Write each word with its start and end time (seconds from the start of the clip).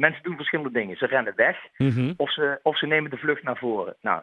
mensen 0.00 0.22
doen 0.22 0.36
verschillende 0.36 0.72
dingen. 0.78 0.96
Ze 0.96 1.06
rennen 1.06 1.32
weg 1.36 1.56
Mhm. 1.76 2.12
of 2.16 2.32
ze, 2.32 2.60
of 2.62 2.78
ze 2.78 2.86
nemen 2.86 3.10
de 3.10 3.16
vlucht 3.16 3.42
naar 3.42 3.56
voren. 3.58 3.96
Nou, 4.00 4.22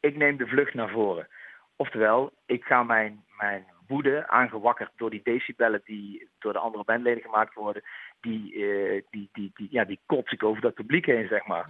ik 0.00 0.16
neem 0.16 0.36
de 0.36 0.46
vlucht 0.46 0.74
naar 0.74 0.88
voren. 0.90 1.28
Oftewel, 1.76 2.32
ik 2.46 2.64
ga 2.64 2.82
mijn, 2.82 3.24
mijn 3.38 3.64
woede, 3.86 4.28
aangewakkerd 4.28 4.90
door 4.96 5.10
die 5.10 5.20
decibellen 5.22 5.80
die 5.84 6.28
door 6.38 6.52
de 6.52 6.58
andere 6.58 6.84
bandleden 6.84 7.22
gemaakt 7.22 7.54
worden, 7.54 7.82
die, 8.20 8.54
eh, 8.54 9.02
die, 9.10 9.28
die, 9.32 9.50
die, 9.54 9.68
ja, 9.70 9.84
die 9.84 10.00
kots 10.06 10.32
ik 10.32 10.42
over 10.42 10.62
dat 10.62 10.74
publiek 10.74 11.06
heen, 11.06 11.26
zeg 11.28 11.46
maar. 11.46 11.64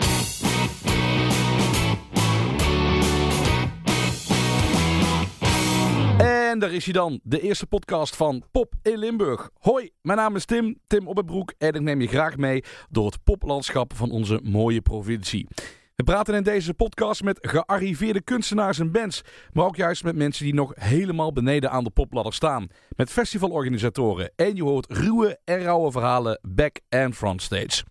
En 6.53 6.59
daar 6.59 6.73
is 6.73 6.85
hij 6.85 6.93
dan, 6.93 7.21
de 7.23 7.41
eerste 7.41 7.67
podcast 7.67 8.17
van 8.17 8.45
Pop 8.51 8.75
in 8.83 8.99
Limburg. 8.99 9.51
Hoi, 9.59 9.91
mijn 10.03 10.19
naam 10.19 10.37
is 10.37 10.45
Tim, 10.45 10.79
Tim 10.87 11.09
Oppenbroek 11.09 11.55
en 11.59 11.73
ik 11.73 11.81
neem 11.81 12.01
je 12.01 12.07
graag 12.07 12.37
mee 12.37 12.65
door 12.91 13.07
het 13.07 13.25
poplandschap 13.25 13.95
van 13.95 14.11
onze 14.11 14.41
mooie 14.43 14.81
provincie. 14.81 15.49
We 15.97 16.05
praten 16.05 16.35
in 16.35 16.43
deze 16.43 16.75
podcast 16.75 17.23
met 17.23 17.39
gearriveerde 17.41 18.23
kunstenaars 18.23 18.79
en 18.79 18.93
bands, 18.93 19.23
maar 19.53 19.65
ook 19.65 19.77
juist 19.77 20.05
met 20.05 20.17
mensen 20.17 20.45
die 20.45 20.55
nog 20.55 20.73
helemaal 20.75 21.33
beneden 21.33 21.71
aan 21.71 21.85
de 21.85 21.91
popladder 21.91 22.33
staan. 22.33 22.67
Met 22.97 23.11
festivalorganisatoren 23.11 24.33
en 24.37 24.57
je 24.57 24.63
hoort 24.63 24.93
ruwe 24.93 25.39
en 25.45 25.63
rauwe 25.63 25.91
verhalen 25.91 26.39
back 26.43 26.81
and 26.89 27.17
front 27.17 27.43
stage. 27.43 27.85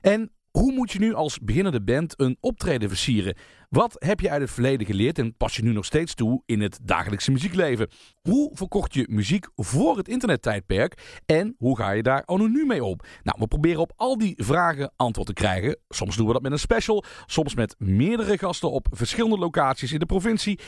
En 0.00 0.30
hoe 0.50 0.72
moet 0.72 0.92
je 0.92 0.98
nu 0.98 1.14
als 1.14 1.38
beginnende 1.38 1.82
band 1.82 2.14
een 2.16 2.36
optreden 2.40 2.88
versieren? 2.88 3.36
Wat 3.74 3.96
heb 3.98 4.20
je 4.20 4.30
uit 4.30 4.40
het 4.40 4.50
verleden 4.50 4.86
geleerd 4.86 5.18
en 5.18 5.36
pas 5.36 5.56
je 5.56 5.62
nu 5.62 5.72
nog 5.72 5.84
steeds 5.84 6.14
toe 6.14 6.42
in 6.46 6.60
het 6.60 6.78
dagelijkse 6.82 7.30
muziekleven? 7.30 7.88
Hoe 8.20 8.50
verkocht 8.52 8.94
je 8.94 9.06
muziek 9.10 9.46
voor 9.56 9.96
het 9.96 10.08
internettijdperk 10.08 11.20
en 11.26 11.54
hoe 11.58 11.76
ga 11.76 11.90
je 11.90 12.02
daar 12.02 12.22
anoniem 12.26 12.66
mee 12.66 12.84
om? 12.84 12.98
Nou, 13.22 13.38
we 13.40 13.46
proberen 13.46 13.80
op 13.80 13.92
al 13.96 14.18
die 14.18 14.34
vragen 14.36 14.92
antwoord 14.96 15.26
te 15.26 15.32
krijgen. 15.32 15.78
Soms 15.88 16.16
doen 16.16 16.26
we 16.26 16.32
dat 16.32 16.42
met 16.42 16.52
een 16.52 16.58
special, 16.58 17.04
soms 17.26 17.54
met 17.54 17.74
meerdere 17.78 18.38
gasten 18.38 18.70
op 18.70 18.86
verschillende 18.90 19.38
locaties 19.38 19.92
in 19.92 19.98
de 19.98 20.06
provincie. 20.06 20.58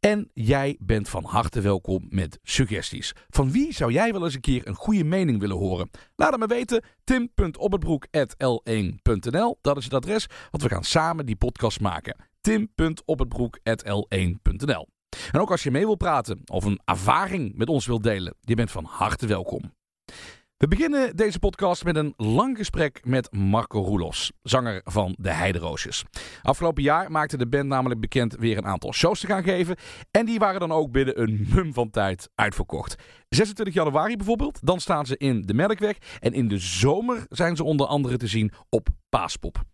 En 0.00 0.30
jij 0.32 0.76
bent 0.80 1.08
van 1.08 1.24
harte 1.24 1.60
welkom 1.60 2.06
met 2.08 2.38
suggesties. 2.42 3.12
Van 3.28 3.50
wie 3.50 3.72
zou 3.72 3.92
jij 3.92 4.12
wel 4.12 4.24
eens 4.24 4.34
een 4.34 4.40
keer 4.40 4.68
een 4.68 4.74
goede 4.74 5.04
mening 5.04 5.40
willen 5.40 5.56
horen? 5.56 5.90
Laat 6.16 6.30
het 6.30 6.40
me 6.40 6.46
weten. 6.46 6.84
tim.ophetbroek.l1.nl 7.04 9.58
Dat 9.60 9.76
is 9.76 9.84
het 9.84 9.94
adres, 9.94 10.26
want 10.50 10.62
we 10.62 10.68
gaan 10.68 10.84
samen 10.84 11.26
die 11.26 11.36
podcast 11.36 11.80
maken. 11.80 12.16
tim.ophetbroek.l1.nl 12.46 14.88
En 15.32 15.40
ook 15.40 15.50
als 15.50 15.62
je 15.62 15.70
mee 15.70 15.84
wil 15.84 15.94
praten 15.94 16.40
of 16.44 16.64
een 16.64 16.80
ervaring 16.84 17.56
met 17.56 17.68
ons 17.68 17.86
wilt 17.86 18.02
delen, 18.02 18.34
je 18.40 18.54
bent 18.54 18.70
van 18.70 18.84
harte 18.84 19.26
welkom. 19.26 19.74
We 20.56 20.68
beginnen 20.68 21.16
deze 21.16 21.38
podcast 21.38 21.84
met 21.84 21.96
een 21.96 22.14
lang 22.16 22.56
gesprek 22.56 23.00
met 23.04 23.32
Marco 23.32 23.82
Roelos, 23.82 24.32
zanger 24.42 24.80
van 24.84 25.14
de 25.18 25.30
Heideroosjes. 25.30 26.04
Afgelopen 26.42 26.82
jaar 26.82 27.10
maakte 27.10 27.36
de 27.36 27.48
band 27.48 27.66
namelijk 27.66 28.00
bekend 28.00 28.36
weer 28.36 28.56
een 28.56 28.66
aantal 28.66 28.92
shows 28.92 29.20
te 29.20 29.26
gaan 29.26 29.42
geven. 29.42 29.76
En 30.10 30.26
die 30.26 30.38
waren 30.38 30.60
dan 30.60 30.72
ook 30.72 30.92
binnen 30.92 31.20
een 31.20 31.46
mum 31.54 31.72
van 31.72 31.90
tijd 31.90 32.28
uitverkocht. 32.34 32.96
26 33.28 33.74
januari 33.74 34.16
bijvoorbeeld, 34.16 34.58
dan 34.62 34.80
staan 34.80 35.06
ze 35.06 35.16
in 35.16 35.42
de 35.42 35.54
Melkweg. 35.54 35.96
En 36.20 36.32
in 36.32 36.48
de 36.48 36.58
zomer 36.58 37.24
zijn 37.28 37.56
ze 37.56 37.64
onder 37.64 37.86
andere 37.86 38.16
te 38.16 38.26
zien 38.26 38.52
op 38.68 38.88
Paaspop. 39.08 39.64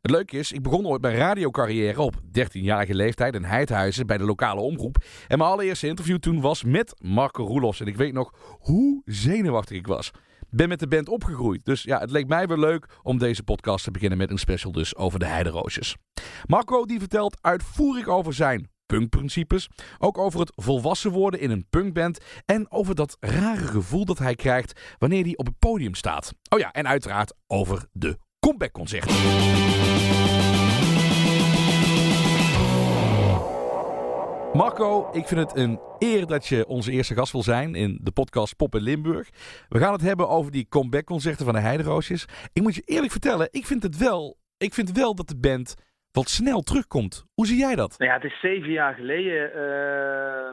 Het 0.00 0.10
leuke 0.10 0.38
is, 0.38 0.52
ik 0.52 0.62
begon 0.62 0.86
ooit 0.86 1.02
mijn 1.02 1.16
radiocarrière 1.16 2.00
op 2.00 2.14
13-jarige 2.14 2.94
leeftijd 2.94 3.34
in 3.34 3.44
Heidhuizen 3.44 4.06
bij 4.06 4.18
de 4.18 4.24
lokale 4.24 4.60
omroep. 4.60 4.96
En 5.28 5.38
mijn 5.38 5.50
allereerste 5.50 5.86
interview 5.86 6.18
toen 6.18 6.40
was 6.40 6.64
met 6.64 6.94
Marco 7.02 7.44
Roelos. 7.44 7.80
En 7.80 7.86
ik 7.86 7.96
weet 7.96 8.12
nog 8.12 8.34
hoe 8.58 9.02
zenuwachtig 9.04 9.76
ik 9.76 9.86
was. 9.86 10.10
Ben 10.50 10.68
met 10.68 10.78
de 10.78 10.88
band 10.88 11.08
opgegroeid, 11.08 11.64
dus 11.64 11.82
ja, 11.82 11.98
het 11.98 12.10
leek 12.10 12.26
mij 12.26 12.46
wel 12.46 12.58
leuk 12.58 12.86
om 13.02 13.18
deze 13.18 13.42
podcast 13.42 13.84
te 13.84 13.90
beginnen 13.90 14.18
met 14.18 14.30
een 14.30 14.38
special 14.38 14.72
dus 14.72 14.96
over 14.96 15.18
de 15.18 15.26
Heideroosjes. 15.26 15.96
Marco 16.46 16.84
die 16.84 16.98
vertelt 16.98 17.38
uitvoerig 17.40 18.06
over 18.06 18.32
zijn 18.34 18.70
punkprincipes, 18.86 19.68
ook 19.98 20.18
over 20.18 20.40
het 20.40 20.52
volwassen 20.54 21.10
worden 21.10 21.40
in 21.40 21.50
een 21.50 21.66
punkband 21.70 22.18
en 22.44 22.70
over 22.70 22.94
dat 22.94 23.16
rare 23.20 23.66
gevoel 23.66 24.04
dat 24.04 24.18
hij 24.18 24.34
krijgt 24.34 24.80
wanneer 24.98 25.24
hij 25.24 25.36
op 25.36 25.46
het 25.46 25.58
podium 25.58 25.94
staat. 25.94 26.32
Oh 26.48 26.58
ja, 26.58 26.72
en 26.72 26.88
uiteraard 26.88 27.34
over 27.46 27.86
de 27.92 28.18
comebackconcerten. 28.40 29.14
Marco, 34.52 35.08
ik 35.12 35.26
vind 35.26 35.40
het 35.40 35.56
een 35.56 35.80
eer 35.98 36.26
dat 36.26 36.46
je 36.46 36.66
onze 36.66 36.90
eerste 36.92 37.14
gast 37.14 37.32
wil 37.32 37.42
zijn 37.42 37.74
in 37.74 37.98
de 38.02 38.10
podcast 38.10 38.56
Pop 38.56 38.74
in 38.74 38.80
Limburg. 38.82 39.28
We 39.68 39.78
gaan 39.78 39.92
het 39.92 40.00
hebben 40.02 40.28
over 40.28 40.52
die 40.52 40.66
comebackconcerten 40.68 41.44
van 41.44 41.54
de 41.54 41.60
Heideroosjes. 41.60 42.26
Ik 42.52 42.62
moet 42.62 42.74
je 42.74 42.82
eerlijk 42.84 43.12
vertellen, 43.12 43.48
ik 43.50 43.66
vind 43.66 43.82
het 43.82 43.96
wel, 43.96 44.38
ik 44.58 44.74
vind 44.74 44.92
wel 44.92 45.14
dat 45.14 45.28
de 45.28 45.36
band 45.38 45.74
wat 46.12 46.28
snel 46.28 46.60
terugkomt. 46.60 47.24
Hoe 47.34 47.46
zie 47.46 47.58
jij 47.58 47.74
dat? 47.74 47.94
Nou 47.98 48.10
ja, 48.10 48.16
het 48.16 48.26
is 48.32 48.40
zeven 48.40 48.70
jaar 48.70 48.94
geleden. 48.94 49.52
eh, 49.54 50.52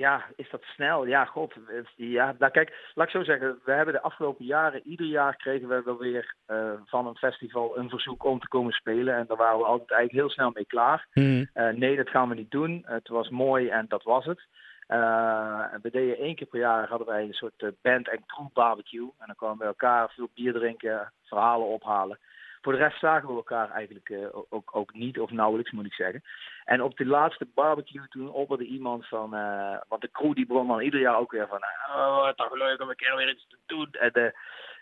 ja, 0.00 0.24
is 0.36 0.50
dat 0.50 0.62
snel? 0.62 1.06
Ja, 1.06 1.24
god. 1.24 1.54
Ja, 1.96 2.34
nou 2.38 2.52
kijk, 2.52 2.90
laat 2.94 3.06
ik 3.06 3.12
zo 3.12 3.22
zeggen. 3.22 3.58
We 3.64 3.72
hebben 3.72 3.94
de 3.94 4.00
afgelopen 4.00 4.44
jaren, 4.44 4.82
ieder 4.84 5.06
jaar 5.06 5.36
kregen 5.36 5.68
we 5.68 5.82
wel 5.84 5.98
weer 5.98 6.34
eh, 6.46 6.72
van 6.84 7.06
een 7.06 7.16
festival 7.16 7.78
een 7.78 7.88
verzoek 7.88 8.24
om 8.24 8.40
te 8.40 8.48
komen 8.48 8.72
spelen. 8.72 9.14
En 9.16 9.26
daar 9.26 9.36
waren 9.36 9.58
we 9.58 9.64
altijd 9.64 9.90
eigenlijk 9.90 10.20
heel 10.20 10.34
snel 10.34 10.50
mee 10.54 10.66
klaar. 10.66 11.06
Eh, 11.12 11.68
nee, 11.68 11.96
dat 11.96 12.08
gaan 12.08 12.28
we 12.28 12.34
niet 12.34 12.50
doen. 12.50 12.82
Het 12.86 13.08
was 13.08 13.28
mooi 13.28 13.68
en 13.68 13.84
dat 13.88 14.02
was 14.02 14.24
het. 14.24 14.46
Eh, 14.86 15.64
we 15.82 15.90
deden 15.90 16.18
één 16.18 16.34
keer 16.34 16.46
per 16.46 16.60
jaar 16.60 16.88
hadden 16.88 17.06
wij 17.06 17.22
een 17.22 17.32
soort 17.32 17.72
band 17.82 18.08
en 18.08 18.24
crew 18.26 18.52
barbecue. 18.52 19.10
En 19.18 19.26
dan 19.26 19.36
kwamen 19.36 19.56
we 19.56 19.62
bij 19.64 19.68
elkaar 19.68 20.10
veel 20.10 20.28
bier 20.34 20.52
drinken, 20.52 21.12
verhalen 21.24 21.66
ophalen. 21.66 22.18
Voor 22.62 22.72
de 22.72 22.78
rest 22.78 22.98
zagen 22.98 23.28
we 23.28 23.34
elkaar 23.34 23.70
eigenlijk 23.70 24.08
eh, 24.08 24.26
ook, 24.48 24.76
ook 24.76 24.92
niet, 24.94 25.18
of 25.18 25.30
nauwelijks 25.30 25.70
moet 25.70 25.86
ik 25.86 25.92
zeggen. 25.92 26.22
En 26.64 26.82
op 26.82 26.96
de 26.96 27.06
laatste 27.06 27.46
barbecue 27.54 28.08
toen 28.08 28.30
opperde 28.30 28.64
iemand 28.64 29.06
van, 29.08 29.34
eh, 29.34 29.76
want 29.88 30.00
de 30.02 30.10
crew 30.10 30.34
die 30.34 30.46
begon 30.46 30.68
dan 30.68 30.80
ieder 30.80 31.00
jaar 31.00 31.16
ook 31.16 31.32
weer 31.32 31.48
van, 31.48 31.60
oh, 31.96 32.26
het 32.26 32.38
is 32.38 32.44
toch 32.46 32.58
leuk 32.58 32.80
om 32.80 32.88
een 32.88 32.96
keer 32.96 33.16
weer 33.16 33.30
iets 33.30 33.46
te 33.48 33.58
doen. 33.66 33.88
En 33.90 34.34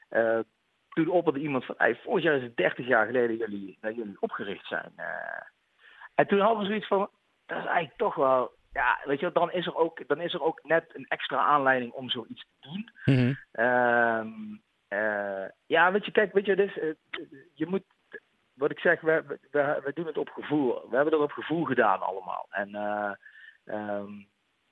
eh, 0.09 0.39
toen 0.89 1.09
opperde 1.09 1.41
iemand 1.41 1.65
van, 1.65 1.75
hey, 1.78 2.00
vorig 2.03 2.25
jaar 2.25 2.34
is 2.37 2.43
het 2.43 2.56
30 2.56 2.87
jaar 2.87 3.06
geleden 3.06 3.37
jullie, 3.37 3.78
dat 3.81 3.95
jullie 3.97 4.16
opgericht 4.21 4.66
zijn. 4.66 4.93
eh. 4.97 5.43
en 6.15 6.27
toen 6.27 6.41
hadden 6.41 6.59
we 6.59 6.66
zoiets 6.66 6.87
van, 6.87 7.10
dat 7.47 7.59
is 7.59 7.65
eigenlijk 7.65 7.97
toch 7.97 8.15
wel, 8.15 8.50
ja, 8.72 8.99
weet 9.05 9.21
je, 9.21 9.31
wel, 9.31 9.43
dan 9.43 9.53
is 9.53 9.66
er 9.66 9.77
ook, 9.77 10.09
dan 10.09 10.21
is 10.21 10.34
er 10.34 10.43
ook 10.43 10.60
net 10.62 10.84
een 10.93 11.06
extra 11.09 11.39
aanleiding 11.39 11.93
om 11.93 12.10
zoiets 12.10 12.47
te 12.60 12.69
doen. 12.69 12.91
Ehm, 13.53 14.28
eh, 14.88 15.44
ja, 15.66 15.93
weet 15.93 16.04
je, 16.04 16.10
kijk, 16.10 16.32
weet 16.32 16.47
je, 16.47 16.56
dus, 16.56 16.78
eh, 16.78 16.94
je 17.54 17.66
moet, 17.66 17.84
wat 18.54 18.71
ik 18.71 18.78
zeg, 18.78 19.00
we, 19.00 19.38
we, 19.50 19.91
doen 19.94 20.06
het 20.06 20.19
op 20.19 20.28
gevoel. 20.28 20.75
We 20.91 20.97
hebben 20.97 21.12
het 21.12 21.22
op 21.22 21.31
gevoel 21.31 21.65
gedaan 21.65 22.00
allemaal. 22.00 22.47
En 22.50 22.75
eh, 22.75 23.12
ehm, 23.65 24.12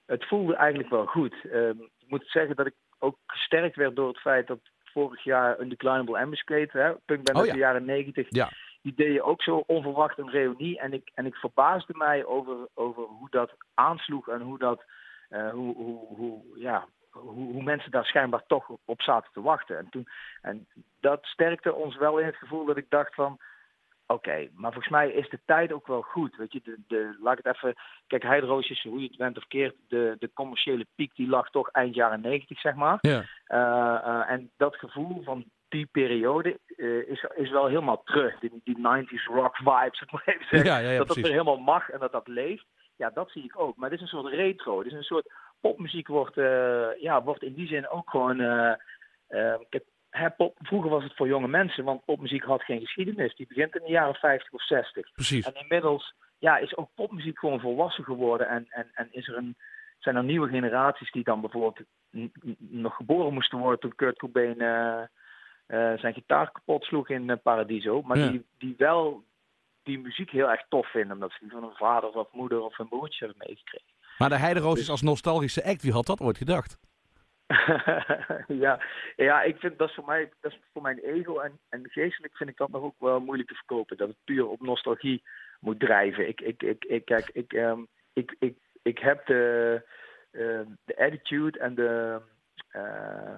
het 0.06 0.24
voelde 0.24 0.54
eigenlijk 0.54 0.90
wel 0.90 1.06
goed. 1.06 1.34
Ehm, 1.50 1.80
ik 1.98 2.06
moet 2.08 2.24
zeggen 2.26 2.56
dat 2.56 2.66
ik 2.66 2.74
ook 2.98 3.18
gesterkt 3.26 3.76
werd 3.76 3.96
door 3.96 4.08
het 4.08 4.20
feit 4.20 4.46
dat 4.46 4.60
vorig 4.84 5.24
jaar 5.24 5.60
Undeclinable 5.60 6.18
Ambuscade, 6.18 6.68
hè, 6.72 6.94
punkband 6.94 7.36
Oh 7.36 7.42
uit 7.42 7.46
ja. 7.46 7.52
de 7.52 7.58
jaren 7.58 7.84
negentig, 7.84 8.26
Ja. 8.30 8.50
die 8.82 8.94
deden 8.94 9.24
ook 9.24 9.42
zo 9.42 9.62
onverwacht 9.66 10.18
een 10.18 10.30
reunie. 10.30 10.78
En 10.78 10.92
ik, 10.92 11.10
en 11.14 11.26
ik 11.26 11.34
verbaasde 11.34 11.92
mij 11.96 12.24
over, 12.24 12.68
over 12.74 13.02
hoe 13.02 13.30
dat 13.30 13.56
aansloeg 13.74 14.28
en 14.28 14.40
hoe 14.40 14.58
dat, 14.58 14.84
hoe, 15.28 15.74
hoe, 15.74 16.06
hoe, 16.16 16.42
ja, 16.54 16.88
hoe, 17.20 17.52
hoe 17.52 17.62
mensen 17.62 17.90
daar 17.90 18.04
schijnbaar 18.04 18.46
toch 18.46 18.70
op 18.84 19.02
zaten 19.02 19.32
te 19.32 19.42
wachten. 19.42 19.78
En, 19.78 19.88
toen, 19.90 20.06
en 20.42 20.66
dat 21.00 21.24
sterkte 21.24 21.74
ons 21.74 21.96
wel 21.96 22.18
in 22.18 22.26
het 22.26 22.36
gevoel 22.36 22.64
dat 22.64 22.76
ik 22.76 22.90
dacht 22.90 23.14
van. 23.14 23.38
Oké, 24.08 24.48
maar 24.54 24.72
volgens 24.72 24.92
mij 24.92 25.10
is 25.10 25.28
de 25.28 25.40
tijd 25.44 25.72
ook 25.72 25.86
wel 25.86 26.02
goed. 26.02 26.36
Weet 26.36 26.52
je, 26.52 26.60
de, 26.64 26.78
de, 26.86 27.16
laat 27.20 27.38
ik 27.38 27.44
het 27.44 27.54
even. 27.54 27.74
Kijk, 28.06 28.22
Heidroosjes, 28.22 28.82
hoe 28.82 29.00
je 29.00 29.06
het 29.06 29.16
bent 29.16 29.36
of 29.36 29.46
keert, 29.46 29.74
de, 29.88 30.16
de 30.18 30.30
commerciële 30.32 30.86
piek 30.94 31.14
die 31.14 31.28
lag 31.28 31.50
toch 31.50 31.70
eind 31.70 31.94
jaren 31.94 32.20
negentig, 32.20 32.60
zeg 32.60 32.74
maar. 32.74 32.98
Ja. 33.00 33.24
Eh, 33.44 33.94
eh, 34.04 34.30
en 34.30 34.50
dat 34.56 34.76
gevoel 34.76 35.22
van 35.22 35.44
die 35.68 35.86
periode 35.86 36.58
eh, 36.76 37.08
is, 37.08 37.24
is 37.34 37.50
wel 37.50 37.66
helemaal 37.66 38.02
terug. 38.02 38.38
Die, 38.38 38.60
die 38.64 38.78
90s 38.78 39.24
rock 39.24 39.56
vibes, 39.56 40.04
maar 40.10 40.22
even 40.24 40.46
zeggen. 40.50 40.70
Ja, 40.70 40.78
ja, 40.78 40.90
ja, 40.90 40.98
dat 40.98 41.06
dat 41.06 41.16
weer 41.16 41.30
helemaal 41.30 41.58
mag 41.58 41.90
en 41.90 41.98
dat 41.98 42.12
dat 42.12 42.28
leeft. 42.28 42.66
Ja, 42.96 43.10
dat 43.10 43.30
zie 43.30 43.44
ik 43.44 43.60
ook. 43.60 43.76
Maar 43.76 43.90
dit 43.90 43.98
is 43.98 44.04
een 44.12 44.18
soort 44.18 44.32
retro. 44.32 44.82
Dit 44.82 44.92
is 44.92 44.98
een 44.98 45.04
soort 45.04 45.32
popmuziek 45.60 46.08
wordt, 46.08 46.36
eh, 46.38 47.00
ja, 47.00 47.22
wordt 47.22 47.42
in 47.42 47.54
die 47.54 47.66
zin 47.66 47.88
ook 47.88 48.10
gewoon. 48.10 48.40
eh, 48.40 48.70
eh, 49.26 49.60
kijk, 49.68 49.84
hè, 50.10 50.30
pop, 50.30 50.56
vroeger 50.62 50.90
was 50.90 51.02
het 51.02 51.16
voor 51.16 51.26
jonge 51.26 51.48
mensen, 51.48 51.84
want 51.84 52.04
popmuziek 52.04 52.42
had 52.44 52.62
geen 52.62 52.80
geschiedenis. 52.80 53.34
Die 53.34 53.46
begint 53.46 53.74
in 53.76 53.82
de 53.84 53.90
jaren 53.90 54.14
50 54.14 54.52
of 54.52 54.62
60. 54.66 55.12
Precies. 55.12 55.46
En 55.46 55.60
inmiddels 55.60 56.14
ja, 56.38 56.56
is 56.56 56.76
ook 56.76 56.88
popmuziek 56.94 57.38
gewoon 57.38 57.60
volwassen 57.60 58.04
geworden. 58.04 58.48
En, 58.48 58.66
en, 58.68 58.90
en 58.94 59.08
is 59.10 59.28
er 59.28 59.36
een, 59.36 59.56
zijn 59.98 60.16
er 60.16 60.24
nieuwe 60.24 60.48
generaties 60.48 61.10
die 61.10 61.24
dan 61.24 61.40
bijvoorbeeld 61.40 61.80
nog 62.58 62.96
geboren 62.96 63.32
moesten 63.32 63.58
worden 63.58 63.80
toen 63.80 63.94
Kurt 63.94 64.18
Cobain 64.18 64.56
zijn 65.98 66.14
gitaar 66.14 66.52
kapot 66.52 66.84
sloeg 66.84 67.08
in 67.08 67.40
Paradiso. 67.42 68.02
Maar 68.02 68.18
Ja. 68.18 68.28
die, 68.28 68.44
die 68.58 68.74
wel 68.76 69.24
die 69.82 69.98
muziek 69.98 70.30
heel 70.30 70.50
erg 70.50 70.64
tof 70.68 70.90
vinden. 70.90 71.12
Omdat 71.12 71.32
ze 71.32 71.38
die 71.40 71.50
van 71.50 71.62
een 71.64 71.76
vader 71.76 72.10
of 72.10 72.32
moeder 72.32 72.60
of 72.60 72.78
een 72.78 72.88
broertje 72.88 73.24
hebben 73.26 73.46
meegekregen. 73.46 73.94
Maar 74.18 74.28
de 74.28 74.36
Heideroosjes 74.36 74.90
als 74.90 75.02
nostalgische 75.02 75.64
act, 75.64 75.82
wie 75.82 75.92
had 75.92 76.06
dat 76.06 76.20
ooit 76.20 76.38
gedacht? 76.38 76.78
ja. 78.64 78.80
ja, 79.16 79.42
ik 79.42 79.56
vind 79.56 79.78
dat 79.78 79.88
is 79.88 79.94
voor 79.94 80.04
mij, 80.04 80.30
dat 80.40 80.52
is 80.52 80.58
voor 80.72 80.82
mijn 80.82 80.98
ego 80.98 81.38
en, 81.38 81.58
en 81.68 81.90
geestelijk 81.90 82.36
vind 82.36 82.50
ik 82.50 82.56
dat 82.56 82.70
nog 82.70 82.82
ook 82.82 82.94
wel 82.98 83.20
moeilijk 83.20 83.48
te 83.48 83.54
verkopen. 83.54 83.96
Dat 83.96 84.08
het 84.08 84.24
puur 84.24 84.48
op 84.48 84.60
nostalgie 84.60 85.22
moet 85.60 85.80
drijven. 85.80 86.28
Ik, 86.28 86.40
ik, 86.40 86.62
ik, 86.62 86.84
ik 86.84 87.04
kijk, 87.04 87.30
ik, 87.32 87.52
um, 87.52 87.86
ik, 88.12 88.36
ik, 88.38 88.56
ik 88.82 88.98
heb 88.98 89.26
de, 89.26 89.82
uh, 90.32 90.60
de 90.84 90.98
attitude 90.98 91.58
en 91.58 91.74
de, 91.74 92.20
uh, 92.72 93.34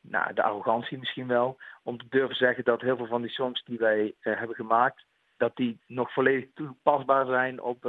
nou, 0.00 0.34
de 0.34 0.42
arrogantie 0.42 0.98
misschien 0.98 1.26
wel, 1.26 1.58
om 1.82 1.98
te 1.98 2.06
durven 2.08 2.36
zeggen 2.36 2.64
dat 2.64 2.80
heel 2.80 2.96
veel 2.96 3.06
van 3.06 3.22
die 3.22 3.30
songs 3.30 3.64
die 3.64 3.78
wij 3.78 4.04
uh, 4.04 4.38
hebben 4.38 4.56
gemaakt, 4.56 5.04
dat 5.36 5.56
die 5.56 5.80
nog 5.86 6.12
volledig 6.12 6.48
toepasbaar 6.54 7.26
zijn 7.26 7.62
op, 7.62 7.84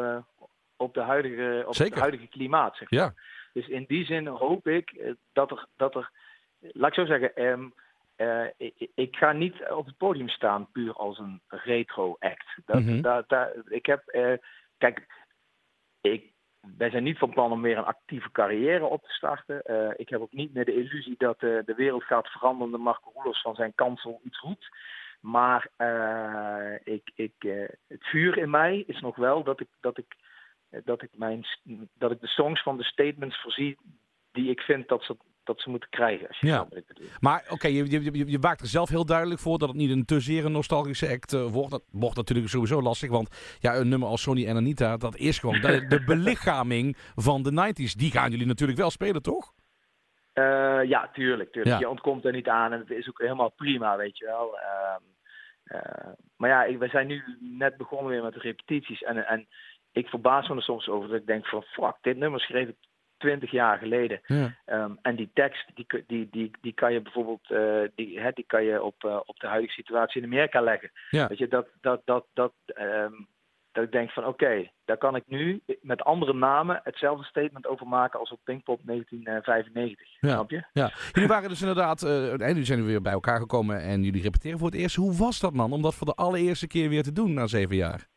op, 0.77 0.93
de 0.93 1.01
huidige, 1.01 1.63
op 1.67 1.75
het 1.75 1.99
huidige 1.99 2.27
klimaat. 2.27 2.77
Zeg 2.77 2.91
maar. 2.91 2.99
Ja. 2.99 3.13
Dus 3.53 3.67
in 3.67 3.85
die 3.87 4.05
zin 4.05 4.27
hoop 4.27 4.67
ik 4.67 5.15
dat 5.33 5.51
er, 5.51 5.65
dat 5.75 5.95
er 5.95 6.11
laat 6.59 6.89
ik 6.89 6.95
zo 6.95 7.05
zeggen, 7.05 7.43
um, 7.43 7.73
uh, 8.17 8.45
ik, 8.57 8.89
ik, 8.95 9.15
ga 9.15 9.31
niet 9.31 9.69
op 9.69 9.85
het 9.85 9.97
podium 9.97 10.29
staan 10.29 10.71
puur 10.71 10.93
als 10.93 11.19
een 11.19 11.41
retro 11.47 12.15
act. 12.19 12.57
Dat, 12.65 13.03
dat, 13.03 13.29
dat, 13.29 13.49
ik 13.67 13.85
heb, 13.85 14.03
uh, 14.11 14.37
kijk, 14.77 15.05
ik, 16.01 16.33
wij 16.77 16.89
zijn 16.89 17.03
niet 17.03 17.17
van 17.17 17.29
plan 17.33 17.51
om 17.51 17.61
weer 17.61 17.77
een 17.77 17.85
actieve 17.85 18.31
carrière 18.31 18.85
op 18.85 19.03
te 19.03 19.13
starten. 19.13 19.61
Uh, 19.65 19.91
ik 19.95 20.09
heb 20.09 20.21
ook 20.21 20.33
niet 20.33 20.53
meer 20.53 20.65
de 20.65 20.75
illusie 20.75 21.15
dat 21.17 21.39
de 21.39 21.73
wereld 21.77 22.03
gaat 22.03 22.27
veranderen 22.27 22.71
de 22.71 22.77
Marco 22.77 23.11
Roelos 23.13 23.41
van 23.41 23.55
zijn 23.55 23.75
kansel 23.75 24.21
iets 24.23 24.39
roept. 24.39 24.69
Maar 25.19 25.69
ik, 26.83 27.11
ik, 27.15 27.33
het 27.87 28.03
vuur 28.05 28.37
in 28.37 28.49
mij 28.49 28.83
is 28.87 28.99
nog 29.01 29.15
wel 29.15 29.43
dat 29.43 29.59
ik, 29.59 29.67
dat 29.79 29.97
ik, 29.97 30.15
dat 30.83 31.01
ik, 31.01 31.09
mijn, 31.17 31.45
dat 31.97 32.11
ik 32.11 32.21
de 32.21 32.27
songs 32.27 32.63
van 32.63 32.77
de 32.77 32.83
statements 32.83 33.41
voorzie 33.41 33.77
die 34.31 34.49
ik 34.49 34.59
vind 34.59 34.87
dat 34.87 35.03
ze, 35.03 35.17
dat 35.43 35.61
ze 35.61 35.69
moeten 35.69 35.89
krijgen. 35.89 36.27
Als 36.27 36.39
je 36.39 36.47
Ja. 36.47 36.53
snapt 36.53 36.69
wat 36.69 36.79
ik 36.79 36.87
bedoel. 36.87 37.07
Maar 37.19 37.45
oké, 37.49 37.67
je, 37.67 37.91
je, 37.91 38.03
je, 38.17 38.31
je 38.31 38.39
waakt 38.39 38.61
er 38.61 38.67
zelf 38.67 38.89
heel 38.89 39.05
duidelijk 39.05 39.39
voor 39.39 39.57
dat 39.57 39.67
het 39.67 39.77
niet 39.77 39.89
een 39.89 40.05
te 40.05 40.19
zeer 40.19 40.45
een 40.45 40.51
nostalgische 40.51 41.09
act 41.09 41.33
eh, 41.33 41.45
wordt. 41.45 41.71
Dat 41.71 41.83
wordt 41.91 42.15
natuurlijk 42.15 42.49
sowieso 42.49 42.81
lastig, 42.81 43.09
want 43.09 43.57
ja, 43.59 43.75
een 43.75 43.89
nummer 43.89 44.07
als 44.07 44.21
Sony 44.21 44.47
en 44.47 44.55
Anita, 44.55 44.97
dat 44.97 45.15
is 45.15 45.39
gewoon 45.39 45.61
de, 45.61 45.85
de 45.87 46.03
belichaming 46.13 46.97
van 47.15 47.43
de 47.43 47.51
90s. 47.51 47.95
Die 47.97 48.11
gaan 48.11 48.31
jullie 48.31 48.47
natuurlijk 48.47 48.79
wel 48.79 48.89
spelen, 48.89 49.21
toch? 49.21 49.53
Eh, 50.33 50.79
ja, 50.83 51.09
tuurlijk, 51.13 51.51
tuurlijk. 51.51 51.75
Ja. 51.75 51.79
Je 51.79 51.89
ontkomt 51.89 52.25
er 52.25 52.31
niet 52.31 52.47
aan 52.47 52.71
en 52.73 52.79
het 52.79 52.89
is 52.89 53.09
ook 53.09 53.19
helemaal 53.21 53.49
prima, 53.49 53.97
weet 53.97 54.17
je 54.17 54.25
wel. 54.25 54.57
Ehm, 54.59 55.01
eh, 55.63 56.11
maar 56.37 56.49
ja, 56.49 56.63
ik, 56.63 56.79
we 56.79 56.87
zijn 56.87 57.07
nu 57.07 57.23
net 57.39 57.77
begonnen 57.77 58.11
weer 58.11 58.23
met 58.23 58.33
de 58.33 58.39
repetities. 58.39 59.03
En, 59.03 59.27
en 59.27 59.47
ik 59.95 60.07
verbaas 60.07 60.47
me 60.47 60.55
er 60.55 60.61
soms 60.61 60.87
over 60.87 61.09
dat 61.09 61.19
ik 61.19 61.27
denk 61.27 61.47
van... 61.47 61.63
Fuck, 61.63 61.95
dit 62.01 62.17
nummer 62.17 62.39
schreef 62.39 62.67
ik 62.67 62.75
twintig 63.17 63.51
jaar 63.51 63.77
geleden. 63.77 64.21
Ja. 64.25 64.55
Ehm, 64.65 64.91
en 65.01 65.15
die 65.15 65.29
tekst, 65.33 65.65
die, 65.73 66.03
die, 66.07 66.27
die, 66.31 66.51
die 66.61 66.73
kan 66.73 66.93
je 66.93 67.01
bijvoorbeeld 67.01 67.51
eh, 67.51 67.81
die, 67.95 68.19
hè, 68.19 68.31
die 68.31 68.45
kan 68.47 68.63
je 68.63 68.83
op, 68.83 69.03
eh, 69.03 69.19
op 69.25 69.39
de 69.39 69.47
huidige 69.47 69.73
situatie 69.73 70.21
in 70.21 70.27
Amerika 70.27 70.61
leggen. 70.61 70.91
Ja. 71.09 71.27
Weet 71.27 71.37
je, 71.37 71.47
dat, 71.47 71.67
dat, 71.81 72.01
dat, 72.05 72.25
dat, 72.33 72.53
ehm, 72.65 73.13
dat 73.71 73.83
ik 73.83 73.91
denk 73.91 74.11
van 74.11 74.25
oké, 74.25 74.71
daar 74.85 74.97
kan 74.97 75.15
ik 75.15 75.23
nu 75.27 75.61
met 75.81 76.03
andere 76.03 76.33
namen 76.33 76.79
hetzelfde 76.83 77.25
statement 77.25 77.67
over 77.67 77.87
maken 77.87 78.19
als 78.19 78.31
op 78.31 78.39
Pinkpop 78.43 78.79
1995. 78.83 80.07
Ja. 80.19 80.29
Snap 80.29 80.49
je? 80.49 80.63
Ja, 80.73 80.91
jullie 81.11 81.29
waren 81.29 81.49
dus 81.49 81.61
inderdaad, 81.61 82.03
eh 82.03 82.31
en 82.31 82.47
jullie 82.47 82.65
zijn 82.65 82.85
weer 82.85 83.01
bij 83.01 83.11
elkaar 83.11 83.39
gekomen 83.39 83.81
en 83.81 84.03
jullie 84.03 84.21
repeteren 84.21 84.59
voor 84.59 84.71
het 84.71 84.79
eerst. 84.79 84.95
Hoe 84.95 85.17
was 85.17 85.39
dat 85.39 85.53
man, 85.53 85.71
om 85.71 85.81
dat 85.81 85.95
voor 85.95 86.07
de 86.07 86.15
allereerste 86.15 86.67
keer 86.67 86.89
weer 86.89 87.03
te 87.03 87.11
doen 87.11 87.33
na 87.33 87.47
zeven 87.47 87.75
jaar? 87.75 88.07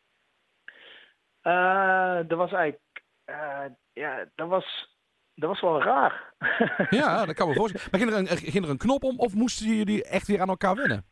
Eh, 1.41 2.17
dat 2.27 2.37
was 2.37 2.51
eigenlijk, 2.51 3.03
eh, 3.25 3.65
ja, 3.93 4.25
dat 4.35 4.47
was, 4.47 4.95
dat 5.35 5.49
was 5.49 5.61
wel 5.61 5.81
raar. 5.81 6.33
Ja, 6.89 7.25
dat 7.25 7.35
kan 7.35 7.47
me 7.47 7.53
voorstellen. 7.53 7.87
Maar 7.91 7.99
ging 7.99 8.11
er, 8.11 8.17
een, 8.17 8.51
ging 8.51 8.63
er 8.63 8.69
een 8.69 8.77
knop 8.77 9.03
om 9.03 9.19
of 9.19 9.33
moesten 9.33 9.67
jullie 9.75 10.03
echt 10.03 10.27
weer 10.27 10.41
aan 10.41 10.49
elkaar 10.49 10.75
wennen? 10.75 11.05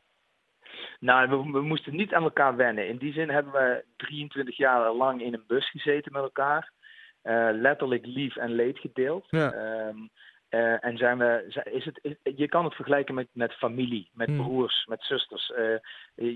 Nou, 1.00 1.30
we, 1.30 1.52
we 1.52 1.62
moesten 1.62 1.96
niet 1.96 2.14
aan 2.14 2.24
elkaar 2.24 2.56
wennen. 2.56 2.88
In 2.88 2.98
die 2.98 3.14
zin 3.14 3.30
hebben 3.30 3.54
we 3.54 3.86
23 3.98 4.58
jaar 4.58 4.92
lang 4.94 5.22
in 5.22 5.34
een 5.34 5.44
bus 5.48 5.70
gezeten 5.70 6.12
met 6.12 6.22
elkaar. 6.22 6.72
Eh, 7.22 7.50
letterlijk 7.52 8.06
lief 8.06 8.36
en 8.36 8.52
leed 8.52 8.80
gedeeld. 8.80 9.26
Ja. 9.30 9.52
Ehm, 9.52 9.98
eh, 10.50 10.86
en 10.86 10.98
zijn 10.98 11.18
we, 11.18 11.62
is 11.72 11.86
het, 11.86 12.00
is- 12.02 12.34
je 12.36 12.48
kan 12.48 12.64
het 12.66 12.74
vergelijken 12.74 13.16
met, 13.16 13.28
met 13.32 13.54
familie, 13.54 14.10
met 14.14 14.28
Hmm. 14.28 14.38
broers, 14.38 14.86
met 14.86 15.04
zusters. 15.04 15.52
Eh, 15.52 15.76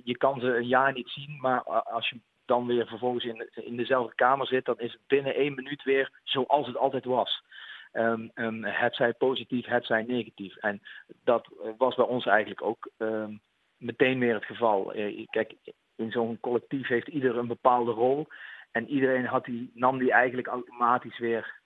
je 0.03 0.17
kan 0.17 0.39
ze 0.39 0.47
een 0.57 0.67
jaar 0.67 0.93
niet 0.93 1.09
zien, 1.09 1.37
maar 1.41 1.63
als 1.83 2.09
je 2.09 2.19
dan 2.45 2.65
weer 2.65 2.87
vervolgens 2.87 3.25
in, 3.25 3.49
in 3.53 3.75
dezelfde 3.75 4.15
kamer 4.15 4.47
zit, 4.47 4.65
dan 4.65 4.79
is 4.79 4.91
het 4.91 5.01
binnen 5.07 5.35
één 5.35 5.55
minuut 5.55 5.83
weer 5.83 6.19
zoals 6.23 6.67
het 6.67 6.77
altijd 6.77 7.05
was. 7.05 7.43
Ehm, 7.91 8.27
ehm, 8.33 8.63
het 8.63 8.95
zij 8.95 9.13
positief, 9.13 9.65
het 9.65 9.85
zij 9.85 10.03
negatief. 10.03 10.55
En 10.55 10.81
dat 11.23 11.47
eh, 11.47 11.69
was 11.77 11.95
bij 11.95 12.05
ons 12.05 12.25
eigenlijk 12.25 12.61
ook 12.61 12.89
ehm, 12.97 13.31
meteen 13.77 14.19
weer 14.19 14.33
het 14.33 14.45
geval. 14.45 14.93
Eh, 14.93 15.25
kijk, 15.29 15.53
in 15.95 16.11
zo'n 16.11 16.39
collectief 16.39 16.87
heeft 16.87 17.07
ieder 17.07 17.37
een 17.37 17.47
bepaalde 17.47 17.91
rol. 17.91 18.27
En 18.71 18.89
iedereen 18.89 19.25
had 19.25 19.45
die, 19.45 19.71
nam 19.73 19.97
die 19.97 20.11
eigenlijk 20.11 20.47
automatisch 20.47 21.19
weer, 21.19 21.59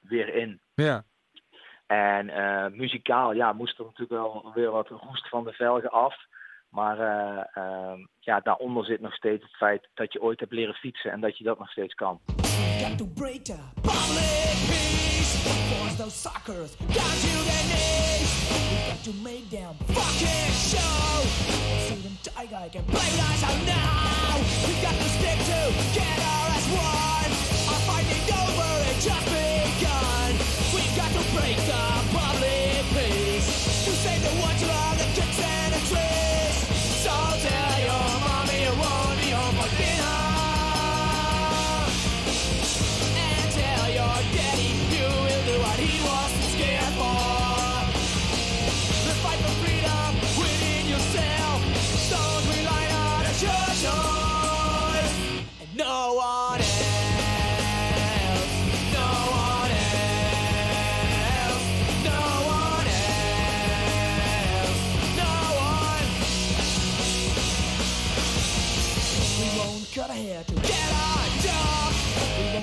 weer 0.00 0.34
in. 0.34 0.60
Ja. 0.74 1.04
En 1.90 2.28
eh, 2.28 2.66
muzikaal, 2.72 3.32
ja, 3.32 3.52
moest 3.52 3.78
er 3.78 3.84
natuurlijk 3.84 4.10
wel 4.10 4.52
weer 4.54 4.70
wat 4.70 4.88
roest 4.88 5.28
van 5.28 5.44
de 5.44 5.52
velgen 5.52 5.90
af. 5.90 6.16
Maar 6.70 6.98
ehm, 7.52 7.98
ja, 8.18 8.40
daaronder 8.40 8.84
zit 8.84 9.00
nog 9.00 9.14
steeds 9.14 9.42
het 9.42 9.56
feit 9.56 9.88
dat 9.94 10.12
je 10.12 10.22
ooit 10.22 10.40
hebt 10.40 10.52
leren 10.52 10.74
fietsen 10.74 11.10
en 11.10 11.20
dat 11.20 11.38
je 11.38 11.44
dat 11.44 11.58
nog 11.58 11.70
steeds 11.70 11.94
kan. 11.94 12.20
Got 12.26 12.98
to 12.98 13.04
the 13.04 13.58
public 13.82 14.56
peace. 14.68 15.10
Force 15.70 15.96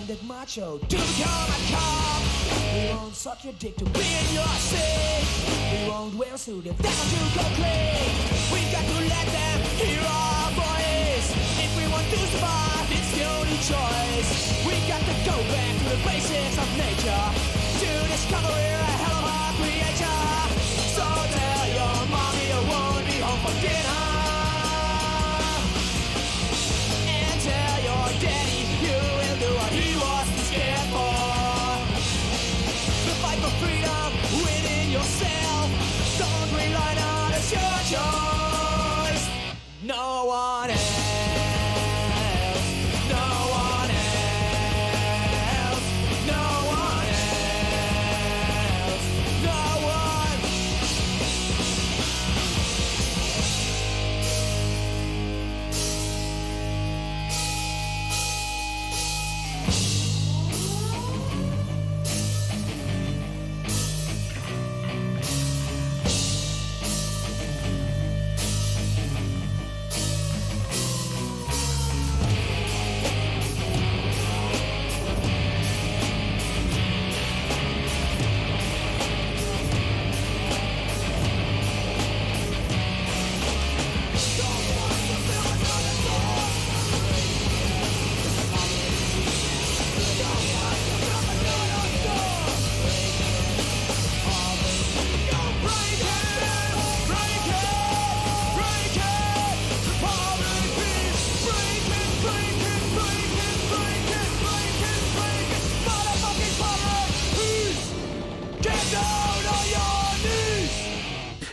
Get 0.07 0.23
macho 0.23 0.77
to 0.77 0.95
become 0.95 1.51
a 1.51 1.59
cop. 1.67 2.23
We 2.73 2.95
won't 2.95 3.13
suck 3.13 3.43
your 3.43 3.51
dick 3.59 3.75
to 3.75 3.83
be 3.83 3.99
in 3.99 4.27
your 4.39 4.55
seat. 4.55 5.27
We 5.73 5.89
won't 5.89 6.15
wear 6.15 6.37
suit 6.37 6.65
if 6.65 6.77
that's 6.77 7.03
too 7.11 7.27
go 7.35 7.43
clean. 7.59 8.07
We 8.53 8.63
got 8.71 8.87
to 8.87 8.99
let 9.03 9.27
them 9.27 9.59
hear 9.75 9.99
our 9.99 10.51
voice. 10.55 11.27
If 11.59 11.71
we 11.75 11.91
want 11.91 12.07
to 12.07 12.19
survive, 12.23 12.87
it's 12.87 13.11
the 13.19 13.23
only 13.35 13.59
choice. 13.67 14.31
We've 14.63 14.87
got 14.87 15.03
to 15.03 15.15
go 15.27 15.35
back 15.51 15.75
to 15.75 15.85
the 15.91 15.99
basics 16.07 16.55
of 16.55 16.69
nature. 16.79 17.27
To 17.83 17.89
discover 18.07 18.47
we're 18.47 18.79
a 18.79 18.95
hell 19.03 19.27
of 19.27 19.27
a 19.27 19.59
creator. 19.59 20.19
So 20.95 21.03
tell 21.03 21.67
your 21.67 21.97
mommy 22.07 22.47
you 22.47 22.61
won't 22.71 23.03
be 23.03 23.19
home 23.19 23.39
for 23.43 23.55
dinner. 23.59 23.96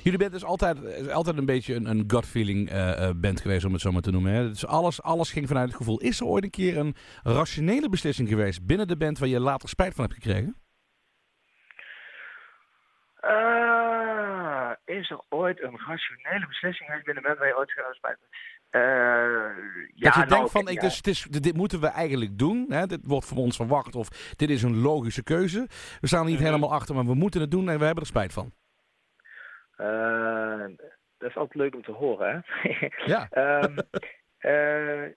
Jullie 0.04 0.18
bent 0.18 0.32
dus 0.32 0.44
altijd, 0.44 0.82
is 0.82 1.08
altijd 1.08 1.36
een 1.36 1.46
beetje 1.46 1.74
een, 1.74 1.86
een 1.86 2.04
gut 2.06 2.26
feeling 2.26 2.70
eh, 2.70 3.08
eh, 3.08 3.14
band 3.16 3.40
geweest, 3.40 3.64
om 3.64 3.72
het 3.72 3.80
zo 3.80 3.92
maar 3.92 4.02
te 4.02 4.10
noemen. 4.10 4.32
Hè? 4.32 4.48
Dus 4.48 4.66
alles, 4.66 5.02
alles 5.02 5.32
ging 5.32 5.48
vanuit 5.48 5.68
het 5.68 5.76
gevoel. 5.76 6.00
Is 6.00 6.20
er 6.20 6.26
ooit 6.26 6.44
een 6.44 6.50
keer 6.50 6.76
een 6.76 6.94
rationele 7.22 7.88
beslissing 7.88 8.28
geweest 8.28 8.66
binnen 8.66 8.88
de 8.88 8.96
band 8.96 9.18
waar 9.18 9.28
je 9.28 9.40
later 9.40 9.68
spijt 9.68 9.94
van 9.94 10.04
hebt 10.04 10.16
gekregen? 10.16 10.56
Eh, 13.20 14.70
is 14.84 15.10
er 15.10 15.20
ooit 15.28 15.62
een 15.62 15.78
rationele 15.86 16.46
beslissing 16.46 16.88
geweest 16.88 17.04
binnen 17.04 17.22
de 17.22 17.28
band 17.28 17.38
waar 17.38 17.48
je 17.48 17.56
ooit 17.56 17.70
spijt 17.70 18.16
van 18.20 18.28
Eh, 18.70 18.80
ja, 19.94 20.10
dat 20.10 20.14
je 20.14 20.18
nou, 20.18 20.28
denkt 20.28 20.50
van, 20.50 20.60
oké, 20.60 20.70
ik, 20.70 20.80
ja. 20.80 20.86
dus, 20.88 20.96
het 20.96 21.06
is, 21.06 21.22
dit 21.22 21.56
moeten 21.56 21.80
we 21.80 21.86
eigenlijk 21.86 22.38
doen. 22.38 22.66
Hè? 22.68 22.86
Dit 22.86 23.00
wordt 23.02 23.26
van 23.26 23.36
ons 23.36 23.56
verwacht 23.56 23.94
of 23.94 24.08
dit 24.36 24.50
is 24.50 24.62
een 24.62 24.76
logische 24.80 25.22
keuze. 25.22 25.66
We 26.00 26.06
staan 26.06 26.20
er 26.20 26.26
niet 26.26 26.34
Mhm. 26.34 26.44
helemaal 26.44 26.72
achter, 26.72 26.94
maar 26.94 27.04
we 27.06 27.14
moeten 27.14 27.40
het 27.40 27.50
doen 27.50 27.68
en 27.68 27.78
we 27.78 27.84
hebben 27.84 28.02
er 28.02 28.08
spijt 28.08 28.32
van. 28.32 28.52
Eh, 29.76 30.64
dat 31.18 31.30
is 31.30 31.36
altijd 31.36 31.54
leuk 31.54 31.74
om 31.74 31.82
te 31.82 31.92
horen, 31.92 32.44
hè? 32.62 32.62
Ja. 33.12 33.28
Ehm, 33.30 33.78
eh, 34.38 35.12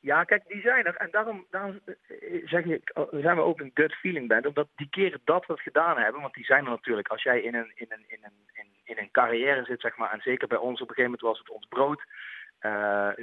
ja, 0.00 0.24
kijk, 0.24 0.42
die 0.46 0.60
zijn 0.60 0.84
er. 0.84 0.96
En 0.96 1.10
daarom, 1.10 1.46
daarom 1.50 1.80
eh, 1.84 2.46
zeg 2.48 2.64
ik, 2.64 2.92
zijn 3.10 3.36
we 3.36 3.42
ook 3.42 3.60
een 3.60 3.70
gut 3.74 3.94
feeling 3.94 4.28
band. 4.28 4.46
Omdat 4.46 4.68
die 4.76 4.88
keren 4.90 5.20
dat 5.24 5.46
we 5.46 5.52
het 5.52 5.62
gedaan 5.62 5.98
hebben, 5.98 6.20
want 6.20 6.34
die 6.34 6.44
zijn 6.44 6.64
er 6.64 6.70
natuurlijk. 6.70 7.08
Als 7.08 7.22
jij 7.22 7.40
in 7.40 7.54
een, 7.54 7.72
in 7.74 7.86
een, 7.88 8.04
in 8.06 8.18
een, 8.22 8.48
in, 8.52 8.66
in 8.84 8.98
een 8.98 9.10
carrière 9.10 9.64
zit, 9.64 9.80
zeg 9.80 9.96
maar, 9.96 10.12
en 10.12 10.20
zeker 10.20 10.48
bij 10.48 10.58
ons 10.58 10.80
op 10.80 10.88
een 10.88 10.94
gegeven 10.94 11.10
moment 11.10 11.20
was 11.20 11.38
het 11.38 11.50
ons 11.50 11.66
brood. 11.68 12.04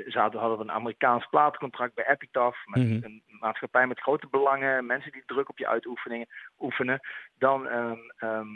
Zaten, 0.07 0.39
hadden 0.39 0.57
we 0.57 0.63
een 0.63 0.71
Amerikaans 0.71 1.27
platencontract 1.29 1.93
bij 1.93 2.07
Epitaph, 2.07 2.65
met 2.65 2.83
Mhm. 2.83 3.03
een 3.03 3.23
maatschappij 3.39 3.87
met 3.87 3.99
grote 3.99 4.27
belangen, 4.27 4.85
mensen 4.85 5.11
die 5.11 5.23
druk 5.25 5.49
op 5.49 5.57
je 5.57 5.67
uitoefeningen 5.67 6.27
oefenen. 6.59 6.99
Dan, 7.37 7.67
ehm, 7.67 7.97
ehm, 8.17 8.47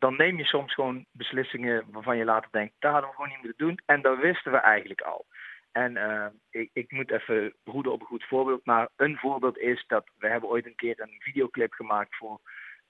dan 0.00 0.16
neem 0.16 0.36
je 0.36 0.44
soms 0.44 0.74
gewoon 0.74 1.04
beslissingen 1.12 1.84
waarvan 1.90 2.16
je 2.16 2.24
later 2.24 2.50
denkt, 2.50 2.74
daar 2.78 2.92
hadden 2.92 3.10
we 3.10 3.16
gewoon 3.16 3.30
niet 3.30 3.42
moeten 3.42 3.66
doen. 3.66 3.78
En 3.86 4.02
dat 4.02 4.18
wisten 4.18 4.52
we 4.52 4.58
eigenlijk 4.58 5.00
al. 5.00 5.26
En 5.72 5.96
eh, 5.96 6.26
ik, 6.50 6.70
ik 6.72 6.90
moet 6.90 7.10
even 7.10 7.54
broeden 7.64 7.92
op 7.92 8.00
een 8.00 8.06
goed 8.06 8.24
voorbeeld. 8.24 8.64
Maar 8.64 8.88
een 8.96 9.16
voorbeeld 9.16 9.58
is 9.58 9.84
dat 9.86 10.10
we 10.18 10.28
hebben 10.28 10.48
ooit 10.48 10.66
een 10.66 10.74
keer 10.74 11.00
een 11.00 11.16
videoclip 11.18 11.72
gemaakt 11.72 12.16
voor 12.16 12.40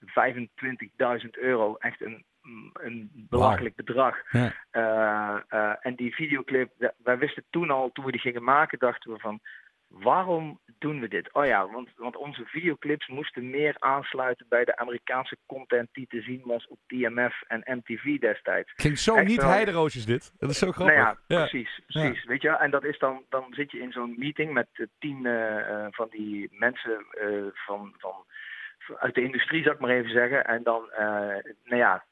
25.000 0.05 1.29
euro. 1.31 1.75
Echt 1.75 2.01
een, 2.01 2.25
een 2.73 3.11
belachelijk 3.13 3.75
bedrag. 3.75 4.17
Ja. 4.31 4.53
Eh, 4.71 5.39
eh, 5.47 5.75
en 5.79 5.95
die 5.95 6.15
videoclip, 6.15 6.93
wij 7.03 7.17
wisten 7.17 7.45
toen 7.49 7.69
al, 7.69 7.91
toen 7.91 8.05
we 8.05 8.11
die 8.11 8.19
gingen 8.19 8.43
maken, 8.43 8.79
dachten 8.79 9.11
we 9.11 9.19
van... 9.19 9.39
Waarom 9.99 10.59
doen 10.79 10.99
we 10.99 11.07
dit? 11.07 11.33
Oh 11.33 11.45
ja, 11.45 11.67
want, 11.71 11.89
want 11.95 12.15
onze 12.15 12.45
videoclips 12.45 13.07
moesten 13.07 13.49
meer 13.49 13.75
aansluiten 13.79 14.45
bij 14.49 14.65
de 14.65 14.77
Amerikaanse 14.77 15.37
content 15.45 15.89
die 15.91 16.07
te 16.07 16.21
zien 16.21 16.41
was 16.43 16.67
op 16.67 16.77
DMF 16.87 17.41
en 17.47 17.63
MTV 17.65 18.19
destijds. 18.19 18.73
Klinkt 18.73 18.99
zo 18.99 19.15
Echt 19.15 19.27
niet 19.27 19.41
wel. 19.41 19.49
heideroosjes 19.49 20.05
dit. 20.05 20.33
Dat 20.39 20.49
is 20.49 20.57
zo 20.59 20.71
grappig. 20.71 20.95
Nou 20.95 21.07
ja, 21.07 21.17
Ja. 21.27 21.47
precies. 21.47 21.81
precies. 21.87 22.23
Weet 22.25 22.41
je, 22.41 22.49
en 22.49 22.71
dat 22.71 22.83
is 22.83 22.99
dan, 22.99 23.23
dan 23.29 23.45
zit 23.49 23.71
je 23.71 23.79
in 23.79 23.91
zo'n 23.91 24.15
meeting 24.17 24.53
met 24.53 24.67
eh, 24.73 24.85
tien 24.99 25.25
eh, 25.25 25.69
eh, 25.69 25.87
van 25.91 26.07
die 26.09 26.47
mensen 26.51 27.05
van, 27.53 27.93
van, 27.97 28.25
uit 28.99 29.15
de 29.15 29.23
industrie, 29.23 29.63
zou 29.63 29.75
ik 29.75 29.81
maar 29.81 29.89
even 29.89 30.11
zeggen. 30.11 30.45
En 30.45 30.63
dan, 30.63 30.89
nou 31.63 31.77
ja, 31.77 32.03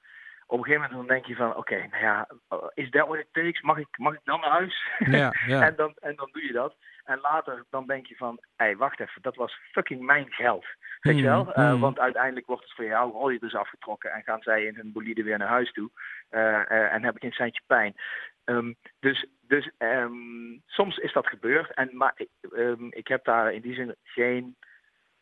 op 0.47 0.57
een 0.57 0.63
gegeven 0.63 0.81
moment 0.89 1.07
dan 1.07 1.15
denk 1.15 1.25
je 1.25 1.35
van, 1.35 1.55
oké, 1.55 1.75
nou 1.75 2.03
ja, 2.03 2.29
is 2.73 2.89
that 2.89 3.07
what 3.07 3.19
it 3.19 3.27
takes? 3.31 3.61
Mag 3.61 3.77
ik, 3.77 3.87
mag 3.97 4.13
ik 4.13 4.19
dan 4.23 4.39
naar 4.39 4.49
huis? 4.49 4.87
Ja, 4.99 5.33
ja. 5.47 5.61
en, 5.67 5.75
dan, 5.75 5.93
en 5.99 6.15
dan 6.15 6.29
doe 6.31 6.43
je 6.45 6.53
dat. 6.53 6.75
En 7.09 7.19
later 7.21 7.65
dan 7.69 7.85
denk 7.85 8.05
je 8.05 8.15
van, 8.15 8.37
hé, 8.55 8.65
hey, 8.65 8.77
wacht 8.77 8.99
even, 8.99 9.21
dat 9.21 9.35
was 9.35 9.59
fucking 9.71 10.01
mijn 10.01 10.31
geld. 10.31 10.65
Weet 10.99 11.17
je 11.17 11.23
wel? 11.23 11.43
Mhm, 11.43 11.51
Eh, 11.51 11.71
mhm. 11.71 11.79
want 11.79 11.99
uiteindelijk 11.99 12.45
wordt 12.45 12.63
het 12.63 12.73
voor 12.73 12.85
jou 12.85 13.11
rol 13.11 13.29
je 13.29 13.39
dus 13.39 13.55
afgetrokken 13.55 14.11
en 14.11 14.23
gaan 14.23 14.41
zij 14.41 14.65
in 14.65 14.75
hun 14.75 14.91
bolide 14.91 15.23
weer 15.23 15.37
naar 15.37 15.47
huis 15.47 15.71
toe. 15.71 15.89
Eh, 16.29 16.71
eh, 16.71 16.93
en 16.93 17.03
heb 17.03 17.15
ik 17.15 17.23
een 17.23 17.31
centje 17.31 17.61
pijn. 17.67 17.95
Ehm, 18.43 18.73
dus 18.99 19.25
dus 19.41 19.69
ehm, 19.77 20.57
soms 20.65 20.97
is 20.97 21.13
dat 21.13 21.27
gebeurd. 21.27 21.73
En, 21.73 21.89
maar 21.97 22.13
ik, 22.15 22.29
ehm, 22.51 22.87
ik 22.89 23.07
heb 23.07 23.23
daar 23.23 23.53
in 23.53 23.61
die 23.61 23.73
zin 23.73 23.95
geen 24.03 24.55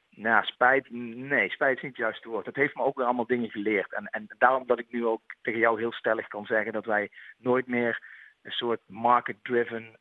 nou, 0.09 0.45
spijt. 0.45 0.89
Nee, 0.91 1.49
spijt 1.49 1.75
is 1.75 1.81
niet 1.81 1.91
het 1.91 2.01
juiste 2.01 2.29
woord. 2.29 2.45
Het 2.45 2.55
heeft 2.55 2.75
me 2.75 2.83
ook 2.83 2.95
weer 2.95 3.05
allemaal 3.05 3.27
dingen 3.27 3.49
geleerd. 3.49 3.93
En, 3.93 4.05
en 4.05 4.27
daarom 4.37 4.67
dat 4.67 4.79
ik 4.79 4.91
nu 4.91 5.05
ook 5.05 5.21
tegen 5.41 5.59
jou 5.59 5.79
heel 5.79 5.91
stellig 5.91 6.27
kan 6.27 6.45
zeggen 6.45 6.73
dat 6.73 6.85
wij 6.85 7.09
nooit 7.37 7.67
meer 7.67 8.03
een 8.41 8.51
soort 8.51 8.81
market-driven 8.87 9.97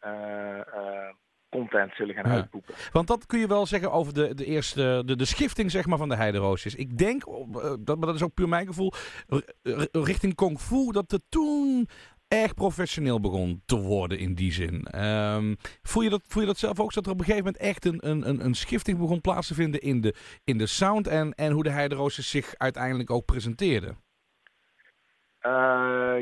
content 1.58 1.94
zullen 1.94 2.14
gaan 2.14 2.30
Ja. 2.30 2.36
uitpoepen. 2.36 2.74
Want 2.92 3.06
dat 3.06 3.26
kun 3.26 3.38
je 3.38 3.46
wel 3.46 3.66
zeggen 3.66 3.92
over 3.92 4.14
de, 4.14 4.34
de 4.34 4.44
eerste, 4.44 5.02
de, 5.04 5.16
de 5.16 5.24
schifting 5.24 5.70
zeg 5.70 5.86
maar, 5.86 5.98
van 5.98 6.08
de 6.08 6.16
heideroosjes. 6.16 6.74
Ik 6.74 6.98
denk, 6.98 7.26
eh, 7.26 7.74
dat, 7.80 7.96
maar 7.98 8.06
dat 8.06 8.14
is 8.14 8.22
ook 8.22 8.34
puur 8.34 8.48
mijn 8.48 8.66
gevoel, 8.66 8.92
richting 9.92 10.34
Kung 10.34 10.60
Fu, 10.60 10.92
dat 10.92 11.10
het 11.10 11.22
toen 11.28 11.88
erg 12.28 12.54
professioneel 12.54 13.20
begon 13.20 13.62
te 13.66 13.76
worden 13.76 14.18
in 14.18 14.34
die 14.34 14.52
zin. 14.52 14.82
Ehm, 14.84 15.54
voel, 15.82 16.02
je 16.02 16.10
dat, 16.10 16.22
voel 16.28 16.42
je 16.42 16.48
dat 16.48 16.58
zelf 16.58 16.80
ook, 16.80 16.92
dat 16.92 17.06
er 17.06 17.12
op 17.12 17.18
een 17.18 17.24
gegeven 17.24 17.44
moment 17.44 17.62
echt 17.62 17.84
een, 17.84 18.08
een, 18.10 18.28
een, 18.28 18.44
een 18.44 18.54
schifting 18.54 18.98
begon 18.98 19.20
plaats 19.20 19.46
te 19.46 19.54
vinden 19.54 19.80
in 19.80 20.00
de, 20.00 20.14
in 20.44 20.58
de 20.58 20.66
sound 20.66 21.06
en, 21.06 21.34
en 21.34 21.52
hoe 21.52 21.62
de 21.62 21.70
heideroosjes 21.70 22.30
zich 22.30 22.54
uiteindelijk 22.56 23.10
ook 23.10 23.24
presenteerden? 23.24 23.98
Eh, 25.38 26.16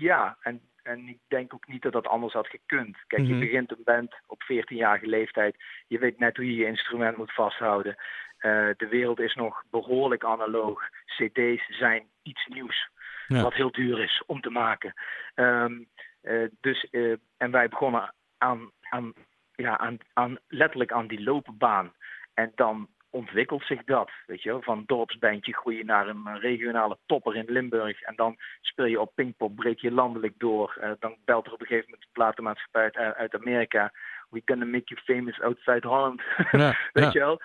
ja, 0.00 0.36
en, 0.40 0.60
en 0.86 1.08
ik 1.08 1.18
denk 1.28 1.54
ook 1.54 1.66
niet 1.66 1.82
dat 1.82 1.92
dat 1.92 2.06
anders 2.06 2.32
had 2.32 2.46
gekund. 2.48 2.96
Kijk, 3.06 3.22
Mhm. 3.22 3.32
je 3.32 3.38
begint 3.38 3.70
een 3.70 3.82
band 3.84 4.14
op 4.26 4.42
14-jarige 4.42 5.06
leeftijd. 5.06 5.56
Je 5.86 5.98
weet 5.98 6.18
net 6.18 6.36
hoe 6.36 6.46
je 6.46 6.54
je 6.56 6.66
instrument 6.66 7.16
moet 7.16 7.32
vasthouden. 7.32 7.96
Eh, 8.38 8.68
de 8.76 8.88
wereld 8.88 9.20
is 9.20 9.34
nog 9.34 9.62
behoorlijk 9.70 10.24
analoog. 10.24 10.82
CD's 11.04 11.78
zijn 11.78 12.06
iets 12.22 12.46
nieuws. 12.46 12.88
Ja. 13.28 13.42
Wat 13.42 13.54
heel 13.54 13.72
duur 13.72 13.98
is 14.02 14.22
om 14.26 14.40
te 14.40 14.50
maken. 14.50 14.92
Ehm, 15.34 15.82
eh, 16.22 16.48
dus, 16.60 16.90
eh, 16.90 17.12
en 17.36 17.50
wij 17.50 17.68
begonnen 17.68 18.14
aan, 18.38 18.70
aan, 18.90 19.12
ja, 19.54 19.78
aan, 19.78 19.98
aan, 20.12 20.38
letterlijk 20.48 20.92
aan 20.92 21.06
die 21.06 21.22
lopenbaan. 21.22 21.92
En 22.34 22.52
dan 22.54 22.88
ontwikkelt 23.16 23.62
zich 23.62 23.84
dat. 23.84 24.10
Weet 24.26 24.42
je, 24.42 24.48
wel. 24.48 24.62
van 24.62 24.82
dorpsbandje 24.86 25.54
groei 25.54 25.76
je 25.76 25.84
naar 25.84 26.08
een 26.08 26.26
eh, 26.26 26.40
regionale 26.40 26.98
topper 27.06 27.36
in 27.36 27.44
Limburg. 27.48 28.02
En 28.02 28.16
dan 28.16 28.36
speel 28.60 28.84
je 28.84 29.00
op 29.00 29.14
Pinkpop, 29.14 29.56
breek 29.56 29.80
je 29.80 29.90
landelijk 29.90 30.34
door. 30.38 30.76
Eh, 30.80 30.90
dan 30.98 31.16
belt 31.24 31.46
er 31.46 31.52
op 31.52 31.60
een 31.60 31.66
gegeven 31.66 31.90
moment 31.90 32.06
de 32.06 32.12
platenmaatschappij 32.12 32.82
uit, 32.82 32.96
eh, 32.96 33.10
uit 33.10 33.34
Amerika. 33.34 33.92
We 34.30 34.42
gonna 34.44 34.64
make 34.64 34.94
you 34.94 35.00
famous 35.00 35.40
outside 35.40 35.88
Holland. 35.88 36.22
Ja, 36.50 36.76
Weet 36.92 37.04
ja. 37.04 37.10
je 37.12 37.18
wel? 37.18 37.40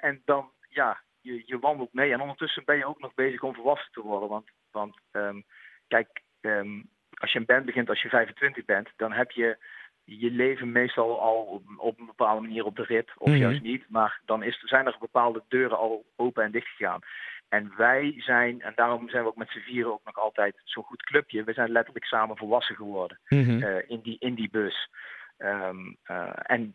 En 0.00 0.22
dan, 0.24 0.50
ja, 0.68 1.00
je, 1.20 1.42
je 1.46 1.58
wandelt 1.58 1.92
mee. 1.92 2.12
En 2.12 2.20
ondertussen 2.20 2.64
ben 2.64 2.76
je 2.76 2.86
ook 2.86 3.00
nog 3.00 3.14
bezig 3.14 3.42
om 3.42 3.54
volwassen 3.54 3.92
te 3.92 4.00
worden. 4.02 4.28
Want, 4.28 4.50
want 4.70 5.00
ehm, 5.10 5.40
kijk, 5.88 6.22
ehm, 6.40 6.82
als 7.14 7.32
je 7.32 7.38
een 7.38 7.46
band 7.46 7.64
begint 7.64 7.88
als 7.88 8.02
je 8.02 8.08
25 8.08 8.64
bent, 8.64 8.88
dan 8.96 9.12
heb 9.12 9.30
je 9.30 9.56
je 10.08 10.30
leven 10.30 10.72
meestal 10.72 11.20
al 11.20 11.42
op, 11.42 11.62
op 11.76 11.98
een 11.98 12.06
bepaalde 12.06 12.40
manier 12.40 12.64
op 12.64 12.76
de 12.76 12.82
rit. 12.82 13.10
Of 13.18 13.28
Mhm. 13.28 13.38
juist 13.38 13.62
niet. 13.62 13.84
Maar 13.88 14.20
dan 14.24 14.42
is, 14.42 14.58
zijn 14.64 14.86
er 14.86 14.96
bepaalde 15.00 15.42
deuren 15.48 15.78
al 15.78 16.04
open 16.16 16.44
en 16.44 16.50
dicht 16.50 16.68
gegaan. 16.68 17.00
En 17.48 17.72
wij 17.76 18.14
zijn, 18.18 18.60
en 18.62 18.72
daarom 18.76 19.08
zijn 19.08 19.22
we 19.22 19.28
ook 19.28 19.36
met 19.36 19.50
z'n 19.50 19.58
vieren 19.58 19.92
ook 19.92 20.04
nog 20.04 20.18
altijd 20.18 20.60
zo'n 20.64 20.84
goed 20.84 21.02
clubje. 21.02 21.44
We 21.44 21.52
zijn 21.52 21.70
letterlijk 21.70 22.04
samen 22.04 22.36
volwassen 22.36 22.76
geworden 22.76 23.18
Mhm. 23.28 23.62
eh, 23.62 23.90
in, 23.90 24.00
die, 24.00 24.16
in 24.18 24.34
die 24.34 24.50
bus. 24.50 24.88
Ehm, 25.38 25.92
eh, 26.02 26.30
en 26.42 26.74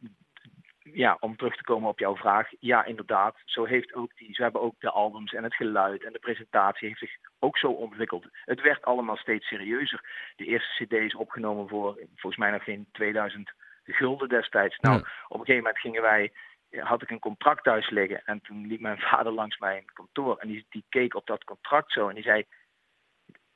ja, 0.84 1.18
om 1.20 1.36
terug 1.36 1.56
te 1.56 1.64
komen 1.64 1.90
op 1.90 2.00
jouw 2.00 2.16
vraag, 2.16 2.50
ja, 2.60 2.86
inderdaad. 2.86 3.36
Zo 3.46 3.66
heeft 3.66 3.94
ook 3.94 4.18
die, 4.18 4.34
zo 4.34 4.44
hebben 4.44 4.62
ook 4.62 4.76
de 4.80 4.90
albums 4.90 5.34
en 5.34 5.44
het 5.44 5.56
geluid 5.56 6.04
en 6.04 6.14
de 6.14 6.20
presentatie 6.20 6.88
heeft 6.88 7.00
zich 7.00 7.16
ook 7.40 7.58
zo 7.58 7.68
ontwikkeld. 7.68 8.26
Het 8.46 8.62
werd 8.62 8.86
allemaal 8.86 9.18
steeds 9.18 9.48
serieuzer. 9.48 10.32
De 10.36 10.46
eerste 10.46 10.84
CD 10.84 10.92
is 10.94 11.16
opgenomen 11.16 11.68
voor 11.68 11.96
volgens 11.96 12.38
mij 12.38 12.52
nog 12.52 12.64
geen 12.64 12.88
2000 12.92 13.52
gulden 13.84 14.30
destijds. 14.30 14.78
Nou, 14.80 14.96
Ja. 14.96 15.02
op 15.28 15.40
een 15.40 15.46
gegeven 15.46 15.56
moment 15.64 15.80
gingen 15.80 16.02
wij, 16.02 16.32
had 16.70 17.02
ik 17.02 17.10
een 17.10 17.20
contract 17.20 17.64
thuis 17.64 17.90
liggen 17.90 18.22
en 18.26 18.42
toen 18.42 18.68
liep 18.68 18.80
mijn 18.80 19.00
vader 19.10 19.32
langs 19.32 19.58
mijn 19.58 19.86
kantoor 19.94 20.38
en 20.38 20.48
die, 20.48 20.66
die 20.70 20.86
keek 20.90 21.16
op 21.16 21.26
dat 21.28 21.44
contract 21.44 21.92
zo 21.92 22.08
en 22.08 22.16
die 22.16 22.24
zei. 22.24 22.46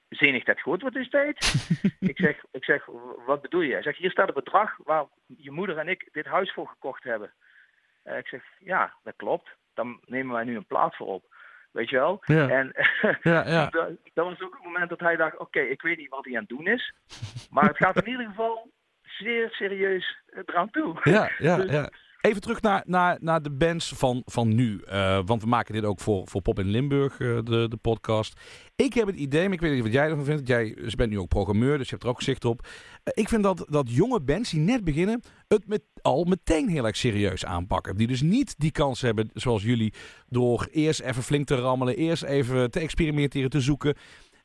Zenig 0.09 0.43
dat 0.43 0.61
goed, 0.61 0.81
wat 0.81 0.95
is 0.95 1.09
dit? 1.09 1.53
ik, 1.99 2.17
zeg, 2.17 2.43
ik 2.51 2.63
zeg, 2.63 2.85
wat 3.25 3.41
bedoel 3.41 3.61
je? 3.61 3.73
Hij 3.73 3.81
zegt, 3.81 3.97
hier 3.97 4.11
staat 4.11 4.25
het 4.25 4.35
bedrag 4.35 4.77
waar 4.83 5.05
je 5.37 5.51
moeder 5.51 5.77
en 5.77 5.87
ik 5.87 6.09
dit 6.11 6.25
huis 6.25 6.53
voor 6.53 6.67
gekocht 6.67 7.03
hebben. 7.03 7.33
Eh, 8.03 8.17
ik 8.17 8.27
zeg, 8.27 8.43
ja, 8.59 8.93
dat 9.03 9.13
klopt. 9.15 9.49
Dan 9.73 10.01
nemen 10.05 10.33
wij 10.33 10.43
nu 10.43 10.55
een 10.55 10.65
plaat 10.65 10.95
voor 10.95 11.07
op. 11.07 11.35
Weet 11.71 11.89
je 11.89 11.95
wel? 11.95 12.21
Ja. 12.25 12.49
En 12.49 12.71
Ja, 13.21 13.47
ja. 13.55 13.69
dat, 13.69 13.89
dat 14.13 14.25
was 14.25 14.41
ook 14.41 14.53
het 14.53 14.63
moment 14.63 14.89
dat 14.89 14.99
hij 14.99 15.15
dacht, 15.15 15.37
oké, 15.37 15.59
ik 15.59 15.81
weet 15.81 15.97
niet 15.97 16.09
wat 16.09 16.25
hij 16.25 16.33
aan 16.33 16.39
het 16.39 16.49
doen 16.49 16.67
is. 16.67 16.93
Maar 17.49 17.67
het 17.67 17.77
gaat 17.77 18.01
in 18.01 18.09
ieder 18.11 18.25
geval 18.25 18.71
zeer 19.01 19.49
serieus 19.51 20.17
eh, 20.25 20.41
eraan 20.45 20.69
toe. 20.69 20.99
Ja, 21.03 21.29
ja, 21.37 21.55
Dus- 21.61 21.71
ja. 21.71 21.89
Even 22.27 22.41
terug 22.41 22.61
naar, 22.61 22.83
naar, 22.85 23.17
naar 23.21 23.41
de 23.41 23.51
bands 23.51 23.93
van, 23.95 24.21
van 24.25 24.55
nu. 24.55 24.81
Eh, 24.81 25.19
want 25.25 25.41
we 25.41 25.47
maken 25.47 25.73
dit 25.73 25.83
ook 25.83 25.99
voor, 25.99 26.27
voor 26.27 26.41
Pop 26.41 26.59
in 26.59 26.67
Limburg, 26.67 27.19
eh, 27.19 27.37
de, 27.43 27.67
de 27.69 27.77
podcast. 27.81 28.39
Ik 28.75 28.93
heb 28.93 29.07
het 29.07 29.15
idee, 29.15 29.43
maar 29.43 29.53
ik 29.53 29.59
weet 29.59 29.73
niet 29.73 29.83
wat 29.83 29.91
jij 29.91 30.09
ervan 30.09 30.25
vindt. 30.25 30.47
Jij 30.47 30.77
bent 30.95 31.09
nu 31.09 31.19
ook 31.19 31.27
programmeur, 31.27 31.77
dus 31.77 31.85
je 31.85 31.91
hebt 31.91 32.03
er 32.03 32.09
ook 32.09 32.21
zicht 32.21 32.45
op. 32.45 32.67
Eh, 33.03 33.13
ik 33.15 33.29
vind 33.29 33.43
dat, 33.43 33.65
dat 33.69 33.91
jonge 33.91 34.21
bands 34.21 34.49
die 34.49 34.59
net 34.59 34.83
beginnen, 34.83 35.21
het 35.47 35.67
met, 35.67 35.81
al 36.01 36.23
meteen 36.23 36.69
heel 36.69 36.85
erg 36.85 36.97
serieus 36.97 37.45
aanpakken. 37.45 37.97
Die 37.97 38.07
dus 38.07 38.21
niet 38.21 38.55
die 38.57 38.71
kans 38.71 39.01
hebben, 39.01 39.29
zoals 39.33 39.63
jullie, 39.63 39.93
door 40.29 40.67
eerst 40.71 40.99
even 40.99 41.23
flink 41.23 41.47
te 41.47 41.55
rammelen, 41.55 41.95
eerst 41.95 42.23
even 42.23 42.71
te 42.71 42.79
experimenteren, 42.79 43.49
te 43.49 43.61
zoeken. 43.61 43.95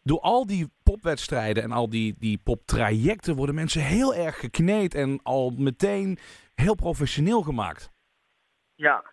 Door 0.02 0.20
al 0.20 0.46
die 0.46 0.70
popwedstrijden 0.82 1.62
en 1.62 1.72
al 1.72 1.90
die, 1.90 2.14
die 2.18 2.40
poptrajecten 2.44 3.34
worden 3.36 3.54
mensen 3.54 3.82
heel 3.82 4.14
erg 4.14 4.38
gekneed 4.38 4.94
en 4.94 5.20
al 5.22 5.50
meteen 5.58 6.18
heel 6.54 6.74
professioneel 6.74 7.42
gemaakt. 7.42 7.90
Ja, 8.74 9.04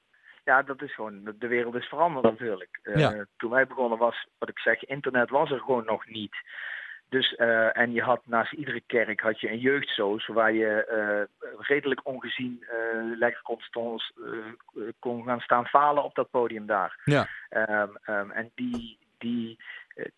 ja, 0.45 0.61
dat 0.63 0.81
is 0.81 0.93
gewoon, 0.93 1.35
de 1.39 1.47
wereld 1.47 1.75
is 1.75 1.85
veranderd 1.85 2.25
natuurlijk. 2.25 2.79
Eh, 2.83 2.95
Ja. 2.99 3.25
Toen 3.37 3.49
wij 3.51 3.67
begonnen 3.67 3.97
was, 3.97 4.27
wat 4.37 4.49
ik 4.49 4.59
zeg, 4.59 4.83
internet 4.85 5.29
was 5.29 5.51
er 5.51 5.59
gewoon 5.59 5.85
nog 5.85 6.07
niet. 6.07 6.35
Dus, 7.09 7.35
eh, 7.35 7.77
en 7.77 7.91
je 7.91 8.01
had 8.01 8.21
naast 8.25 8.53
iedere 8.53 8.81
kerk 8.87 9.19
had 9.21 9.39
je 9.39 9.51
een 9.51 9.59
jeugdsoos 9.59 10.27
waar 10.27 10.53
je 10.53 10.85
eh, 10.85 11.45
redelijk 11.57 12.07
ongezien 12.07 12.65
lekker 13.19 13.41
kon, 13.41 13.59
stons- 13.59 14.13
kon 14.99 15.23
gaan 15.23 15.39
staan 15.39 15.65
falen 15.65 16.03
op 16.03 16.15
dat 16.15 16.29
podium 16.29 16.65
daar. 16.65 17.01
Ja. 17.05 17.27
Ehm, 17.49 17.89
ehm, 18.03 18.31
en 18.31 18.51
die, 18.55 18.97
die, 19.17 19.57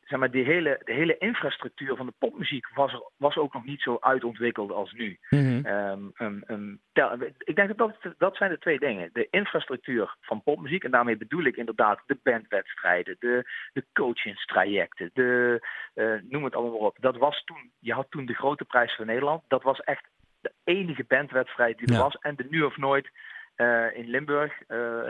zeg 0.01 0.19
maar, 0.19 0.31
die 0.31 0.43
hele, 0.45 0.81
de 0.83 0.93
hele 0.93 1.17
infrastructuur 1.17 1.95
van 1.95 2.05
de 2.05 2.13
popmuziek 2.17 2.67
was, 2.73 2.93
er, 2.93 3.09
was 3.17 3.35
ook 3.37 3.53
nog 3.53 3.65
niet 3.65 3.81
zo 3.81 3.97
uitontwikkeld 3.99 4.71
als 4.71 4.91
nu. 4.93 5.17
Mhm. 5.29 5.65
Ehm, 5.65 6.75
tel- 6.93 7.17
ik 7.37 7.55
denk 7.55 7.77
dat, 7.77 7.77
dat 8.01 8.13
dat 8.17 8.35
zijn 8.35 8.51
de 8.51 8.57
twee 8.59 8.79
dingen. 8.79 9.09
De 9.13 9.27
infrastructuur 9.29 10.15
van 10.21 10.43
popmuziek, 10.43 10.83
en 10.83 10.91
daarmee 10.91 11.17
bedoel 11.17 11.43
ik 11.43 11.55
inderdaad 11.55 11.99
de 12.05 12.17
bandwedstrijden, 12.23 13.15
de, 13.19 13.43
de 13.73 13.85
coachingstrajecten, 13.93 15.09
de, 15.13 15.59
eh, 15.93 16.13
noem 16.29 16.43
het 16.43 16.55
allemaal 16.55 16.77
maar 16.79 16.87
op. 16.87 16.97
Dat 16.99 17.17
was 17.17 17.43
toen, 17.43 17.71
je 17.79 17.93
had 17.93 18.07
toen 18.09 18.25
de 18.25 18.33
grote 18.33 18.65
prijs 18.65 18.95
van 18.95 19.05
Nederland. 19.05 19.43
Dat 19.47 19.63
was 19.63 19.79
echt 19.79 20.07
de 20.41 20.51
enige 20.63 21.03
bandwedstrijd 21.07 21.77
die 21.77 21.87
er 21.87 21.93
Ja. 21.93 21.99
was. 21.99 22.15
En 22.19 22.35
de 22.35 22.45
nu 22.49 22.61
of 22.61 22.77
nooit 22.77 23.09
eh, 23.55 23.97
in 23.97 24.07
Limburg. 24.09 24.61
eh, 24.67 25.01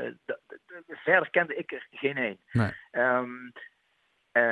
verder 0.88 1.30
kende 1.30 1.56
ik 1.56 1.72
er 1.72 1.88
geen. 1.92 2.38
Nee. 2.52 2.72
Ehm, 2.92 3.30
eh, 4.32 4.52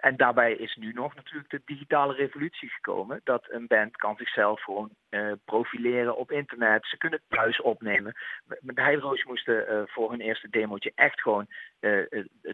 en- 0.00 0.16
daarbij 0.16 0.52
is 0.52 0.76
nu 0.76 0.92
nog 0.92 1.14
natuurlijk 1.14 1.50
de 1.50 1.62
digitale 1.64 2.14
revolutie 2.14 2.68
gekomen. 2.68 3.20
Dat 3.24 3.46
een 3.50 3.66
band 3.66 3.96
kan 3.96 4.16
zichzelf 4.16 4.62
gewoon 4.62 4.90
eh, 5.08 5.32
profileren 5.44 6.16
op 6.16 6.30
internet. 6.30 6.86
Ze 6.86 6.96
kunnen 6.96 7.20
thuis 7.28 7.60
opnemen. 7.60 8.14
De 8.60 8.82
Heideroos 8.82 9.24
moesten 9.24 9.68
eh, 9.68 9.82
voor 9.86 10.10
hun 10.10 10.20
eerste 10.20 10.48
demootje 10.48 10.92
echt 10.94 11.20
gewoon 11.20 11.46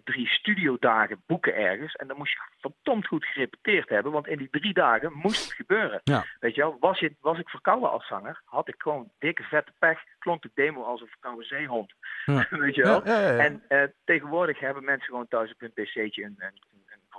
drie 0.04 0.28
studiodagen 0.28 1.22
boeken 1.26 1.54
ergens. 1.54 1.94
En 1.94 2.06
dan 2.06 2.16
moest 2.16 2.32
je 2.32 2.38
verdomd 2.60 3.06
goed 3.06 3.24
gerepeteerd 3.24 3.88
hebben. 3.88 4.12
Want 4.12 4.26
in 4.26 4.38
die 4.38 4.50
drie 4.50 4.72
dagen 4.74 5.12
moest 5.12 5.44
het 5.44 5.52
gebeuren. 5.52 6.00
Ja. 6.04 6.24
Weet 6.40 6.54
je 6.54 6.60
wel, 6.60 6.76
was, 6.80 6.98
je, 6.98 7.14
was 7.20 7.38
ik 7.38 7.48
verkouden 7.48 7.90
als 7.90 8.06
zanger, 8.06 8.42
had 8.44 8.68
ik 8.68 8.74
gewoon 8.78 9.10
dikke 9.18 9.42
vette 9.42 9.72
pech. 9.78 10.02
Klonk 10.18 10.42
de 10.42 10.50
demo 10.54 10.82
als 10.82 11.00
een 11.00 11.06
verkouden 11.06 11.46
zeehond. 11.46 11.94
Ja. 12.24 12.46
Weet 12.58 12.74
je 12.74 12.82
wel? 12.82 13.06
Ja. 13.06 13.36
En 13.38 13.62
tegenwoordig 14.04 14.60
hebben 14.60 14.84
mensen 14.84 15.06
gewoon 15.06 15.28
thuis 15.28 15.52
op 15.52 15.60
hun 15.60 15.72
pc'tje 15.72 16.24
een 16.24 16.36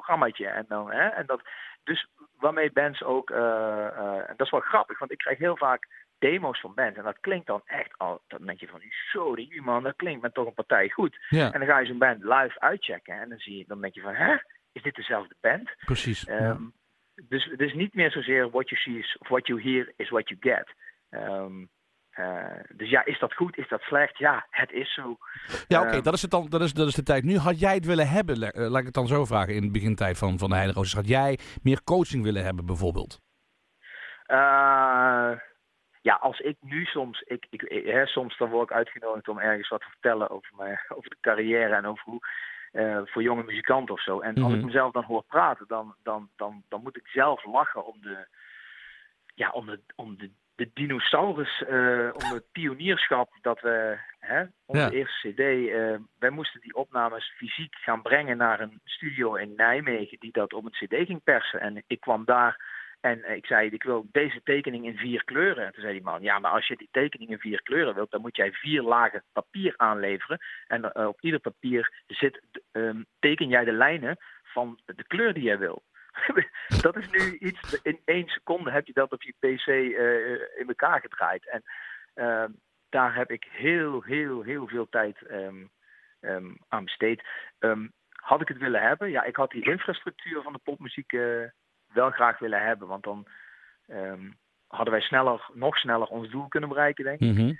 programmaatje. 0.08 0.48
En 0.48 0.66
dan, 0.68 0.92
hè, 0.92 1.08
en 1.08 1.26
dat, 1.26 1.42
dus 1.84 2.08
waarmee 2.40 2.72
bands 2.72 3.04
ook, 3.04 3.30
eh, 3.30 3.88
eh, 3.88 4.30
en 4.30 4.34
dat 4.38 4.46
is 4.46 4.52
wel 4.52 4.60
grappig, 4.60 5.00
want 5.00 5.12
ik 5.12 5.18
krijg 5.18 5.38
heel 5.38 5.58
vaak 5.58 5.88
demo's 6.20 6.60
van 6.60 6.74
bands. 6.74 6.98
En 6.98 7.04
dat 7.04 7.20
klinkt 7.20 7.48
dan 7.48 7.62
echt 7.66 7.98
al, 7.98 8.22
dan 8.28 8.46
denk 8.46 8.60
je 8.60 8.68
van, 8.68 8.82
die 9.36 9.62
man, 9.62 9.84
dat 9.84 9.96
klinkt 9.96 10.22
met 10.22 10.34
toch 10.34 10.48
een 10.48 10.54
partij 10.54 10.90
goed. 10.90 11.18
ja, 11.30 11.54
En 11.54 11.60
dan 11.60 11.70
ga 11.70 11.80
je 11.80 11.86
zo'n 11.88 11.98
band 11.98 12.24
live 12.24 12.60
uitchecken 12.60 13.20
en 13.22 13.30
dan, 13.30 13.38
zie 13.38 13.58
je, 13.58 13.64
dan 13.68 13.82
denk 13.82 13.94
je 13.94 14.02
van, 14.02 14.14
hè, 14.16 14.36
is 14.72 14.82
dit 14.82 14.96
dezelfde 14.96 15.36
band? 15.42 15.76
precies. 15.86 16.22
Ja. 16.22 16.38
Ehm, 16.38 16.64
Dus 17.28 17.46
het 17.46 17.62
is 17.62 17.74
niet 17.74 17.94
meer 17.94 18.12
zozeer 18.12 18.50
what 18.50 18.70
you 18.70 18.82
see 18.82 18.98
is, 19.00 19.18
of 19.20 19.28
what 19.28 19.48
you 19.48 19.62
hear 19.62 19.94
is 19.96 20.10
what 20.10 20.30
you 20.30 20.40
get. 20.40 20.74
Ehm, 21.10 21.66
eh, 22.18 22.60
dus 22.76 22.90
ja, 22.90 23.06
is 23.06 23.20
dat 23.20 23.34
goed? 23.34 23.58
Is 23.58 23.68
dat 23.68 23.82
slecht? 23.82 24.18
Ja, 24.18 24.46
het 24.50 24.72
is 24.72 24.94
zo. 24.94 25.18
Ja, 25.68 25.82
oké, 25.82 25.90
Ehm, 25.96 26.04
dat, 26.04 26.14
is 26.14 26.22
het 26.22 26.32
dan, 26.32 26.46
dat, 26.50 26.62
is, 26.62 26.74
dat 26.74 26.88
is 26.88 26.94
de 26.94 27.04
tijd 27.04 27.24
nu. 27.24 27.38
Had 27.38 27.60
jij 27.60 27.74
het 27.74 27.86
willen 27.86 28.10
hebben, 28.10 28.36
eh, 28.52 28.70
laat 28.70 28.80
ik 28.80 28.86
het 28.86 28.94
dan 28.94 29.08
zo 29.08 29.26
vragen, 29.26 29.54
in 29.56 29.62
de 29.62 29.72
begintijd 29.72 30.18
van, 30.18 30.38
van 30.38 30.50
de 30.50 30.56
Heideroos. 30.56 30.94
Had 30.94 31.08
jij 31.08 31.40
meer 31.64 31.84
coaching 31.84 32.24
willen 32.24 32.44
hebben 32.44 32.66
bijvoorbeeld? 32.66 33.20
Eh, 34.26 35.32
ja, 36.02 36.16
als 36.20 36.40
ik 36.40 36.58
nu 36.62 36.86
soms, 36.86 37.22
ik, 37.22 37.48
ik, 37.50 37.62
ik- 37.62 37.86
hè, 37.86 38.06
soms 38.06 38.38
dan 38.38 38.50
word 38.50 38.70
ik 38.70 38.76
uitgenodigd 38.76 39.28
om 39.28 39.40
ergens 39.40 39.70
wat 39.70 39.82
te 39.82 39.90
vertellen 39.90 40.30
over, 40.30 40.52
mijn, 40.56 40.80
over 40.98 41.10
de 41.10 41.18
carrière 41.22 41.76
en 41.76 41.86
over 41.86 42.04
hoe, 42.04 42.22
voor 43.06 43.22
jonge 43.22 43.44
muzikanten 43.44 43.94
of 43.94 44.02
zo. 44.04 44.20
En 44.20 44.36
als 44.36 44.48
Mhm. 44.52 44.60
ik 44.60 44.66
mezelf 44.66 44.92
dan 44.92 45.04
hoor 45.04 45.24
praten, 45.28 45.68
dan, 45.68 45.96
dan, 46.04 46.30
dan, 46.36 46.64
dan 46.70 46.82
moet 46.84 46.98
ik 46.98 47.08
zelf 47.08 47.46
lachen 47.46 47.86
om 47.86 48.02
de, 48.02 48.28
ja, 49.36 49.50
om 49.50 49.66
de, 49.66 49.80
om 49.96 50.18
de, 50.18 50.32
de 50.58 50.70
dinosaurus, 50.74 51.64
eh, 51.64 52.10
om 52.14 52.34
het 52.34 52.52
pionierschap 52.52 53.30
dat 53.42 53.62
we, 53.62 53.98
hè, 54.20 54.44
onze 54.66 54.82
Ja. 54.82 54.90
eerste 54.90 55.30
CD, 55.30 55.40
eh, 55.40 56.00
wij 56.20 56.30
moesten 56.30 56.62
die 56.62 56.76
opnames 56.76 57.34
fysiek 57.38 57.76
gaan 57.76 58.02
brengen 58.02 58.38
naar 58.38 58.60
een 58.60 58.82
studio 58.84 59.36
in 59.36 59.54
Nijmegen 59.56 60.20
die 60.20 60.32
dat 60.32 60.54
op 60.54 60.66
een 60.66 60.88
CD 60.88 61.06
ging 61.06 61.24
persen. 61.24 61.60
En 61.60 61.84
ik 61.88 62.00
kwam 62.00 62.26
daar 62.26 62.76
en 63.02 63.24
eh, 63.24 63.36
ik 63.36 63.46
zei, 63.46 63.70
ik 63.70 63.84
wil 63.84 64.08
deze 64.12 64.42
tekening 64.44 64.86
in 64.86 64.98
vier 64.98 65.24
kleuren. 65.24 65.66
En 65.66 65.72
toen 65.74 65.82
zei 65.82 65.94
die 65.94 66.04
man, 66.04 66.22
ja, 66.22 66.40
maar 66.40 66.52
als 66.52 66.68
je 66.68 66.78
die 66.78 66.90
tekening 66.92 67.30
in 67.30 67.40
vier 67.40 67.62
kleuren 67.62 67.96
wilt, 67.96 68.12
dan 68.12 68.22
moet 68.22 68.36
jij 68.36 68.52
vier 68.52 68.82
lagen 68.82 69.24
papier 69.34 69.74
aanleveren. 69.76 70.38
En 70.68 70.96
op 71.08 71.22
ieder 71.22 71.40
papier 71.40 72.04
zit, 72.08 72.42
ehm, 72.72 73.04
teken 73.20 73.48
jij 73.48 73.64
de 73.64 73.72
lijnen 73.72 74.18
van 74.44 74.80
de 74.86 75.04
kleur 75.08 75.34
die 75.34 75.44
jij 75.44 75.58
wil. 75.58 75.84
dat 76.82 76.98
is 76.98 77.10
nu 77.10 77.38
iets, 77.38 77.80
in 77.82 78.00
één 78.06 78.28
seconde 78.28 78.72
heb 78.72 78.88
je 78.88 78.94
dat 78.94 79.12
op 79.12 79.24
je 79.24 79.34
pc 79.40 79.68
eh, 79.68 80.60
in 80.60 80.68
elkaar 80.68 81.00
gedraaid. 81.00 81.50
En 81.50 81.64
ehm, 82.14 82.52
daar 82.90 83.16
heb 83.16 83.32
ik 83.32 83.48
heel, 83.52 84.02
heel, 84.02 84.42
heel 84.42 84.68
veel 84.68 84.90
tijd 84.90 85.22
ehm, 85.22 85.66
ehm, 86.20 86.54
aan 86.68 86.84
besteed. 86.84 87.24
Had 88.12 88.42
ik 88.42 88.48
het 88.48 88.58
willen 88.58 88.82
hebben? 88.82 89.10
Ja, 89.10 89.24
ik 89.24 89.36
had 89.36 89.52
die 89.52 89.70
infrastructuur 89.70 90.42
van 90.42 90.54
de 90.54 90.60
popmuziek 90.64 91.14
eh, 91.14 91.44
wel 91.94 92.12
graag 92.12 92.40
willen 92.40 92.62
hebben. 92.62 92.88
Want 92.88 93.04
dan 93.04 93.28
hadden 94.68 94.94
wij 94.94 95.02
sneller, 95.02 95.50
nog 95.54 95.78
sneller 95.78 96.08
ons 96.08 96.30
doel 96.30 96.48
kunnen 96.48 96.70
bereiken, 96.70 97.04
denk 97.04 97.20
ik. 97.20 97.28
Mhm. 97.28 97.54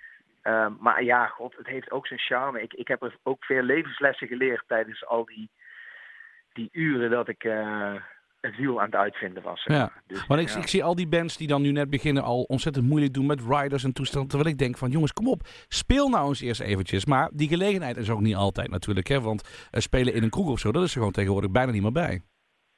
Maar 0.80 1.04
ja, 1.04 1.28
god, 1.28 1.56
het 1.58 1.68
heeft 1.68 1.92
ook 1.92 2.08
zijn 2.08 2.20
charme. 2.20 2.62
Ik, 2.62 2.74
ik 2.74 2.88
heb 2.88 3.02
er 3.02 3.18
ook 3.24 3.44
veel 3.44 3.62
levenslessen 3.62 4.28
geleerd 4.28 4.64
tijdens 4.68 5.06
al 5.06 5.26
die, 5.26 5.50
die 6.58 6.70
uren 6.72 7.10
dat 7.10 7.28
ik 7.28 7.44
eh, 7.44 7.96
wiel 8.56 8.80
aan 8.80 8.86
het 8.86 8.96
uitvinden 8.96 9.44
was. 9.44 9.64
zeg 9.64 9.76
Ja. 9.78 9.82
maar. 9.82 10.04
Dus, 10.08 10.28
Want 10.28 10.42
ik, 10.42 10.50
ja. 10.50 10.58
ik 10.58 10.68
zie 10.68 10.84
al 10.84 10.96
die 10.96 11.08
bands 11.08 11.38
die 11.38 11.48
dan 11.48 11.62
nu 11.62 11.72
net 11.72 11.90
beginnen 11.90 12.24
al 12.24 12.42
ontzettend 12.44 12.86
moeilijk 12.88 13.14
doen 13.14 13.26
met 13.26 13.42
riders 13.50 13.84
en 13.84 13.94
toestanden. 13.94 14.30
Terwijl 14.30 14.50
ik 14.52 14.58
denk 14.58 14.78
van 14.78 14.90
jongens, 14.90 15.14
kom 15.14 15.28
op, 15.28 15.42
speel 15.68 16.10
nou 16.10 16.28
eens 16.28 16.42
eerst 16.42 16.62
eventjes. 16.62 17.06
Maar 17.06 17.30
die 17.34 17.48
gelegenheid 17.48 17.98
is 17.98 18.10
ook 18.10 18.20
niet 18.22 18.36
altijd 18.36 18.70
natuurlijk. 18.70 19.08
Hè? 19.08 19.22
Want 19.22 19.68
eh, 19.72 19.82
spelen 19.82 20.14
in 20.14 20.24
een 20.24 20.30
kroeg 20.30 20.50
of 20.50 20.60
zo, 20.60 20.72
dat 20.72 20.84
is 20.84 20.90
er 20.92 20.98
gewoon 20.98 21.12
tegenwoordig 21.12 21.52
bijna 21.52 21.72
niet 21.72 21.82
meer 21.82 21.92
bij. 21.92 22.22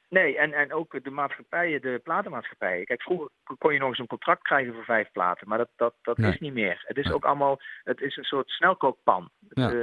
Nee, 0.08 0.38
en, 0.38 0.52
en 0.52 0.72
ook 0.72 1.04
de 1.04 1.10
maatschappijen, 1.10 1.80
de 1.80 2.00
platenmaatschappijen. 2.04 2.84
Kijk, 2.84 3.02
vroeger 3.02 3.28
kon 3.58 3.72
je 3.72 3.78
nog 3.78 3.88
eens 3.88 3.98
een 3.98 4.06
contract 4.06 4.42
krijgen 4.42 4.74
voor 4.74 4.84
vijf 4.84 5.10
platen, 5.12 5.48
maar 5.48 5.58
dat, 5.58 5.68
dat, 5.76 5.94
dat 6.02 6.16
Nee. 6.18 6.32
is 6.32 6.38
niet 6.40 6.52
meer. 6.52 6.82
Het 6.86 6.96
is 6.96 7.04
Nee. 7.04 7.14
ook 7.14 7.24
allemaal, 7.24 7.60
het 7.82 8.00
is 8.00 8.16
een 8.16 8.24
soort 8.24 8.48
snelkookpan. 8.48 9.30
Ja. 9.48 9.70
Eh, 9.72 9.76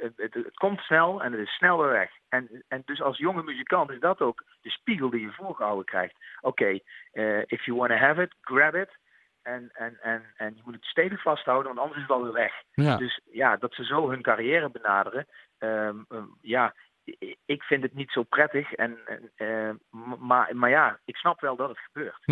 het, 0.00 0.12
het, 0.16 0.34
het 0.34 0.54
komt 0.54 0.80
snel 0.80 1.22
en 1.22 1.32
het 1.32 1.40
is 1.40 1.54
snel 1.54 1.78
weer 1.78 1.92
weg. 1.92 2.10
En, 2.28 2.64
en 2.68 2.82
dus 2.84 3.02
als 3.02 3.18
jonge 3.18 3.42
muzikant 3.42 3.90
is 3.90 4.00
dat 4.00 4.20
ook 4.20 4.44
de 4.62 4.70
spiegel 4.70 5.10
die 5.10 5.20
je 5.20 5.32
voorgehouden 5.32 5.84
krijgt. 5.84 6.14
Oké, 6.40 6.78
eh, 7.12 7.38
if 7.38 7.64
you 7.64 7.78
want 7.78 7.90
to 7.90 7.96
have 7.96 8.22
it, 8.22 8.34
grab 8.40 8.74
it. 8.74 8.98
En, 9.42 9.70
en, 9.72 9.98
en, 10.02 10.22
en 10.36 10.52
je 10.56 10.62
moet 10.64 10.74
het 10.74 10.84
stevig 10.84 11.22
vasthouden, 11.22 11.66
want 11.66 11.78
anders 11.78 11.96
is 11.96 12.08
het 12.08 12.16
alweer 12.16 12.32
weg. 12.32 12.52
Ja. 12.72 12.96
Dus 12.96 13.20
ja, 13.30 13.56
dat 13.56 13.74
ze 13.74 13.84
zo 13.84 14.10
hun 14.10 14.22
carrière 14.22 14.70
benaderen. 14.70 15.26
ehm, 15.58 15.96
ehm, 16.08 16.26
ja, 16.40 16.74
ik 17.44 17.62
vind 17.62 17.82
het 17.82 17.94
niet 17.94 18.10
zo 18.10 18.22
prettig. 18.22 18.72
En, 18.72 18.98
eh, 19.36 19.70
maar, 20.18 20.56
maar 20.56 20.70
ja, 20.70 21.00
ik 21.04 21.16
snap 21.16 21.40
wel 21.40 21.56
dat 21.56 21.68
het 21.68 21.78
gebeurt. 21.78 22.22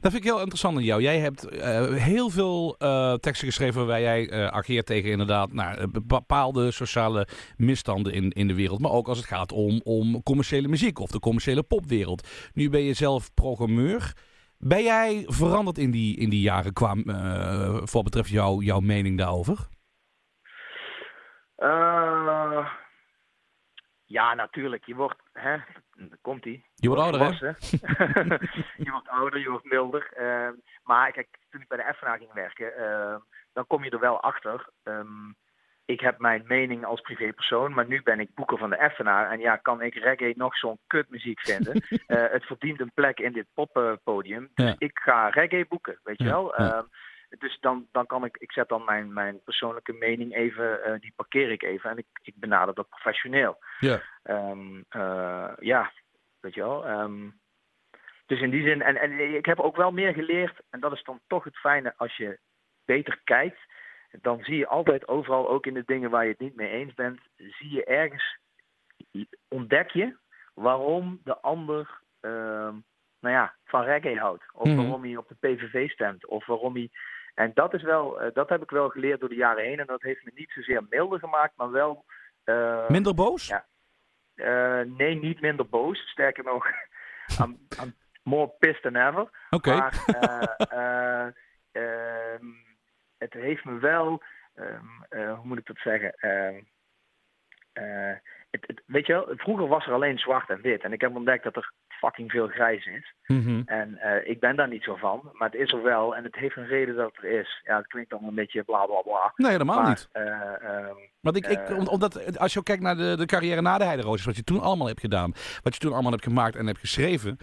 Dat 0.00 0.12
vind 0.12 0.14
ik 0.14 0.24
heel 0.24 0.38
interessant 0.38 0.76
aan 0.76 0.82
jou. 0.82 1.02
Jij 1.02 1.18
hebt 1.18 1.48
eh, 1.48 1.94
heel 1.94 2.30
veel 2.30 2.76
eh, 2.78 3.14
teksten 3.14 3.46
geschreven 3.46 3.86
waar 3.86 4.00
jij 4.00 4.50
ageert 4.50 4.86
tegen 4.86 5.10
inderdaad 5.10 5.52
nou, 5.52 5.88
bepaalde 6.06 6.70
sociale 6.70 7.28
misstanden 7.56 8.12
in, 8.12 8.30
in 8.30 8.46
de 8.46 8.54
wereld. 8.54 8.80
Maar 8.80 8.90
ook 8.90 9.08
als 9.08 9.18
het 9.18 9.26
gaat 9.26 9.52
om, 9.52 9.80
om 9.84 10.22
commerciële 10.22 10.68
muziek 10.68 10.98
of 10.98 11.10
de 11.10 11.20
commerciële 11.20 11.62
popwereld. 11.62 12.50
Nu 12.54 12.70
ben 12.70 12.82
je 12.82 12.92
zelf 12.92 13.34
programmeur. 13.34 14.12
Ben 14.58 14.82
jij 14.82 15.24
veranderd 15.26 15.78
in 15.78 15.90
die, 15.90 16.16
in 16.16 16.28
die 16.30 16.40
jaren 16.40 16.72
qua, 16.72 16.94
voor 17.74 17.88
wat 17.90 18.04
betreft 18.04 18.28
jou, 18.28 18.64
jouw 18.64 18.80
mening 18.80 19.18
daarover? 19.18 19.68
Ja, 24.08 24.34
natuurlijk. 24.34 24.84
Je 24.84 24.94
wordt, 24.94 25.20
hè, 25.32 25.56
komt 26.20 26.44
ie. 26.44 26.64
Je 26.74 26.88
wordt 26.88 27.02
ouder, 27.02 27.20
hè? 27.20 27.48
je 28.84 28.90
wordt 28.90 29.08
ouder, 29.08 29.40
je 29.40 29.50
wordt 29.50 29.64
milder. 29.70 30.12
Ehm, 30.12 30.52
maar 30.82 31.12
kijk, 31.12 31.28
toen 31.50 31.60
ik 31.60 31.68
bij 31.68 31.78
de 31.78 31.94
FNA 31.96 32.16
ging 32.16 32.32
werken, 32.32 32.76
ehm, 32.76 33.18
dan 33.52 33.66
kom 33.66 33.84
je 33.84 33.90
er 33.90 34.00
wel 34.00 34.20
achter. 34.22 34.68
Ehm, 34.82 35.32
ik 35.84 36.00
heb 36.00 36.18
mijn 36.18 36.42
mening 36.46 36.84
als 36.84 37.00
privépersoon, 37.00 37.72
maar 37.74 37.86
nu 37.86 38.02
ben 38.02 38.20
ik 38.20 38.34
boeker 38.34 38.58
van 38.58 38.70
de 38.70 38.90
FNA. 38.94 39.30
En 39.30 39.38
ja, 39.38 39.56
kan 39.56 39.82
ik 39.82 39.94
reggae 39.94 40.34
nog 40.36 40.56
zo'n 40.56 40.78
kutmuziek 40.86 41.40
vinden? 41.40 41.72
Eh, 42.06 42.24
het 42.30 42.44
verdient 42.44 42.80
een 42.80 42.92
plek 42.94 43.18
in 43.20 43.32
dit 43.32 43.46
poppodium. 43.54 44.50
Dus 44.54 44.66
Ja. 44.68 44.74
ik 44.78 44.98
ga 44.98 45.28
reggae 45.28 45.66
boeken, 45.68 46.00
weet 46.02 46.18
je 46.18 46.24
wel? 46.24 46.62
ja. 46.62 46.86
Dus 47.38 47.58
dan, 47.60 47.88
dan 47.92 48.06
kan 48.06 48.24
ik, 48.24 48.36
ik 48.36 48.52
zet 48.52 48.68
dan 48.68 48.84
mijn, 48.84 49.12
mijn 49.12 49.42
persoonlijke 49.42 49.92
mening 49.92 50.34
even, 50.34 50.84
eh, 50.84 51.00
die 51.00 51.12
parkeer 51.16 51.50
ik 51.50 51.62
even 51.62 51.90
en 51.90 51.98
ik, 51.98 52.06
ik 52.22 52.34
benader 52.36 52.74
dat 52.74 52.88
professioneel. 52.88 53.58
Ja. 53.80 54.02
Ehm, 54.22 54.82
eh, 54.88 55.52
ja, 55.58 55.92
Weet 56.40 56.54
je 56.54 56.60
wel. 56.60 56.86
Ehm, 56.86 57.30
dus 58.26 58.40
in 58.40 58.50
die 58.50 58.62
zin, 58.62 58.82
en, 58.82 58.96
en 58.96 59.34
ik 59.34 59.44
heb 59.46 59.60
ook 59.60 59.76
wel 59.76 59.90
meer 59.90 60.12
geleerd, 60.12 60.60
en 60.70 60.80
dat 60.80 60.92
is 60.92 61.02
dan 61.02 61.20
toch 61.26 61.44
het 61.44 61.56
fijne 61.56 61.94
als 61.96 62.16
je 62.16 62.38
beter 62.84 63.20
kijkt, 63.24 63.58
dan 64.10 64.42
zie 64.42 64.56
je 64.56 64.66
altijd 64.66 65.08
overal, 65.08 65.48
ook 65.48 65.66
in 65.66 65.74
de 65.74 65.82
dingen 65.86 66.10
waar 66.10 66.24
je 66.24 66.30
het 66.30 66.40
niet 66.40 66.54
mee 66.54 66.70
eens 66.70 66.94
bent, 66.94 67.20
zie 67.36 67.70
je 67.70 67.84
ergens, 67.84 68.38
ontdek 69.48 69.90
je 69.90 70.16
waarom 70.54 71.20
de 71.24 71.38
ander 71.40 72.00
ehm, 72.20 72.74
nou 73.20 73.34
ja, 73.34 73.54
van 73.64 73.82
reggae 73.82 74.18
houdt. 74.18 74.44
Of 74.52 74.66
Mhm. 74.66 74.76
waarom 74.76 75.02
hij 75.02 75.16
op 75.16 75.28
de 75.28 75.36
PVV 75.40 75.90
stemt. 75.90 76.26
Of 76.26 76.46
waarom 76.46 76.74
hij. 76.74 76.90
En 77.38 77.50
dat 77.54 77.74
is 77.74 77.82
wel, 77.82 78.20
eh, 78.20 78.34
dat 78.34 78.48
heb 78.48 78.62
ik 78.62 78.70
wel 78.70 78.88
geleerd 78.88 79.20
door 79.20 79.28
de 79.28 79.34
jaren 79.34 79.64
heen. 79.64 79.78
En 79.78 79.86
dat 79.86 80.02
heeft 80.02 80.24
me 80.24 80.30
niet 80.34 80.50
zozeer 80.50 80.86
milder 80.88 81.18
gemaakt, 81.18 81.56
maar 81.56 81.70
wel. 81.70 82.04
eh, 82.44 82.88
Minder 82.88 83.14
boos? 83.14 83.46
Ja. 83.46 83.66
eh, 84.34 84.80
nee, 84.86 85.14
niet 85.14 85.40
minder 85.40 85.68
boos. 85.68 85.98
Sterker 86.10 86.44
nog, 86.44 86.66
I'm, 87.42 87.58
I'm 87.82 87.94
more 88.22 88.48
pissed 88.58 88.82
than 88.82 88.96
ever. 88.96 89.30
Oké. 89.50 89.74
Maar 89.76 90.04
eh, 90.06 91.26
eh, 91.26 91.32
ehm, 91.72 92.46
het 93.18 93.32
heeft 93.32 93.64
me 93.64 93.78
wel, 93.78 94.22
ehm, 94.54 94.86
eh, 95.08 95.34
hoe 95.34 95.46
moet 95.46 95.58
ik 95.58 95.66
dat 95.66 95.78
zeggen? 95.78 96.12
Eh, 96.14 96.56
het, 98.50 98.64
het- 98.66 98.82
weet 98.86 99.06
je 99.06 99.12
wel, 99.12 99.26
vroeger 99.36 99.68
was 99.68 99.86
er 99.86 99.92
alleen 99.92 100.18
zwart 100.18 100.50
en 100.50 100.60
wit. 100.60 100.82
En 100.84 100.92
ik 100.92 101.00
heb 101.00 101.16
ontdekt 101.16 101.44
dat 101.44 101.56
er 101.56 101.72
fucking 101.88 102.30
veel 102.30 102.46
grijs 102.48 102.86
is. 102.86 103.14
Mhm. 103.26 103.62
En 103.66 103.96
eh, 103.98 104.30
ik 104.30 104.40
ben 104.40 104.56
daar 104.56 104.68
niet 104.68 104.82
zo 104.82 104.94
van. 104.96 105.30
Maar 105.32 105.50
het 105.50 105.60
is 105.60 105.72
er 105.72 105.82
wel. 105.82 106.16
En 106.16 106.24
het 106.24 106.34
heeft 106.36 106.56
een 106.56 106.66
reden 106.66 106.96
dat 106.96 107.06
het 107.14 107.24
er 107.24 107.30
is. 107.40 107.60
Ja, 107.64 107.76
het 107.76 107.86
klinkt 107.86 108.10
dan 108.10 108.24
een 108.24 108.34
beetje 108.34 108.62
bla 108.62 108.86
bla 108.86 109.00
bla. 109.00 109.32
Nee, 109.36 109.50
helemaal 109.50 109.80
maar, 109.80 109.88
niet. 109.88 110.08
eh, 110.12 110.22
ehm, 110.62 110.94
Want 111.20 111.36
ik, 111.36 111.46
ik, 111.46 111.58
Eh. 111.58 111.76
om- 111.78 111.86
omdat, 111.88 112.38
als 112.38 112.52
je 112.52 112.58
ook 112.58 112.64
kijkt 112.64 112.82
naar 112.82 112.96
de, 112.96 113.16
de 113.16 113.26
carrière 113.26 113.60
na 113.60 113.78
de 113.78 113.84
Heideroosjes, 113.84 114.26
wat 114.26 114.36
je 114.36 114.44
toen 114.44 114.60
allemaal 114.60 114.86
hebt 114.86 115.00
gedaan, 115.00 115.32
wat 115.62 115.74
je 115.74 115.80
toen 115.80 115.92
allemaal 115.92 116.12
hebt 116.12 116.24
gemaakt 116.24 116.56
en 116.56 116.66
hebt 116.66 116.78
geschreven, 116.78 117.36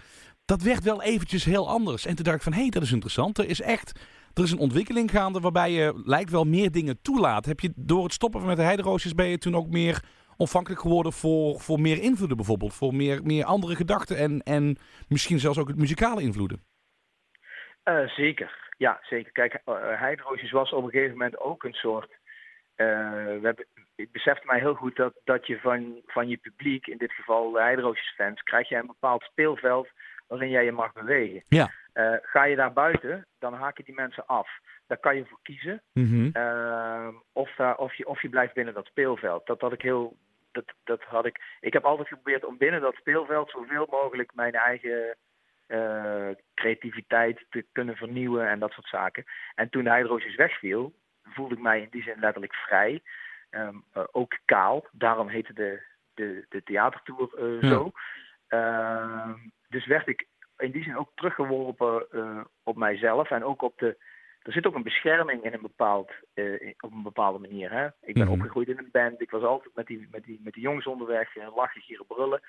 dat 0.44 0.62
werd 0.62 0.82
wel 0.84 1.02
eventjes 1.02 1.44
heel 1.44 1.68
anders. 1.68 2.06
En 2.06 2.14
toen 2.14 2.24
dacht 2.24 2.36
ik 2.36 2.42
van, 2.42 2.52
hé, 2.52 2.60
hey, 2.60 2.70
dat 2.70 2.82
is 2.82 2.92
interessant. 2.92 3.38
Er 3.38 3.48
is 3.48 3.60
echt, 3.60 4.00
er 4.34 4.42
is 4.42 4.50
een 4.52 4.58
ontwikkeling 4.58 5.10
gaande 5.10 5.40
waarbij 5.40 5.70
je 5.72 6.02
lijkt 6.04 6.30
wel 6.30 6.44
meer 6.44 6.70
dingen 6.70 7.02
toelaat. 7.02 7.44
Heb 7.46 7.60
je 7.60 7.72
door 7.76 8.02
het 8.04 8.12
stoppen 8.12 8.46
met 8.46 8.56
de 8.56 8.62
Heideroosjes, 8.62 9.14
ben 9.14 9.26
je 9.26 9.38
toen 9.38 9.56
ook 9.56 9.68
meer 9.68 10.02
ontvankelijk 10.36 10.80
geworden 10.80 11.12
voor, 11.12 11.60
voor 11.60 11.80
meer 11.80 12.02
invloeden 12.02 12.36
bijvoorbeeld? 12.36 12.74
Voor 12.74 12.94
meer, 12.94 13.22
meer 13.22 13.44
andere 13.44 13.74
gedachten 13.74 14.16
en, 14.16 14.40
en 14.40 14.76
misschien 15.08 15.38
zelfs 15.38 15.58
ook 15.58 15.68
het 15.68 15.78
muzikale 15.78 16.22
invloeden? 16.22 16.62
Eh, 17.82 18.08
zeker, 18.08 18.72
ja, 18.76 18.98
zeker. 19.02 19.32
Kijk, 19.32 19.52
uh, 19.66 19.74
Heidroosjes 20.00 20.50
was 20.50 20.72
op 20.72 20.84
een 20.84 20.90
gegeven 20.90 21.12
moment 21.12 21.38
ook 21.40 21.64
een 21.64 21.72
soort. 21.72 22.10
eh, 22.74 22.86
we 23.24 23.40
hebben, 23.42 23.66
ik 23.94 24.12
besefte 24.12 24.46
mij 24.46 24.58
heel 24.58 24.74
goed 24.74 24.96
dat, 24.96 25.14
dat 25.24 25.46
je 25.46 25.58
van, 25.58 26.00
van 26.06 26.28
je 26.28 26.36
publiek, 26.36 26.86
in 26.86 26.98
dit 26.98 27.12
geval 27.12 27.50
de 27.50 27.60
Heidroosjes-fans, 27.60 28.42
krijg 28.42 28.68
je 28.68 28.76
een 28.76 28.86
bepaald 28.86 29.22
speelveld 29.22 29.88
waarin 30.26 30.50
jij 30.50 30.64
je 30.64 30.72
mag 30.72 30.92
bewegen. 30.92 31.42
Ja. 31.48 31.70
Eh, 31.92 32.12
ga 32.22 32.44
je 32.44 32.56
daar 32.56 32.72
buiten, 32.72 33.26
dan 33.38 33.54
haken 33.54 33.84
die 33.84 33.94
mensen 33.94 34.26
af. 34.26 34.48
Daar 34.86 34.98
kan 34.98 35.16
je 35.16 35.26
voor 35.26 35.38
kiezen. 35.42 35.82
Mhm. 35.92 36.28
Eh, 36.32 37.08
of, 37.32 37.54
daar, 37.56 37.76
of, 37.76 37.94
je, 37.94 38.06
of 38.06 38.22
je 38.22 38.28
blijft 38.28 38.54
binnen 38.54 38.74
dat 38.74 38.86
speelveld. 38.86 39.46
Dat 39.46 39.60
had 39.60 39.72
ik 39.72 39.82
heel. 39.82 40.16
Dat, 40.56 40.74
dat 40.84 41.02
had 41.02 41.26
ik. 41.26 41.40
Ik 41.60 41.72
heb 41.72 41.84
altijd 41.84 42.08
geprobeerd 42.08 42.44
om 42.44 42.56
binnen 42.56 42.80
dat 42.80 42.94
speelveld 42.94 43.50
zoveel 43.50 43.86
mogelijk 43.90 44.34
mijn 44.34 44.52
eigen 44.52 45.16
eh, 45.66 46.28
creativiteit 46.54 47.46
te 47.50 47.66
kunnen 47.72 47.96
vernieuwen 47.96 48.48
en 48.48 48.58
dat 48.58 48.72
soort 48.72 48.88
zaken. 48.88 49.24
En 49.54 49.68
toen 49.68 49.84
de 49.84 49.90
Heidroosjes 49.90 50.34
wegviel, 50.34 50.92
voelde 51.22 51.54
ik 51.54 51.60
mij 51.60 51.80
in 51.80 51.88
die 51.90 52.02
zin 52.02 52.18
letterlijk 52.18 52.54
vrij. 52.54 53.02
Ehm, 53.50 53.76
eh, 53.92 54.04
ook 54.12 54.38
kaal. 54.44 54.86
Daarom 54.92 55.28
heette 55.28 55.52
de, 55.52 55.82
de, 56.14 56.46
de 56.48 56.62
theatertour 56.62 57.30
eh, 57.38 57.60
Ja. 57.60 57.68
zo. 57.68 57.90
Ehm, 58.48 59.34
dus 59.68 59.86
werd 59.86 60.06
ik 60.06 60.26
in 60.58 60.70
die 60.70 60.82
zin 60.82 60.96
ook 60.96 61.10
teruggeworpen 61.14 62.06
op 62.62 62.76
mijzelf 62.76 63.30
en 63.30 63.44
ook 63.44 63.62
op 63.62 63.78
de. 63.78 63.96
Er 64.46 64.52
zit 64.52 64.66
ook 64.66 64.74
een 64.74 64.82
bescherming 64.82 65.44
in 65.44 65.52
een 65.52 65.62
bepaald, 65.62 66.10
eh, 66.34 66.72
op 66.80 66.92
een 66.92 67.02
bepaalde 67.02 67.38
manier. 67.38 67.70
Hè? 67.72 67.86
Ik 68.02 68.14
ben 68.14 68.22
Mhm. 68.22 68.32
opgegroeid 68.32 68.68
in 68.68 68.78
een 68.78 68.88
band. 68.92 69.20
Ik 69.20 69.30
was 69.30 69.42
altijd 69.42 69.74
met 69.74 69.86
die, 69.86 70.08
met 70.10 70.24
die, 70.24 70.40
met 70.44 70.52
die 70.52 70.62
jongens 70.62 70.86
onderweg. 70.86 71.36
eh, 71.36 71.56
lachen, 71.56 71.80
gieren, 71.80 72.06
brullen. 72.06 72.40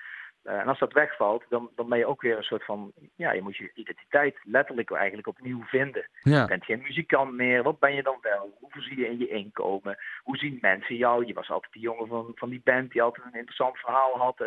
Eh, 0.42 0.58
en 0.60 0.66
als 0.66 0.78
dat 0.78 0.92
wegvalt, 0.92 1.44
dan, 1.48 1.70
dan 1.74 1.88
ben 1.88 1.98
je 1.98 2.06
ook 2.06 2.22
weer 2.22 2.36
een 2.36 2.42
soort 2.42 2.64
van. 2.64 2.92
Ja, 3.16 3.32
je 3.32 3.42
moet 3.42 3.56
je 3.56 3.70
identiteit 3.74 4.36
letterlijk 4.44 4.90
eigenlijk 4.90 5.26
opnieuw 5.28 5.62
vinden. 5.64 6.08
Ja. 6.20 6.40
Je 6.40 6.46
bent 6.46 6.64
geen 6.64 6.82
muzikant 6.82 7.32
meer. 7.32 7.62
Wat 7.62 7.78
ben 7.78 7.94
je 7.94 8.02
dan 8.02 8.18
wel? 8.20 8.56
Hoe 8.60 8.70
voorzie 8.70 8.98
je 8.98 9.06
in 9.08 9.18
je 9.18 9.28
inkomen? 9.28 9.98
Hoe 10.22 10.36
zien 10.36 10.58
mensen 10.60 10.96
jou? 10.96 11.26
Je 11.26 11.34
was 11.34 11.50
altijd 11.50 11.72
die 11.72 11.82
jongen 11.82 12.06
van, 12.06 12.32
van 12.34 12.48
die 12.48 12.60
band 12.64 12.90
die 12.92 13.02
altijd 13.02 13.26
een 13.26 13.38
interessant 13.38 13.78
verhaal 13.78 14.18
had. 14.18 14.44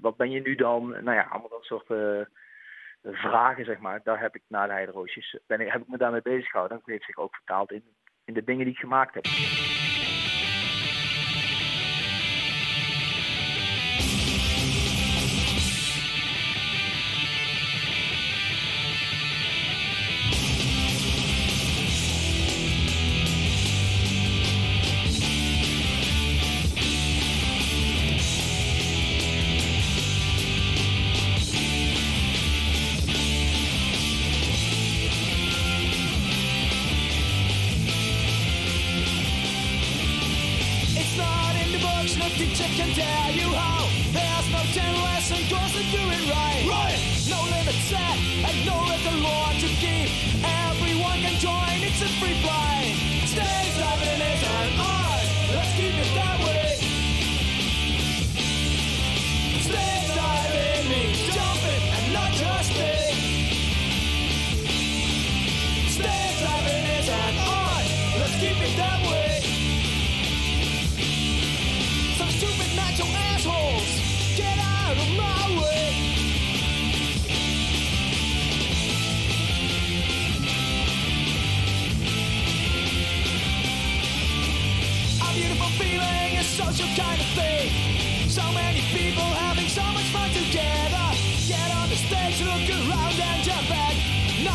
Wat 0.00 0.16
ben 0.16 0.30
je 0.30 0.40
nu 0.40 0.54
dan? 0.54 0.88
Nou 0.88 1.12
ja, 1.16 1.22
allemaal 1.30 1.48
dat 1.48 1.64
soort 1.64 1.88
vragen, 3.02 3.64
zeg 3.64 3.78
maar. 3.78 4.00
Daar 4.02 4.20
heb 4.20 4.34
ik 4.34 4.42
na 4.48 4.66
de 4.66 4.72
Heideroosjes, 4.72 5.38
ben 5.46 5.60
ik, 5.60 5.72
heb 5.72 5.82
ik 5.82 5.88
me 5.88 5.98
daarmee 5.98 6.22
bezig 6.22 6.50
gehouden. 6.50 6.76
En 6.76 6.82
dat 6.84 6.94
heeft 6.94 7.06
zich 7.06 7.18
ook 7.18 7.34
vertaald 7.34 7.72
in, 7.72 7.82
in 8.24 8.34
de 8.34 8.44
dingen 8.44 8.64
die 8.64 8.74
ik 8.74 8.80
gemaakt 8.80 9.14
heb. 9.14 9.24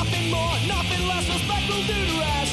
Nothing 0.06 0.30
more, 0.30 0.54
nothing 0.68 1.08
less, 1.08 1.28
respect 1.28 1.68
will 1.68 1.82
do 1.82 2.06
the 2.06 2.20
rest. 2.20 2.45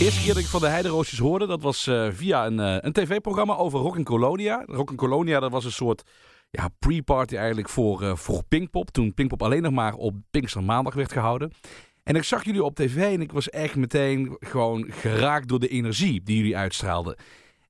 Eerste 0.00 0.20
keer 0.24 0.34
dat 0.34 0.42
ik 0.42 0.48
van 0.48 0.60
de 0.60 0.68
Heideroosjes 0.68 1.18
hoorde, 1.18 1.46
dat 1.46 1.62
was 1.62 1.86
eh, 1.86 2.08
via 2.10 2.46
een, 2.46 2.60
eh, 2.60 2.76
een 2.80 2.92
tv-programma 2.92 3.56
over 3.56 3.80
Rock 3.80 3.96
in 3.96 4.04
Colonia. 4.04 4.62
Rock 4.66 4.90
in 4.90 4.96
Colonia, 4.96 5.40
dat 5.40 5.50
was 5.50 5.64
een 5.64 5.72
soort 5.72 6.02
ja, 6.50 6.68
pre-party 6.78 7.36
eigenlijk 7.36 7.68
voor, 7.68 8.16
voor 8.18 8.42
Pinkpop. 8.48 8.90
Toen 8.90 9.14
Pinkpop 9.14 9.42
alleen 9.42 9.62
nog 9.62 9.72
maar 9.72 9.94
op 9.94 10.14
Pinkstermaandag 10.30 10.94
werd 10.94 11.12
gehouden. 11.12 11.52
En 12.04 12.16
ik 12.16 12.22
zag 12.22 12.44
jullie 12.44 12.64
op 12.64 12.74
tv 12.74 13.14
en 13.14 13.20
ik 13.20 13.32
was 13.32 13.50
echt 13.50 13.76
meteen 13.76 14.36
gewoon 14.40 14.86
geraakt 14.90 15.48
door 15.48 15.58
de 15.58 15.68
energie 15.68 16.22
die 16.22 16.36
jullie 16.36 16.56
uitstraalden. 16.56 17.16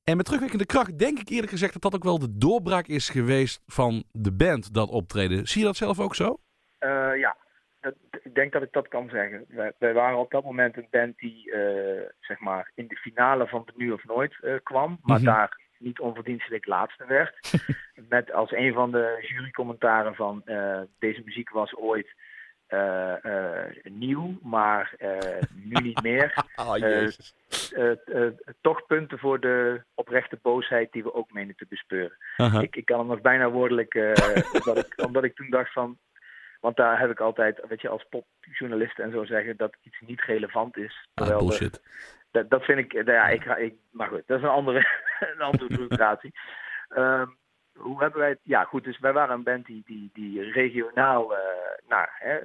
En 0.05 0.17
met 0.17 0.25
terugwerkende 0.27 0.67
kracht 0.67 0.99
denk 0.99 1.19
ik 1.19 1.29
eerlijk 1.29 1.51
gezegd 1.51 1.73
dat 1.73 1.83
dat 1.83 1.95
ook 1.95 2.05
wel 2.05 2.19
de 2.19 2.38
doorbraak 2.38 2.87
is 2.87 3.09
geweest 3.09 3.61
van 3.67 4.05
de 4.12 4.33
band, 4.33 4.75
dat 4.75 4.88
optreden. 4.88 5.49
Zie 5.49 5.61
je 5.61 5.67
dat 5.67 5.77
zelf 5.77 6.01
ook 6.01 6.14
zo? 6.14 6.38
Ja, 7.17 7.37
ik 8.22 8.35
denk 8.35 8.53
dat 8.53 8.62
ik 8.62 8.72
dat 8.72 8.88
kan 8.88 9.09
zeggen. 9.09 9.44
Wij, 9.48 9.72
wij 9.79 9.92
waren 9.92 10.18
op 10.18 10.31
dat 10.31 10.44
moment 10.44 10.77
een 10.77 10.88
band 10.90 11.18
die 11.18 11.53
eh, 11.53 12.09
zeg 12.20 12.38
maar 12.40 12.70
in 12.74 12.87
de 12.88 12.96
finale 12.96 13.46
van 13.46 13.62
de 13.66 13.72
Nu 13.77 13.90
of 13.92 14.05
Nooit 14.05 14.37
eh, 14.40 14.55
kwam, 14.62 14.98
maar 15.03 15.16
Mhm. 15.16 15.27
daar 15.27 15.61
niet 15.79 16.01
onverdienstelijk 16.01 16.66
laatste 16.66 17.05
werd. 17.07 17.38
Met 18.09 18.33
als 18.33 18.53
een 18.53 18.72
van 18.72 18.90
de 18.90 19.24
jurycommentaren 19.29 20.14
van 20.14 20.42
eh, 20.44 20.81
deze 20.98 21.22
muziek 21.24 21.51
was 21.51 21.74
ooit 21.77 22.14
eh, 22.66 23.24
eh, 23.24 23.74
nieuw, 23.85 24.38
maar 24.42 24.94
eh, 24.98 25.42
nu 25.55 25.74
niet 25.83 26.03
meer. 26.03 26.35
Oh, 26.57 26.77
jezus. 26.77 27.35
Eh, 27.74 27.90
eh, 27.90 28.33
toch 28.61 28.87
punten 28.87 29.18
voor 29.18 29.40
de 29.40 29.83
oprechte 29.94 30.38
boosheid 30.42 30.92
die 30.92 31.03
we 31.03 31.14
ook 31.14 31.33
menen 31.33 31.57
te 31.57 31.66
bespeuren. 31.68 32.16
Aha. 32.37 32.61
Ik, 32.61 32.77
ik 32.77 32.85
kan 32.85 32.98
hem 32.98 33.09
nog 33.09 33.20
bijna 33.20 33.51
woordelijk, 33.51 33.94
eh, 33.94 34.12
omdat, 34.64 34.79
ik, 34.79 35.07
omdat 35.07 35.24
ik 35.24 35.35
toen 35.35 35.51
dacht 35.51 35.72
van, 35.72 35.98
want 36.61 36.77
daar 36.77 37.01
heb 37.01 37.11
ik 37.11 37.21
altijd, 37.21 37.61
weet 37.68 37.81
je, 37.81 37.88
als 37.88 38.07
popjournalist 38.09 38.99
en 38.99 39.11
zo 39.11 39.25
zeggen 39.25 39.57
dat 39.57 39.77
iets 39.83 40.01
niet 40.01 40.21
relevant 40.21 40.77
is. 40.77 41.09
Ah, 41.14 41.27
de- 41.27 41.37
bullshit. 41.37 41.83
dat, 42.31 42.51
dat 42.51 42.64
vind 42.64 42.79
ik, 42.79 42.92
nou 42.92 43.12
ja, 43.12 43.29
ik, 43.29 43.44
ik, 43.44 43.75
maar 43.90 44.09
goed, 44.09 44.23
dat 44.27 44.38
is 44.38 44.44
een 44.44 44.51
andere, 44.51 44.87
een 45.35 45.40
andere 45.40 45.75
frustratie. 45.75 46.33
Ehm, 46.88 47.27
hoe 47.79 48.01
hebben 48.01 48.21
wij 48.21 48.29
het? 48.29 48.40
Ja, 48.42 48.64
goed, 48.64 48.85
dus 48.85 48.99
wij 48.99 49.12
waren 49.12 49.35
een 49.35 49.42
band 49.42 49.66
die, 49.66 49.83
die, 49.87 50.11
die 50.12 50.53
regionaal 50.53 51.37
eh, 51.37 51.40
nou, 51.88 52.07
hè, 52.11 52.38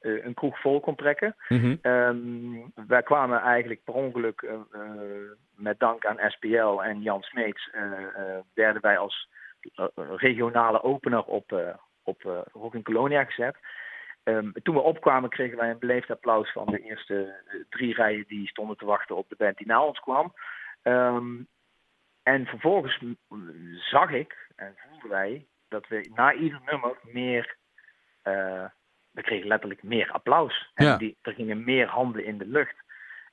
eh, 0.00 0.24
een 0.24 0.34
kroeg 0.34 0.60
vol 0.60 0.80
kon 0.80 0.94
trekken. 0.94 1.36
Mhm. 1.48 1.76
Ehm, 1.82 2.86
wij 2.86 3.02
kwamen 3.02 3.40
eigenlijk 3.40 3.84
per 3.84 3.94
ongeluk, 3.94 4.42
eh, 4.42 4.60
met 5.56 5.78
dank 5.78 6.06
aan 6.06 6.30
SPL 6.30 6.80
en 6.82 7.02
Jan 7.02 7.22
Smeets, 7.22 7.70
werden 8.54 8.82
wij 8.82 8.98
als 8.98 9.28
regionale 9.96 10.82
opener 10.82 11.22
op, 11.24 11.76
op 12.02 12.24
eh, 12.24 12.38
Rock 12.52 12.74
in 12.74 12.82
Colonia 12.82 13.24
gezet. 13.24 13.56
Ehm, 14.22 14.50
toen 14.62 14.74
we 14.74 14.80
opkwamen 14.80 15.30
kregen 15.30 15.58
wij 15.58 15.70
een 15.70 15.78
beleefd 15.78 16.10
applaus 16.10 16.52
van 16.52 16.66
de 16.66 16.78
eerste 16.78 17.42
eh, 17.46 17.60
drie 17.68 17.94
rijen 17.94 18.24
die 18.28 18.48
stonden 18.48 18.76
te 18.76 18.84
wachten 18.84 19.16
op 19.16 19.28
de 19.28 19.36
band 19.38 19.56
die 19.56 19.66
na 19.66 19.84
ons 19.84 20.00
kwam. 20.00 20.34
Ehm, 20.82 21.42
en 22.22 22.46
vervolgens 22.46 23.04
zag 23.90 24.10
ik 24.10 24.48
en 24.56 24.74
voelden 24.88 25.10
wij 25.10 25.46
dat 25.68 25.88
we 25.88 26.10
na 26.14 26.32
ieder 26.32 26.60
nummer 26.64 26.96
meer, 27.02 27.56
eh, 28.22 28.64
we 29.10 29.22
kregen 29.22 29.46
letterlijk 29.48 29.82
meer 29.82 30.10
applaus. 30.10 30.70
En 30.74 30.86
Ja. 30.86 30.96
die, 30.96 31.16
er 31.22 31.32
gingen 31.32 31.64
meer 31.64 31.86
handen 31.86 32.24
in 32.24 32.38
de 32.38 32.46
lucht. 32.46 32.76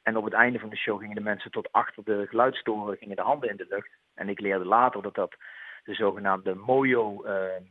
En 0.04 0.18
op 0.18 0.24
het 0.24 0.34
einde 0.34 0.60
van 0.60 0.70
de 0.70 0.78
show 0.78 1.00
gingen 1.00 1.16
de 1.16 1.22
mensen 1.22 1.52
tot 1.52 1.72
achter 1.72 2.04
de 2.04 2.26
geluidstoren 2.30 2.98
gingen 2.98 3.16
de 3.16 3.22
handen 3.22 3.50
in 3.50 3.56
de 3.56 3.66
lucht. 3.70 3.90
En 4.16 4.30
ik 4.30 4.40
leerde 4.40 4.66
later 4.66 5.02
dat 5.02 5.16
dat 5.16 5.36
de 5.84 5.94
zogenaamde 5.94 6.56
Mojo, 6.56 7.24
eh, 7.24 7.56
eh, 7.56 7.62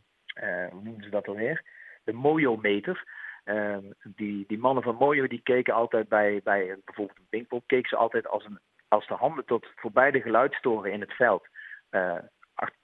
hoe 0.71 0.83
noemen 0.83 1.03
ze 1.03 1.11
dat 1.11 1.29
alweer? 1.29 1.65
De 2.05 2.13
Mojo-meter. 2.13 3.05
Eh, 3.45 3.77
die, 4.05 4.45
die 4.47 4.59
mannen 4.59 4.83
van 4.83 4.95
Mojo 4.95 5.27
die 5.27 5.41
keken 5.43 5.75
altijd 5.75 6.09
bij, 6.09 6.41
bij 6.45 6.77
bijvoorbeeld 6.85 7.19
een 7.19 7.27
Pinkpop, 7.31 7.63
keken 7.67 7.89
ze 7.89 7.97
altijd 7.97 8.29
als, 8.29 8.45
een, 8.45 8.59
als 8.89 9.07
de 9.07 9.15
handen 9.15 9.45
tot 9.45 9.67
voorbij 9.77 10.11
de 10.11 10.21
geluidstoren 10.21 10.93
in 10.93 11.01
het 11.01 11.13
veld 11.13 11.47
eh, 11.91 12.17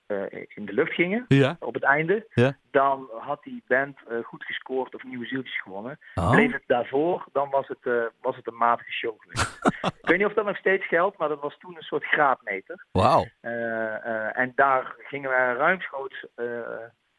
eh, 0.07 0.45
in 0.49 0.65
de 0.67 0.73
lucht 0.73 0.93
gingen 0.93 1.25
Ja. 1.29 1.57
op 1.61 1.75
het 1.75 1.83
einde, 1.83 2.27
Ja. 2.35 2.57
dan 2.71 3.09
had 3.19 3.43
die 3.43 3.63
band 3.67 3.99
eh, 4.09 4.19
goed 4.25 4.45
gescoord 4.45 4.95
of 4.95 5.05
nieuwe 5.05 5.27
zieltjes 5.27 5.61
gewonnen. 5.63 5.99
Oh. 6.15 6.31
Bleef 6.31 6.53
het 6.53 6.63
daarvoor, 6.67 7.27
dan 7.33 7.51
was 7.51 7.69
het, 7.69 7.79
eh, 7.87 8.05
was 8.21 8.37
het 8.37 8.47
een 8.47 8.57
matige 8.57 8.93
show 8.93 9.15
geweest. 9.21 9.59
ik 10.03 10.09
weet 10.09 10.19
niet 10.19 10.27
of 10.27 10.33
dat 10.35 10.45
nog 10.45 10.57
steeds 10.57 10.87
geldt, 10.87 11.19
maar 11.19 11.29
dat 11.29 11.41
was 11.41 11.59
toen 11.59 11.77
een 11.77 11.83
soort 11.83 12.05
graadmeter. 12.05 12.85
Wauw. 12.93 13.25
Eh, 13.41 13.95
eh, 14.07 14.39
en 14.39 14.53
daar 14.55 14.95
gingen 14.99 15.31
we 15.31 15.37
ruimschoots 15.37 16.27
eh, 16.35 16.47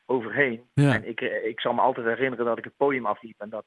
overheen. 0.06 0.70
Ja. 0.74 0.94
En 0.94 1.08
ik, 1.08 1.22
eh, 1.22 1.46
ik 1.46 1.60
zal 1.60 1.74
me 1.74 1.82
altijd 1.82 2.06
herinneren 2.06 2.46
dat 2.46 2.58
ik 2.58 2.64
het 2.64 2.78
podium 2.78 3.06
afliep 3.06 3.42
en 3.42 3.50
dat 3.50 3.66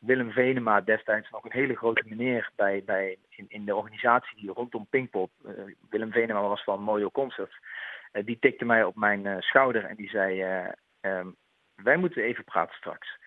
Willem 0.00 0.30
Venema, 0.30 0.80
destijds 0.80 1.30
nog 1.30 1.44
een 1.44 1.52
hele 1.52 1.76
grote 1.76 2.02
meneer 2.06 2.50
bij, 2.56 2.82
bij, 2.84 3.18
in, 3.28 3.44
in 3.48 3.64
de 3.64 3.74
organisatie 3.74 4.36
die 4.36 4.52
rondom 4.52 4.86
Pinkpop, 4.90 5.30
eh, 5.44 5.52
Willem 5.90 6.12
Venema 6.12 6.40
was 6.40 6.64
van 6.64 6.82
Mojo 6.82 7.10
Concerts, 7.10 7.58
eh, 8.12 8.24
die 8.24 8.38
tikte 8.38 8.64
mij 8.64 8.84
op 8.84 8.96
mijn 8.96 9.42
schouder 9.42 9.84
en 9.84 9.96
die 9.96 10.08
zei, 10.08 10.42
eh, 10.42 10.68
ehm, 11.00 11.28
wij 11.74 11.96
moeten 11.96 12.22
even 12.22 12.44
praten 12.44 12.76
straks. 12.76 13.18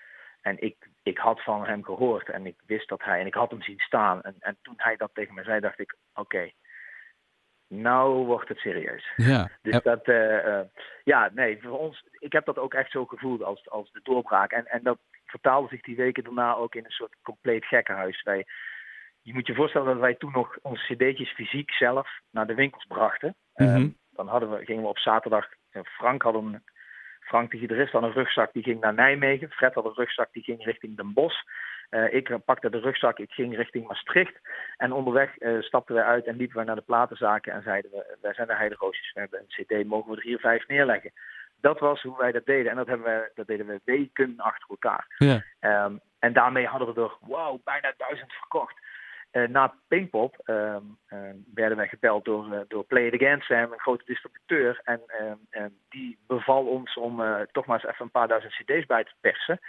En 0.41 0.61
ik, 0.61 0.87
ik 1.03 1.17
had 1.17 1.43
van 1.43 1.65
hem 1.65 1.83
gehoord 1.83 2.29
en 2.29 2.45
ik 2.45 2.55
wist 2.65 2.89
dat 2.89 3.03
hij, 3.03 3.19
en 3.19 3.25
ik 3.25 3.33
had 3.33 3.49
hem 3.49 3.61
zien 3.61 3.79
staan. 3.79 4.21
En, 4.21 4.35
en 4.39 4.57
toen 4.61 4.73
hij 4.77 4.95
dat 4.95 5.09
tegen 5.13 5.33
mij 5.33 5.43
zei, 5.43 5.59
dacht 5.59 5.79
ik, 5.79 5.95
oké, 6.13 6.51
nou 7.81 8.25
wordt 8.25 8.49
het 8.49 8.57
serieus. 8.57 9.13
Ja. 9.15 9.49
Dus 9.61 9.81
dat, 9.81 10.03
eh, 10.03 10.59
eh, 10.59 10.65
ja, 11.03 11.31
nee, 11.33 11.61
voor 11.61 11.79
ons, 11.79 12.03
ik 12.19 12.31
heb 12.31 12.45
dat 12.45 12.57
ook 12.57 12.73
echt 12.73 12.91
zo 12.91 13.05
gevoeld 13.05 13.43
als, 13.43 13.69
als 13.69 13.91
de 13.91 13.99
doorbraak. 14.03 14.51
En, 14.51 14.65
en 14.65 14.83
dat 14.83 14.97
vertaalde 15.25 15.67
zich 15.67 15.81
die 15.81 15.95
weken 15.95 16.23
daarna 16.23 16.55
ook 16.55 16.75
in 16.75 16.85
een 16.85 16.91
soort 16.91 17.15
compleet 17.21 17.65
gekkenhuis. 17.65 18.23
Wij, 18.23 18.45
je 19.21 19.33
moet 19.33 19.47
je 19.47 19.55
voorstellen 19.55 19.87
dat 19.87 19.99
wij 19.99 20.15
toen 20.15 20.31
nog 20.31 20.57
onze 20.61 20.93
cd'tjes 20.93 21.31
fysiek 21.31 21.71
zelf 21.71 22.09
naar 22.31 22.47
de 22.47 22.53
winkels 22.53 22.85
brachten. 22.85 23.35
Mhm. 23.55 23.75
Eh, 23.75 23.85
dan 24.11 24.27
hadden 24.27 24.51
we, 24.51 24.65
gingen 24.65 24.83
we 24.83 24.89
op 24.89 24.97
zaterdag, 24.97 25.47
eh, 25.71 25.81
Frank 25.83 26.21
had 26.21 26.33
een, 26.33 26.63
Frank 27.19 27.51
de 27.51 27.57
gitarist 27.57 27.91
had 27.91 28.03
een 28.03 28.11
rugzak 28.11 28.53
die 28.53 28.63
ging 28.63 28.79
naar 28.79 28.93
Nijmegen. 28.93 29.51
Fred 29.51 29.73
had 29.73 29.85
een 29.85 29.93
rugzak 29.93 30.29
die 30.31 30.43
ging 30.43 30.63
richting 30.63 30.97
Den 30.97 31.13
Bosch. 31.13 31.41
Eh, 31.89 32.13
ik 32.13 32.37
pakte 32.45 32.69
de 32.69 32.79
rugzak, 32.79 33.19
ik 33.19 33.31
ging 33.31 33.55
richting 33.55 33.87
Maastricht. 33.87 34.39
En 34.77 34.91
onderweg 34.91 35.37
eh, 35.37 35.61
stapten 35.61 35.95
wij 35.95 36.03
uit 36.03 36.25
en 36.25 36.35
liepen 36.35 36.55
wij 36.55 36.65
naar 36.65 36.75
de 36.75 36.81
platenzaken 36.81 37.53
en 37.53 37.61
zeiden 37.61 37.91
we, 37.91 38.17
wij 38.21 38.33
zijn 38.33 38.47
de 38.47 38.55
Heideroosjes, 38.55 39.13
we 39.13 39.19
hebben 39.19 39.39
een 39.39 39.65
cd, 39.65 39.87
mogen 39.87 40.11
we 40.11 40.17
er 40.17 40.23
hier 40.23 40.39
vijf 40.39 40.67
neerleggen. 40.67 41.11
Dat 41.61 41.79
was 41.79 42.01
hoe 42.01 42.17
wij 42.17 42.31
dat 42.31 42.45
deden 42.45 42.71
en 42.71 42.77
dat, 42.77 42.87
hebben 42.87 43.05
we, 43.05 43.31
dat 43.35 43.47
deden 43.47 43.65
we 43.65 43.81
weken 43.83 44.33
achter 44.37 44.69
elkaar. 44.69 45.05
Ja. 45.17 45.43
Ehm, 45.59 45.93
en 46.19 46.33
daarmee 46.33 46.65
hadden 46.65 46.93
we 46.93 47.01
er, 47.01 47.17
wow, 47.19 47.59
bijna 47.63 47.93
duizend 47.97 48.33
verkocht. 48.33 48.75
Eh, 49.31 49.47
na 49.47 49.73
Pinkpop 49.87 50.41
ehm, 50.43 50.81
ehm, 51.07 51.35
werden 51.53 51.77
wij 51.77 51.87
gebeld 51.87 52.25
door, 52.25 52.65
door 52.67 52.83
Play 52.83 53.05
It 53.07 53.21
Again 53.21 53.41
Sam, 53.41 53.71
een 53.71 53.79
grote 53.79 54.05
distributeur. 54.05 54.81
En 54.83 55.01
die 55.89 56.17
beval 56.27 56.65
ons 56.65 56.93
om 56.97 57.23
toch 57.51 57.65
maar 57.65 57.79
eens 57.79 57.91
even 57.91 58.05
een 58.05 58.11
paar 58.11 58.27
duizend 58.27 58.53
cd's 58.53 58.85
bij 58.85 59.03
te 59.03 59.13
persen. 59.21 59.59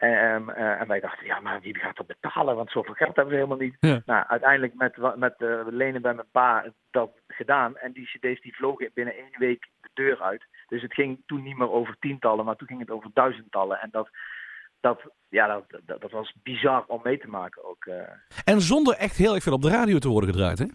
Ehm, 0.00 0.48
eh, 0.48 0.80
en 0.80 0.88
wij 0.88 1.00
dachten, 1.00 1.26
ja, 1.26 1.40
maar 1.40 1.60
wie 1.60 1.78
gaat 1.78 1.96
dat 1.96 2.06
betalen? 2.06 2.56
Want 2.56 2.70
zoveel 2.70 2.94
geld 2.94 3.16
hebben 3.16 3.34
we 3.34 3.40
helemaal 3.40 3.66
niet. 3.66 3.76
Ja. 3.80 4.02
Nou, 4.06 4.24
uiteindelijk 4.28 4.74
met, 4.74 5.16
met 5.16 5.34
eh, 5.38 5.60
lenen 5.66 6.02
bij 6.02 6.14
mijn 6.14 6.30
pa 6.30 6.72
dat 6.90 7.10
gedaan. 7.28 7.76
En 7.76 7.92
die 7.92 8.04
cd's 8.06 8.40
die 8.40 8.54
vlogen 8.54 8.90
binnen 8.94 9.14
één 9.14 9.38
week 9.38 9.68
de 9.80 9.88
deur 9.94 10.20
uit. 10.22 10.44
Dus 10.68 10.82
het 10.82 10.94
ging 10.94 11.22
toen 11.26 11.42
niet 11.42 11.56
meer 11.56 11.70
over 11.70 11.96
tientallen, 11.98 12.44
maar 12.44 12.56
toen 12.56 12.66
ging 12.68 12.80
het 12.80 12.90
over 12.90 13.10
duizendtallen. 13.14 13.80
En 13.80 13.88
dat, 13.92 14.08
dat, 14.80 15.00
ja, 15.28 15.46
dat, 15.46 15.80
dat, 15.84 16.00
dat 16.00 16.10
was 16.10 16.34
bizar 16.42 16.84
om 16.86 17.00
mee 17.02 17.18
te 17.18 17.28
maken 17.28 17.64
ook. 17.64 17.84
eh. 17.84 18.02
En 18.44 18.60
zonder 18.60 18.94
echt 18.96 19.16
heel 19.16 19.34
erg 19.34 19.42
veel 19.42 19.52
op 19.52 19.62
de 19.62 19.70
radio 19.70 19.98
te 19.98 20.08
worden 20.08 20.30
gedraaid, 20.30 20.58
hè? 20.58 20.66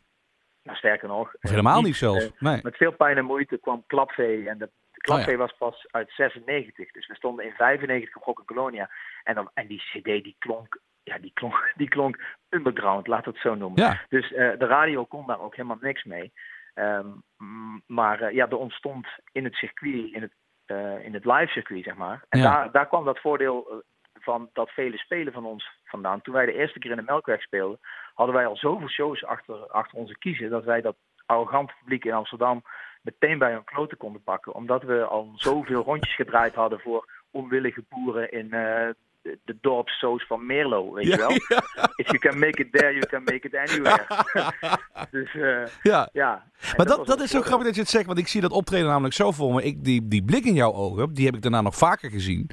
nou, 0.63 0.77
sterker 0.77 1.07
nog. 1.07 1.33
Helemaal 1.39 1.75
niet, 1.77 1.85
niet 1.85 1.95
zelfs. 1.95 2.31
Nee. 2.39 2.59
met 2.63 2.75
veel 2.75 2.91
pijn 2.91 3.17
en 3.17 3.25
moeite 3.25 3.57
kwam 3.57 3.83
Klapvee. 3.87 4.49
En 4.49 4.57
de 4.57 4.69
Klapvee 5.05 5.33
Oh 5.33 5.39
was 5.39 5.53
pas 5.57 5.87
uit 5.91 6.11
96. 6.11 6.91
Dus 6.91 7.07
we 7.07 7.15
stonden 7.15 7.45
in 7.45 7.51
95 7.51 8.15
op 8.15 8.23
Rock 8.23 8.45
Colonia. 8.45 8.89
En, 9.23 9.35
dan, 9.35 9.49
en 9.53 9.67
die 9.67 9.81
cd 9.81 10.03
die 10.03 10.35
klonk, 10.39 10.79
ja, 11.03 11.17
die 11.17 11.31
klonk, 11.33 11.71
die 11.81 11.87
klonk 11.87 12.19
underground, 12.49 13.07
laat 13.07 13.25
het 13.25 13.37
zo 13.37 13.55
noemen. 13.55 13.81
Ja. 13.81 14.01
Dus 14.09 14.33
eh, 14.33 14.57
de 14.57 14.65
radio 14.65 15.05
kon 15.05 15.27
daar 15.27 15.39
ook 15.39 15.55
helemaal 15.55 15.77
niks 15.81 16.03
mee. 16.03 16.33
Ehm, 16.73 17.07
maar 17.87 18.21
eh, 18.21 18.33
ja, 18.33 18.49
er 18.49 18.57
ontstond 18.57 19.07
in 19.31 19.43
het 19.43 19.55
circuit, 19.55 20.13
in 20.13 20.21
het, 20.21 20.33
eh, 20.65 21.05
in 21.05 21.13
het 21.13 21.25
live 21.25 21.51
circuit, 21.51 21.83
zeg 21.83 21.95
maar. 21.95 22.25
En 22.29 22.39
Ja. 22.39 22.51
daar, 22.51 22.71
daar 22.71 22.87
kwam 22.87 23.05
dat 23.05 23.19
voordeel 23.19 23.83
van 24.13 24.49
dat 24.53 24.69
vele 24.69 24.97
spelen 24.97 25.33
van 25.33 25.45
ons 25.45 25.79
vandaan. 25.83 26.21
Toen 26.21 26.33
wij 26.33 26.45
de 26.45 26.53
eerste 26.53 26.79
keer 26.79 26.91
in 26.91 26.97
de 26.97 27.03
Melkweg 27.03 27.41
speelden, 27.41 27.79
hadden 28.13 28.35
wij 28.35 28.45
al 28.45 28.55
zoveel 28.57 28.89
shows 28.89 29.25
achter, 29.25 29.67
achter 29.67 29.97
onze 29.97 30.17
kiezen, 30.17 30.49
dat 30.49 30.63
wij 30.63 30.81
dat 30.81 30.95
arrogante 31.25 31.73
publiek 31.79 32.05
in 32.05 32.13
Amsterdam 32.13 32.63
meteen 33.01 33.37
bij 33.37 33.51
hun 33.51 33.63
kloten 33.63 33.97
konden 33.97 34.23
pakken. 34.23 34.53
Omdat 34.53 34.83
we 34.83 35.03
al 35.03 35.31
zoveel 35.35 35.83
rondjes 35.83 36.15
gedraaid 36.15 36.55
hadden 36.55 36.79
voor 36.79 37.09
onwillige 37.31 37.83
boeren 37.89 38.31
in 38.31 38.53
eh, 38.53 38.89
de, 39.21 39.57
dorpssoos 39.61 40.25
van 40.27 40.45
Merlo, 40.45 40.93
weet 40.93 41.07
je 41.07 41.17
wel. 41.17 41.31
If 42.01 42.07
you 42.07 42.17
can 42.17 42.39
make 42.39 42.61
it 42.61 42.71
there, 42.71 42.93
you 42.93 43.05
can 43.05 43.23
make 43.23 43.47
it 43.47 43.55
anywhere. 43.55 44.05
dus 45.17 45.35
eh, 45.35 45.65
Ja. 45.81 46.09
ja. 46.13 46.43
Maar 46.77 46.85
dat, 46.85 47.05
dat 47.07 47.21
is 47.21 47.31
zo 47.31 47.41
grappig 47.41 47.65
dat 47.65 47.75
je 47.75 47.81
het 47.81 47.89
zegt, 47.89 48.05
want 48.05 48.19
ik 48.19 48.27
zie 48.27 48.41
dat 48.41 48.51
optreden 48.51 48.87
namelijk 48.87 49.13
zo 49.13 49.31
voor 49.31 49.53
me. 49.53 49.63
Ik, 49.63 49.83
die, 49.83 50.07
die 50.07 50.23
blik 50.23 50.45
in 50.45 50.53
jouw 50.53 50.73
ogen, 50.73 51.13
die 51.13 51.25
heb 51.25 51.35
ik 51.35 51.41
daarna 51.41 51.61
nog 51.61 51.75
vaker 51.75 52.09
gezien. 52.09 52.49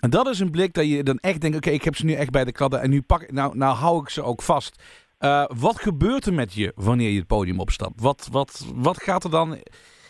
En 0.00 0.10
dat 0.10 0.28
is 0.28 0.40
een 0.40 0.50
blik 0.50 0.74
dat 0.74 0.88
je 0.88 1.02
dan 1.02 1.18
echt 1.18 1.40
denkt, 1.40 1.56
oké, 1.56 1.70
ik 1.70 1.84
heb 1.84 1.96
ze 1.96 2.04
nu 2.04 2.12
echt 2.12 2.30
bij 2.30 2.44
de 2.44 2.52
kladden 2.52 2.80
en 2.80 2.90
nu 2.90 3.02
pak 3.02 3.22
ik, 3.22 3.32
nou, 3.32 3.56
nou 3.56 3.76
hou 3.76 4.02
ik 4.02 4.08
ze 4.08 4.22
ook 4.22 4.42
vast. 4.42 4.82
Eh, 5.18 5.44
wat 5.60 5.80
gebeurt 5.80 6.26
er 6.26 6.34
met 6.34 6.54
je 6.54 6.72
wanneer 6.74 7.10
je 7.10 7.18
het 7.18 7.26
podium 7.26 7.60
opstapt? 7.60 8.00
Wat, 8.00 8.28
wat, 8.32 8.72
wat 8.74 9.02
gaat 9.02 9.24
er 9.24 9.30
dan 9.30 9.58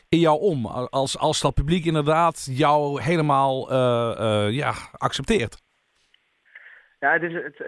in 0.09 0.19
jou 0.19 0.41
om 0.41 0.67
als, 0.67 1.19
als 1.19 1.41
dat 1.41 1.55
publiek 1.55 1.85
inderdaad 1.85 2.49
jou 2.51 3.03
helemaal 3.03 3.71
eh, 3.71 4.15
eh, 4.19 4.53
ja, 4.53 4.73
accepteert? 4.93 5.65
Ja, 7.01 7.13
het, 7.13 7.23
is, 7.23 7.33
het, 7.33 7.59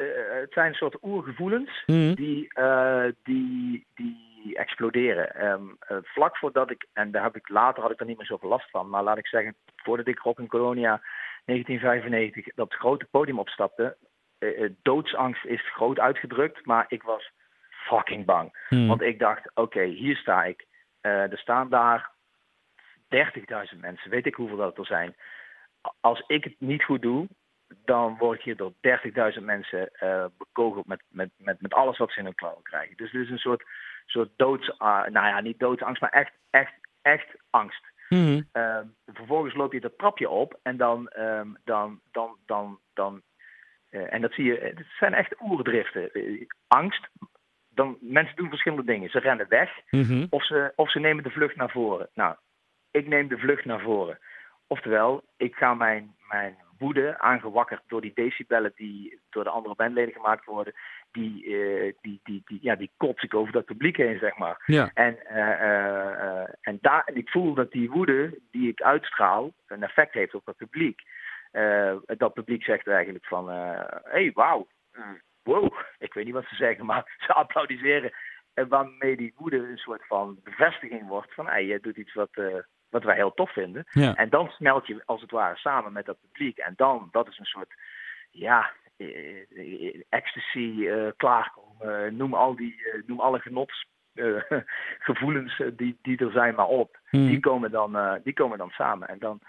het 0.40 0.52
zijn 0.52 0.68
een 0.68 0.74
soort 0.74 0.98
oergevoelens 1.02 1.82
Mhm. 1.86 2.14
die, 2.14 2.52
die, 3.22 3.86
die 3.94 4.28
exploderen. 4.56 5.34
Ehm, 5.34 5.62
eh, 5.78 5.96
vlak 6.02 6.36
voordat 6.36 6.70
ik, 6.70 6.86
en 6.92 7.10
daar 7.10 7.22
heb 7.22 7.36
ik 7.36 7.48
later 7.48 7.82
had 7.82 7.92
ik 7.92 8.00
er 8.00 8.06
niet 8.06 8.16
meer 8.16 8.26
zoveel 8.26 8.48
last 8.48 8.70
van, 8.70 8.88
maar 8.88 9.02
laat 9.02 9.18
ik 9.18 9.26
zeggen, 9.26 9.54
voordat 9.76 10.06
ik 10.06 10.18
Rock 10.18 10.38
in 10.38 10.46
Colonia 10.46 11.00
1995 11.44 12.54
dat 12.54 12.74
grote 12.74 13.06
podium 13.10 13.38
opstapte, 13.38 13.96
eh, 14.38 14.64
eh, 14.64 14.70
doodsangst 14.82 15.44
is 15.44 15.72
groot 15.72 15.98
uitgedrukt, 15.98 16.66
maar 16.66 16.84
ik 16.88 17.02
was 17.02 17.30
fucking 17.70 18.24
bang. 18.24 18.66
Mhm. 18.68 18.86
Want 18.86 19.00
ik 19.00 19.18
dacht, 19.18 19.50
oké, 19.54 19.82
hier 19.82 20.16
sta 20.16 20.44
ik. 20.44 20.66
Eh, 21.00 21.32
er 21.32 21.38
staan 21.38 21.68
daar 21.68 22.10
30.000 23.08 23.80
mensen, 23.80 24.10
weet 24.10 24.26
ik 24.26 24.34
hoeveel 24.34 24.56
dat 24.56 24.78
er 24.78 24.86
zijn. 24.86 25.16
Als 26.00 26.24
ik 26.26 26.44
het 26.44 26.54
niet 26.58 26.84
goed 26.84 27.02
doe, 27.02 27.28
dan 27.84 28.16
word 28.18 28.38
ik 28.38 28.44
hier 28.44 28.56
door 28.56 28.72
30.000 28.80 29.44
mensen 29.44 29.90
eh, 29.92 30.24
bekogeld 30.38 30.86
met, 30.86 31.02
met, 31.08 31.30
met, 31.36 31.60
met 31.60 31.74
alles 31.74 31.98
wat 31.98 32.12
ze 32.12 32.18
in 32.18 32.24
hun 32.24 32.34
klauwen 32.34 32.62
krijgen. 32.62 32.96
Dus 32.96 33.12
het 33.12 33.22
is 33.22 33.30
een 33.30 33.38
soort, 33.38 33.64
soort 34.06 34.30
doods, 34.36 34.78
ah, 34.78 35.06
nou 35.06 35.26
ja, 35.26 35.40
niet 35.40 35.58
doodsangst, 35.58 36.00
maar 36.00 36.10
echt, 36.10 36.32
echt, 36.50 36.74
echt 37.02 37.28
angst. 37.50 37.86
Mhm. 38.08 38.42
Ehm, 38.52 38.86
vervolgens 39.06 39.54
loop 39.54 39.72
je 39.72 39.80
dat 39.80 39.98
trapje 39.98 40.28
op 40.28 40.58
en 40.62 40.76
dan, 40.76 41.08
ehm, 41.08 41.48
dan, 41.64 42.00
dan, 42.12 42.36
dan, 42.46 42.78
en 44.18 44.24
dat 44.24 44.32
zie 44.32 44.44
je, 44.44 44.58
het 44.76 44.86
zijn 44.98 45.14
echt 45.14 45.34
oerdriften. 45.40 46.12
Eh, 46.12 46.46
angst, 46.68 47.08
dan, 47.68 47.96
mensen 48.00 48.36
doen 48.36 48.48
verschillende 48.48 48.84
dingen. 48.84 49.10
Ze 49.10 49.18
rennen 49.18 49.48
weg 49.48 49.70
Mhm. 49.90 50.26
of 50.30 50.44
ze, 50.46 50.72
of 50.74 50.90
ze 50.90 51.00
nemen 51.00 51.22
de 51.22 51.30
vlucht 51.30 51.56
naar 51.56 51.70
voren. 51.70 52.08
Nou, 52.14 52.36
ik 52.90 53.06
neem 53.06 53.28
de 53.28 53.38
vlucht 53.38 53.64
naar 53.64 53.80
voren. 53.80 54.18
Oftewel, 54.66 55.24
ik 55.36 55.54
ga 55.54 55.74
mijn, 55.74 56.14
mijn 56.28 56.56
woede, 56.78 57.18
aangewakkerd 57.18 57.82
door 57.86 58.00
die 58.00 58.12
decibellen 58.14 58.72
die 58.74 59.20
door 59.30 59.44
de 59.44 59.50
andere 59.50 59.74
bandleden 59.74 60.14
gemaakt 60.14 60.44
worden, 60.44 60.74
die, 61.12 61.44
eh, 61.44 61.92
die, 62.00 62.20
die, 62.22 62.42
die, 62.44 62.58
ja, 62.62 62.74
die 62.76 62.90
kots 62.96 63.22
ik 63.22 63.34
over 63.34 63.52
dat 63.52 63.64
publiek 63.64 63.96
heen, 63.96 64.18
zeg 64.18 64.36
maar. 64.36 64.62
Ja. 64.66 64.90
En, 64.94 65.26
eh, 65.26 65.52
eh, 65.52 66.42
eh, 66.42 66.48
en, 66.60 66.78
daar, 66.80 67.02
en 67.04 67.16
ik 67.16 67.28
voel 67.28 67.54
dat 67.54 67.72
die 67.72 67.90
woede 67.90 68.38
die 68.50 68.68
ik 68.68 68.82
uitstraal 68.82 69.52
een 69.66 69.82
effect 69.82 70.14
heeft 70.14 70.34
op 70.34 70.44
dat 70.44 70.56
publiek. 70.56 71.00
Eh, 71.50 71.96
dat 72.06 72.34
publiek 72.34 72.64
zegt 72.64 72.86
eigenlijk 72.86 73.24
van, 73.24 73.48
hé, 73.48 73.84
hey, 74.02 74.30
wauw, 74.34 74.66
eh, 74.92 75.02
wow, 75.42 75.72
ik 75.98 76.14
weet 76.14 76.24
niet 76.24 76.34
wat 76.34 76.48
ze 76.48 76.54
zeggen, 76.54 76.86
maar 76.86 77.16
ze 77.26 77.32
applaudisseren. 77.32 78.12
En 78.54 78.68
waarmee 78.68 79.16
die 79.16 79.34
woede 79.36 79.56
een 79.56 79.78
soort 79.78 80.06
van 80.06 80.40
bevestiging 80.44 81.08
wordt 81.08 81.34
van, 81.34 81.46
hey, 81.46 81.66
je 81.66 81.80
doet 81.80 81.96
iets 81.96 82.14
wat, 82.14 82.30
eh, 82.32 82.58
wat 82.90 83.04
wij 83.04 83.14
heel 83.14 83.34
tof 83.34 83.52
vinden. 83.52 83.84
Ja. 83.90 84.14
En 84.14 84.28
dan 84.28 84.48
smelt 84.48 84.86
je 84.86 85.02
als 85.04 85.20
het 85.20 85.30
ware 85.30 85.56
samen 85.56 85.92
met 85.92 86.06
dat 86.06 86.20
publiek. 86.20 86.58
En 86.58 86.72
dan, 86.76 87.08
dat 87.10 87.28
is 87.28 87.38
een 87.38 87.44
soort, 87.44 87.74
ja, 88.30 88.70
eh, 88.96 89.42
eh, 89.56 90.02
ecstasy, 90.08 90.86
eh, 90.88 91.08
klaarkomen. 91.16 91.68
Eh, 91.80 92.10
noem, 92.10 92.34
al 92.34 92.56
die, 92.56 92.82
eh, 92.84 93.02
noem 93.06 93.20
alle 93.20 93.40
genotsgevoelens 93.40 95.62
die, 95.76 95.98
die 96.02 96.18
er 96.18 96.30
zijn 96.30 96.54
maar 96.54 96.66
op. 96.66 96.98
Mhm. 97.10 97.26
Die, 97.26 97.40
komen 97.40 97.70
dan, 97.70 97.96
eh, 97.96 98.14
die 98.22 98.32
komen 98.32 98.58
dan 98.58 98.70
samen. 98.70 99.08
En 99.08 99.18
dan, 99.18 99.40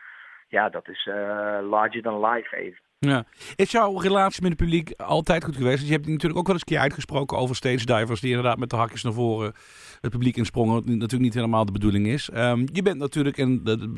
ja, 0.50 0.70
dat 0.70 0.88
is 0.88 1.08
eh, 1.08 1.70
larger 1.70 2.02
than 2.02 2.26
life 2.26 2.56
even. 2.56 2.80
Ja. 3.00 3.26
Is 3.56 3.72
jouw 3.72 4.00
relatie 4.00 4.42
met 4.42 4.52
het 4.52 4.60
publiek 4.60 4.92
altijd 4.98 5.44
goed 5.44 5.56
geweest? 5.56 5.86
Je 5.86 5.92
hebt 5.92 6.08
natuurlijk 6.08 6.40
ook 6.40 6.46
wel 6.46 6.56
eens 6.56 6.64
een 6.66 6.74
keer 6.74 6.84
uitgesproken 6.84 7.38
over 7.38 7.56
stage 7.56 7.86
divers 7.86 8.20
die 8.20 8.30
inderdaad 8.30 8.58
met 8.58 8.70
de 8.70 8.76
hakjes 8.76 9.04
naar 9.04 9.14
voren 9.14 9.54
het 10.02 10.12
publiek 10.12 10.38
insprongen. 10.38 10.74
Wat 10.74 10.86
natuurlijk 10.86 11.22
niet 11.22 11.34
helemaal 11.34 11.66
de 11.66 11.72
bedoeling 11.72 12.08
is. 12.08 12.30
Ehm, 12.30 12.68
je 12.74 12.82
bent 12.82 12.98
natuurlijk, 12.98 13.38
en 13.38 13.64
de, 13.64 13.94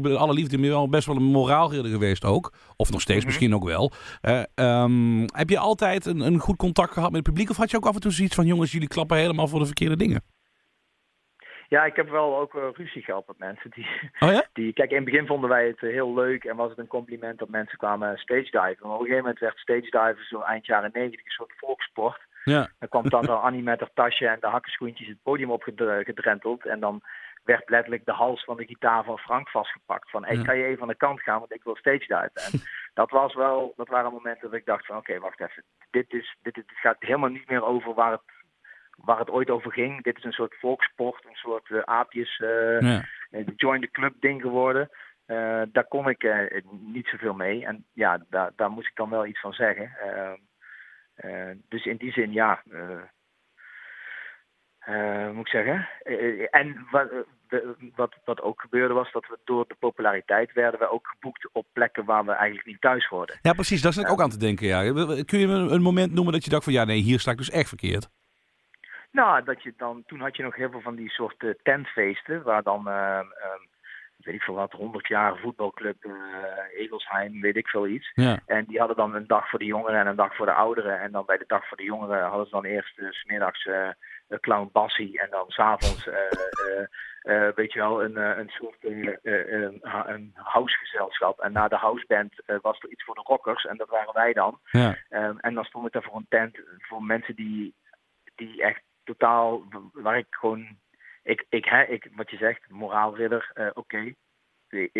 de, 0.00 0.16
alle 0.16 0.32
liefde, 0.32 0.68
wel 0.68 0.88
best 0.88 1.06
wel 1.06 1.16
een 1.16 1.22
moraalridder 1.22 1.90
geweest 1.90 2.24
ook. 2.24 2.52
Of 2.76 2.90
nog 2.90 3.00
steeds 3.00 3.18
Mhm. 3.18 3.26
misschien 3.26 3.54
ook 3.54 3.64
wel. 3.64 3.92
Eh, 4.20 4.42
ehm, 4.54 5.20
heb 5.26 5.48
je 5.48 5.58
altijd 5.58 6.06
een, 6.06 6.20
een 6.20 6.38
goed 6.38 6.56
contact 6.56 6.92
gehad 6.92 7.08
met 7.10 7.18
het 7.18 7.28
publiek? 7.28 7.50
Of 7.50 7.56
had 7.56 7.70
je 7.70 7.76
ook 7.76 7.86
af 7.86 7.94
en 7.94 8.00
toe 8.00 8.12
zoiets 8.12 8.34
van, 8.34 8.46
jongens, 8.46 8.72
jullie 8.72 8.88
klappen 8.88 9.16
helemaal 9.16 9.48
voor 9.48 9.58
de 9.58 9.66
verkeerde 9.66 9.96
dingen? 9.96 10.22
Ja, 11.68 11.84
ik 11.84 11.96
heb 11.96 12.08
wel 12.08 12.38
ook 12.38 12.54
eh, 12.54 12.62
ruzie 12.72 13.02
gehad 13.02 13.26
met 13.26 13.38
mensen 13.38 13.70
die, 13.70 13.86
Oh 14.20 14.30
ja? 14.30 14.44
die... 14.52 14.72
Kijk, 14.72 14.90
in 14.90 14.96
het 14.96 15.04
begin 15.04 15.26
vonden 15.26 15.50
wij 15.50 15.66
het 15.66 15.82
eh, 15.82 15.90
heel 15.90 16.14
leuk 16.14 16.44
en 16.44 16.56
was 16.56 16.70
het 16.70 16.78
een 16.78 16.86
compliment 16.86 17.38
dat 17.38 17.48
mensen 17.48 17.78
kwamen 17.78 18.18
stage 18.18 18.50
diven. 18.50 18.76
Maar 18.80 18.94
op 18.94 19.00
een 19.00 19.06
gegeven 19.06 19.16
moment 19.16 19.38
werd 19.38 19.58
stage 19.58 19.90
diven 19.90 20.24
zo 20.28 20.40
eind 20.40 20.66
jaren 20.66 20.90
negentig 20.92 21.24
een 21.24 21.30
soort 21.30 21.52
volkssport. 21.56 22.20
Ja. 22.44 22.68
Dan 22.78 22.88
kwam 22.88 23.08
dan 23.08 23.42
Annie 23.42 23.62
met 23.62 23.80
haar 23.80 23.90
tasje 23.94 24.26
en 24.28 24.40
de 24.40 24.46
hakkenschoentjes 24.46 25.08
het 25.08 25.22
podium 25.22 25.50
opgedrenteld. 25.50 26.66
En 26.66 26.80
dan 26.80 27.02
werd 27.44 27.68
letterlijk 27.70 28.04
de 28.04 28.12
hals 28.12 28.44
van 28.44 28.56
de 28.56 28.64
gitaar 28.66 29.04
van 29.04 29.18
Frank 29.18 29.48
vastgepakt. 29.48 30.10
Van, 30.10 30.24
hey, 30.24 30.36
Ja. 30.36 30.42
kan 30.42 30.58
je 30.58 30.64
even 30.64 30.82
aan 30.82 30.88
de 30.88 30.94
kant 30.94 31.22
gaan, 31.22 31.38
want 31.38 31.52
ik 31.52 31.62
wil 31.64 31.76
stage 31.76 31.98
diven. 31.98 32.30
En 32.34 32.52
dat 33.00 33.10
was 33.10 33.34
wel, 33.34 33.72
dat 33.76 33.88
waren 33.88 34.12
momenten 34.12 34.50
dat 34.50 34.58
ik 34.58 34.66
dacht 34.66 34.86
van, 34.86 34.96
oké, 34.96 35.18
wacht 35.18 35.40
even. 35.40 35.62
Dit, 35.90 36.12
is, 36.12 36.36
dit, 36.42 36.54
dit 36.54 36.64
gaat 36.74 36.96
helemaal 36.98 37.30
niet 37.30 37.48
meer 37.48 37.64
over 37.64 37.94
waar 37.94 38.10
het, 38.10 38.20
waar 38.96 39.18
het 39.18 39.30
ooit 39.30 39.50
over 39.50 39.72
ging. 39.72 40.02
Dit 40.02 40.16
is 40.16 40.24
een 40.24 40.32
soort 40.32 40.54
volkssport, 40.58 41.24
een 41.24 41.34
soort 41.34 41.70
eh, 41.70 41.78
aapjes, 41.84 42.38
eh, 42.38 42.80
Ja. 42.80 43.04
eh, 43.30 43.46
join 43.56 43.80
the 43.80 43.90
club 43.90 44.14
ding 44.20 44.42
geworden. 44.42 44.90
Daar 45.72 45.86
kon 45.88 46.08
ik 46.08 46.22
eh, 46.22 46.62
niet 46.70 47.06
zoveel 47.06 47.34
mee. 47.34 47.66
En 47.66 47.84
ja, 47.92 48.24
daar, 48.30 48.50
daar 48.56 48.70
moest 48.70 48.88
ik 48.88 48.94
dan 48.96 49.10
wel 49.10 49.26
iets 49.26 49.40
van 49.40 49.52
zeggen. 49.52 49.90
Eh, 49.98 50.32
eh, 51.14 51.56
dus 51.68 51.84
in 51.84 51.96
die 51.96 52.12
zin, 52.12 52.32
ja. 52.32 52.62
moet 55.32 55.46
ik 55.46 55.48
zeggen? 55.48 55.88
En 56.50 56.86
wat, 56.90 57.08
wat, 57.94 58.14
wat 58.24 58.40
ook 58.40 58.60
gebeurde 58.60 58.94
was 58.94 59.12
dat 59.12 59.26
we 59.28 59.38
door 59.44 59.64
de 59.68 59.74
populariteit 59.78 60.52
werden 60.52 60.80
we 60.80 60.90
ook 60.90 61.06
geboekt 61.06 61.48
op 61.52 61.66
plekken 61.72 62.04
waar 62.04 62.24
we 62.24 62.32
eigenlijk 62.32 62.66
niet 62.66 62.80
thuis 62.80 63.06
hoorden. 63.06 63.38
ja, 63.42 63.52
precies. 63.52 63.82
Daar 63.82 63.92
zit 63.92 64.04
ik 64.04 64.10
ook 64.10 64.20
aan 64.20 64.30
te 64.30 64.38
denken. 64.38 64.66
Ja. 64.66 64.80
Kun 65.24 65.38
je 65.38 65.46
een, 65.46 65.72
een 65.72 65.82
moment 65.82 66.12
noemen 66.12 66.32
dat 66.32 66.44
je 66.44 66.50
dacht 66.50 66.64
van, 66.64 66.72
ja, 66.72 66.84
nee, 66.84 67.00
hier 67.00 67.20
sta 67.20 67.30
ik 67.30 67.36
dus 67.36 67.50
echt 67.50 67.68
verkeerd? 67.68 68.08
Nou, 69.10 69.44
dat 69.44 69.62
je 69.62 69.72
dan, 69.76 70.02
toen 70.06 70.20
had 70.20 70.36
je 70.36 70.42
nog 70.42 70.56
heel 70.56 70.70
veel 70.70 70.80
van 70.80 70.94
die 70.94 71.10
soort 71.10 71.42
eh, 71.42 71.50
tentfeesten, 71.62 72.42
waar 72.42 72.62
dan, 72.62 72.88
eh, 72.88 73.20
weet 74.16 74.34
ik 74.34 74.42
veel 74.42 74.54
wat, 74.54 74.72
100 74.72 75.06
jaar 75.06 75.36
voetbalclub 75.36 76.04
eh 76.04 76.56
Egelsheim, 76.76 77.40
weet 77.40 77.56
ik 77.56 77.68
veel 77.68 77.86
iets. 77.86 78.10
Ja. 78.14 78.38
En 78.46 78.64
die 78.64 78.78
hadden 78.78 78.96
dan 78.96 79.14
een 79.14 79.26
dag 79.26 79.48
voor 79.48 79.58
de 79.58 79.64
jongeren 79.64 80.00
en 80.00 80.06
een 80.06 80.16
dag 80.16 80.36
voor 80.36 80.46
de 80.46 80.52
ouderen. 80.52 81.00
En 81.00 81.12
dan 81.12 81.24
bij 81.26 81.36
de 81.36 81.44
dag 81.46 81.68
voor 81.68 81.76
de 81.76 81.82
jongeren 81.82 82.22
hadden 82.22 82.44
ze 82.46 82.52
dan 82.52 82.64
eerst 82.64 82.98
uh, 82.98 83.10
smiddags 83.10 83.66
eh, 83.66 83.88
uh, 84.28 84.38
Clown 84.40 84.68
Bassie. 84.72 85.20
En 85.20 85.30
dan 85.30 85.44
s'avonds, 85.48 86.06
uh, 86.06 86.14
uh, 87.22 87.48
weet 87.54 87.72
je 87.72 87.78
wel, 87.78 88.04
een, 88.04 88.16
een 88.16 88.48
soort 88.48 88.76
een, 88.80 89.18
een 90.06 90.32
housegezelschap. 90.34 91.40
En 91.40 91.52
na 91.52 91.68
de 91.68 91.76
houseband 91.76 92.34
was 92.62 92.82
er 92.82 92.90
iets 92.90 93.04
voor 93.04 93.14
de 93.14 93.24
rockers. 93.24 93.64
En 93.64 93.76
dat 93.76 93.88
waren 93.88 94.14
wij 94.14 94.32
dan. 94.32 94.58
Ja. 94.70 94.96
Um, 95.10 95.38
en 95.40 95.54
dan 95.54 95.64
stond 95.64 95.86
ik 95.86 95.92
daar 95.92 96.02
voor 96.02 96.16
een 96.16 96.26
tent 96.28 96.58
voor 96.78 97.02
mensen 97.02 97.36
die, 97.36 97.74
die 98.34 98.62
echt 98.62 98.82
totaal, 99.06 99.64
waar 99.92 100.18
ik 100.18 100.26
gewoon, 100.30 100.78
ik, 101.22 101.46
ik, 101.48 101.64
hè, 101.64 101.82
ik 101.82 102.08
wat 102.14 102.30
je 102.30 102.36
zegt, 102.36 102.70
moraalridder, 102.70 103.50
uh, 103.54 103.66
oké. 103.74 104.14
Okay. 104.68 104.96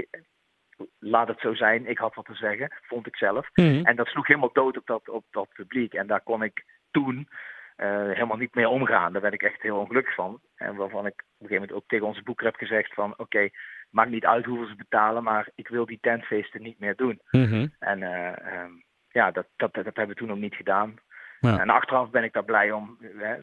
Laat 0.98 1.28
het 1.28 1.40
zo 1.40 1.54
zijn, 1.54 1.86
ik 1.86 1.98
had 1.98 2.14
wat 2.14 2.24
te 2.24 2.34
zeggen, 2.34 2.72
vond 2.82 3.06
ik 3.06 3.16
zelf. 3.16 3.48
Mhm. 3.54 3.66
Mm 3.66 3.74
-hmm. 3.74 3.84
En 3.84 3.96
dat 3.96 4.06
sloeg 4.06 4.26
helemaal 4.26 4.52
dood 4.52 4.76
op 4.76 4.86
dat, 4.86 5.08
op 5.08 5.24
dat 5.30 5.48
publiek. 5.52 5.94
En 5.94 6.06
daar 6.06 6.22
kon 6.22 6.42
ik 6.42 6.64
toen 6.90 7.28
uh, 7.76 7.86
helemaal 7.86 8.36
niet 8.36 8.54
mee 8.54 8.68
omgaan. 8.68 9.12
Daar 9.12 9.22
werd 9.22 9.34
ik 9.34 9.42
echt 9.42 9.62
heel 9.62 9.78
ongelukkig 9.78 10.14
van. 10.14 10.40
En 10.56 10.76
waarvan 10.76 11.06
ik 11.06 11.12
op 11.12 11.18
een 11.18 11.48
gegeven 11.48 11.54
moment 11.54 11.72
ook 11.72 11.88
tegen 11.88 12.06
onze 12.06 12.22
boeker 12.22 12.46
heb 12.46 12.56
gezegd 12.56 12.94
van... 12.94 13.10
oké, 13.12 13.22
okay, 13.22 13.52
maakt 13.90 14.10
niet 14.10 14.24
uit 14.24 14.44
hoeveel 14.44 14.66
ze 14.66 14.76
betalen, 14.76 15.22
maar 15.22 15.48
ik 15.54 15.68
wil 15.68 15.86
die 15.86 15.98
tentfeesten 16.00 16.62
niet 16.62 16.78
meer 16.78 16.96
doen. 16.96 17.20
Mm. 17.30 17.44
-hmm. 17.44 17.74
En 17.78 18.00
uh, 18.00 18.62
um, 18.62 18.84
ja, 19.08 19.30
dat, 19.30 19.46
dat, 19.56 19.74
dat, 19.74 19.84
hebben 19.84 20.08
we 20.08 20.14
toen 20.14 20.30
ook 20.30 20.38
niet 20.38 20.54
gedaan. 20.54 20.96
Ja. 21.40 21.58
En 21.60 21.70
achteraf 21.70 22.10
ben 22.10 22.24
ik 22.24 22.32
daar 22.32 22.44
blij 22.44 22.72
om. 22.72 22.98
Hè. 23.00 23.36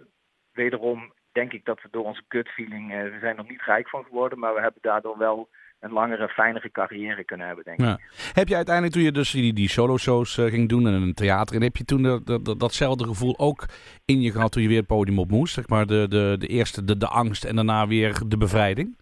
Wederom 0.54 1.14
denk 1.32 1.54
ik 1.54 1.66
dat 1.66 1.82
we 1.82 1.88
door 1.91 2.06
onze 2.06 2.24
gut 2.28 2.49
feeling... 2.49 2.93
Uh, 2.93 3.04
we 3.04 3.18
zijn 3.20 3.38
er 3.38 3.45
niet 3.47 3.62
rijk 3.62 3.89
van 3.89 4.04
geworden, 4.04 4.39
maar 4.39 4.54
we 4.54 4.62
hebben 4.62 4.82
daardoor 4.82 5.18
wel 5.18 5.49
een 5.84 5.91
langere, 5.91 6.28
fijnere 6.30 6.72
carrière 6.72 7.24
kunnen 7.24 7.47
hebben, 7.47 7.66
denk 7.66 7.80
ik. 7.80 7.86
Ja. 7.86 7.99
Heb 8.34 8.47
je 8.47 8.56
uiteindelijk, 8.56 8.95
toen 8.95 9.04
je 9.04 9.12
dus 9.12 9.32
die, 9.32 9.54
die 9.54 9.70
solo-shows 9.70 10.38
uh, 10.38 10.45
ging 10.45 10.70
doen 10.70 10.88
en 10.88 10.93
een 10.93 11.14
theater, 11.14 11.56
en 11.56 11.62
heb 11.62 11.76
je 11.76 11.86
toen 11.86 12.04
de, 12.04 12.22
de, 12.24 12.41
de, 12.41 12.58
datzelfde 12.58 13.06
gevoel 13.06 13.39
ook 13.39 13.66
in 14.06 14.22
je 14.22 14.32
gehad 14.32 14.51
toen 14.51 14.62
je 14.62 14.68
weer 14.68 14.78
het 14.78 14.88
podium 14.88 15.20
op 15.20 15.30
moest? 15.30 15.54
Zeg 15.54 15.68
maar 15.68 15.86
de, 15.86 16.08
de, 16.08 16.36
de 16.39 16.47
eerste 16.47 16.84
de, 16.84 16.97
de 16.97 17.08
angst 17.08 17.43
en 17.43 17.56
daarna 17.56 17.88
weer 17.88 18.22
de 18.28 18.38
bevrijding? 18.38 18.97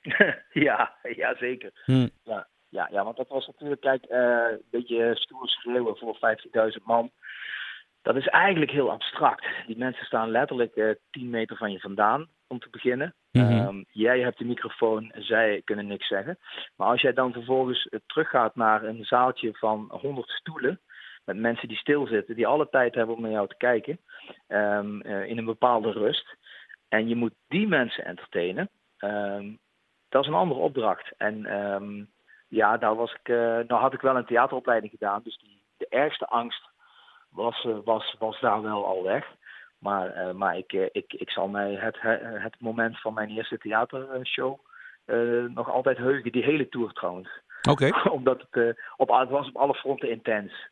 ja, 0.66 0.94
ja, 1.02 1.36
zeker. 1.36 1.82
Hm. 1.84 2.08
Ja, 2.24 2.48
ja, 2.68 2.88
ja, 2.90 3.04
want 3.04 3.16
dat 3.16 3.28
was 3.28 3.46
natuurlijk, 3.46 3.80
kijk, 3.80 4.04
uh, 4.10 4.18
een 4.50 4.62
beetje 4.70 5.10
stoer 5.16 5.48
schreeuwen 5.48 5.96
voor 5.96 6.18
15.000 6.78 6.84
man. 6.84 7.10
Dat 8.02 8.16
is 8.16 8.26
eigenlijk 8.26 8.70
heel 8.70 8.90
abstract. 8.90 9.46
Die 9.66 9.78
mensen 9.78 10.06
staan 10.06 10.30
letterlijk 10.30 10.76
uh, 10.76 10.94
10 11.10 11.30
meter 11.30 11.56
van 11.56 11.72
je 11.72 11.80
vandaan, 11.80 12.28
om 12.46 12.58
te 12.58 12.70
beginnen. 12.70 13.14
Mm 13.32 13.42
-hmm. 13.42 13.66
um, 13.66 13.84
jij 13.90 14.20
hebt 14.20 14.38
de 14.38 14.44
microfoon, 14.44 15.12
zij 15.14 15.62
kunnen 15.64 15.86
niks 15.86 16.06
zeggen. 16.06 16.38
Maar 16.76 16.88
als 16.88 17.00
jij 17.00 17.12
dan 17.12 17.32
vervolgens 17.32 17.86
uh, 17.90 18.00
teruggaat 18.06 18.56
naar 18.56 18.84
een 18.84 19.04
zaaltje 19.04 19.52
van 19.52 19.88
100 19.90 20.28
stoelen, 20.28 20.80
met 21.24 21.36
mensen 21.36 21.68
die 21.68 21.76
stilzitten, 21.76 22.34
die 22.34 22.46
alle 22.46 22.68
tijd 22.68 22.94
hebben 22.94 23.14
om 23.14 23.22
naar 23.22 23.30
jou 23.30 23.48
te 23.48 23.56
kijken, 23.56 24.00
ehm, 24.46 25.00
eh, 25.00 25.24
in 25.24 25.38
een 25.38 25.44
bepaalde 25.44 25.92
rust. 25.92 26.36
En 26.88 27.08
je 27.08 27.16
moet 27.16 27.34
die 27.48 27.68
mensen 27.68 28.04
entertainen. 28.04 28.70
Ehm, 28.98 29.54
dat 30.08 30.22
is 30.22 30.28
een 30.28 30.34
andere 30.34 30.60
opdracht. 30.60 31.12
En 31.16 31.46
ehm, 31.46 32.04
ja, 32.48 32.76
daar 32.76 32.96
was 32.96 33.12
ik, 33.12 33.28
eh, 33.28 33.36
nou 33.36 33.74
had 33.80 33.92
ik 33.92 34.00
wel 34.00 34.16
een 34.16 34.24
theateropleiding 34.24 34.92
gedaan, 34.92 35.20
dus 35.24 35.38
die, 35.38 35.62
de 35.76 35.86
ergste 35.88 36.26
angst 36.26 36.69
was, 37.30 37.64
eh, 37.64 37.76
was, 37.84 38.16
was 38.18 38.40
daar 38.40 38.62
wel 38.62 38.86
al 38.86 39.02
weg. 39.02 39.38
Maar, 39.80 40.12
eh, 40.12 40.34
maar 40.34 40.56
ik, 40.56 40.72
eh, 40.72 40.86
ik, 40.92 41.12
ik 41.12 41.30
zal 41.30 41.48
mij 41.48 41.74
het, 41.74 41.96
het 42.42 42.56
moment 42.58 43.00
van 43.00 43.14
mijn 43.14 43.30
eerste 43.30 43.58
theatershow 43.58 44.58
nog 45.54 45.70
altijd 45.70 45.96
heugen. 45.96 46.32
Die 46.32 46.44
hele 46.44 46.68
tour 46.68 46.92
trouwens. 46.92 47.40
Oké. 47.68 47.90
Omdat 48.10 48.44
het, 48.50 48.76
op, 48.96 49.08
het 49.08 49.28
was 49.28 49.48
op 49.48 49.56
alle 49.56 49.74
fronten 49.74 50.10
intens. 50.10 50.68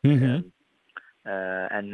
Eh, 1.22 1.72
en, 1.72 1.88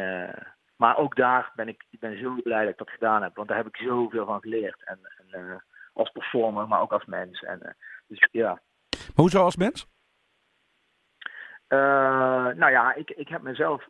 maar 0.77 0.97
ook 0.97 1.17
daar 1.17 1.53
ben 1.55 1.69
ik, 1.69 1.85
ik 1.91 2.01
ben 2.01 2.19
zo 2.19 2.35
blij 2.43 2.61
dat 2.61 2.73
ik 2.73 2.79
dat 2.79 2.91
gedaan 2.91 3.23
heb. 3.23 3.37
Want 3.37 3.49
daar 3.49 3.57
heb 3.57 3.67
ik 3.67 3.77
zoveel 3.77 4.27
van 4.27 4.41
geleerd. 4.41 4.85
En, 4.85 4.99
en 5.31 5.65
als 5.93 6.11
performer, 6.11 6.69
maar 6.69 6.81
ook 6.81 6.93
als 6.93 7.05
mens. 7.05 7.43
En, 7.43 7.77
dus 8.07 8.29
ja. 8.31 8.61
Maar 8.91 9.13
hoezo 9.15 9.43
als 9.43 9.57
mens? 9.57 9.87
Nou 11.69 12.71
ja, 12.71 12.95
ik, 12.95 13.11
ik 13.11 13.29
heb 13.29 13.43
mezelf. 13.43 13.89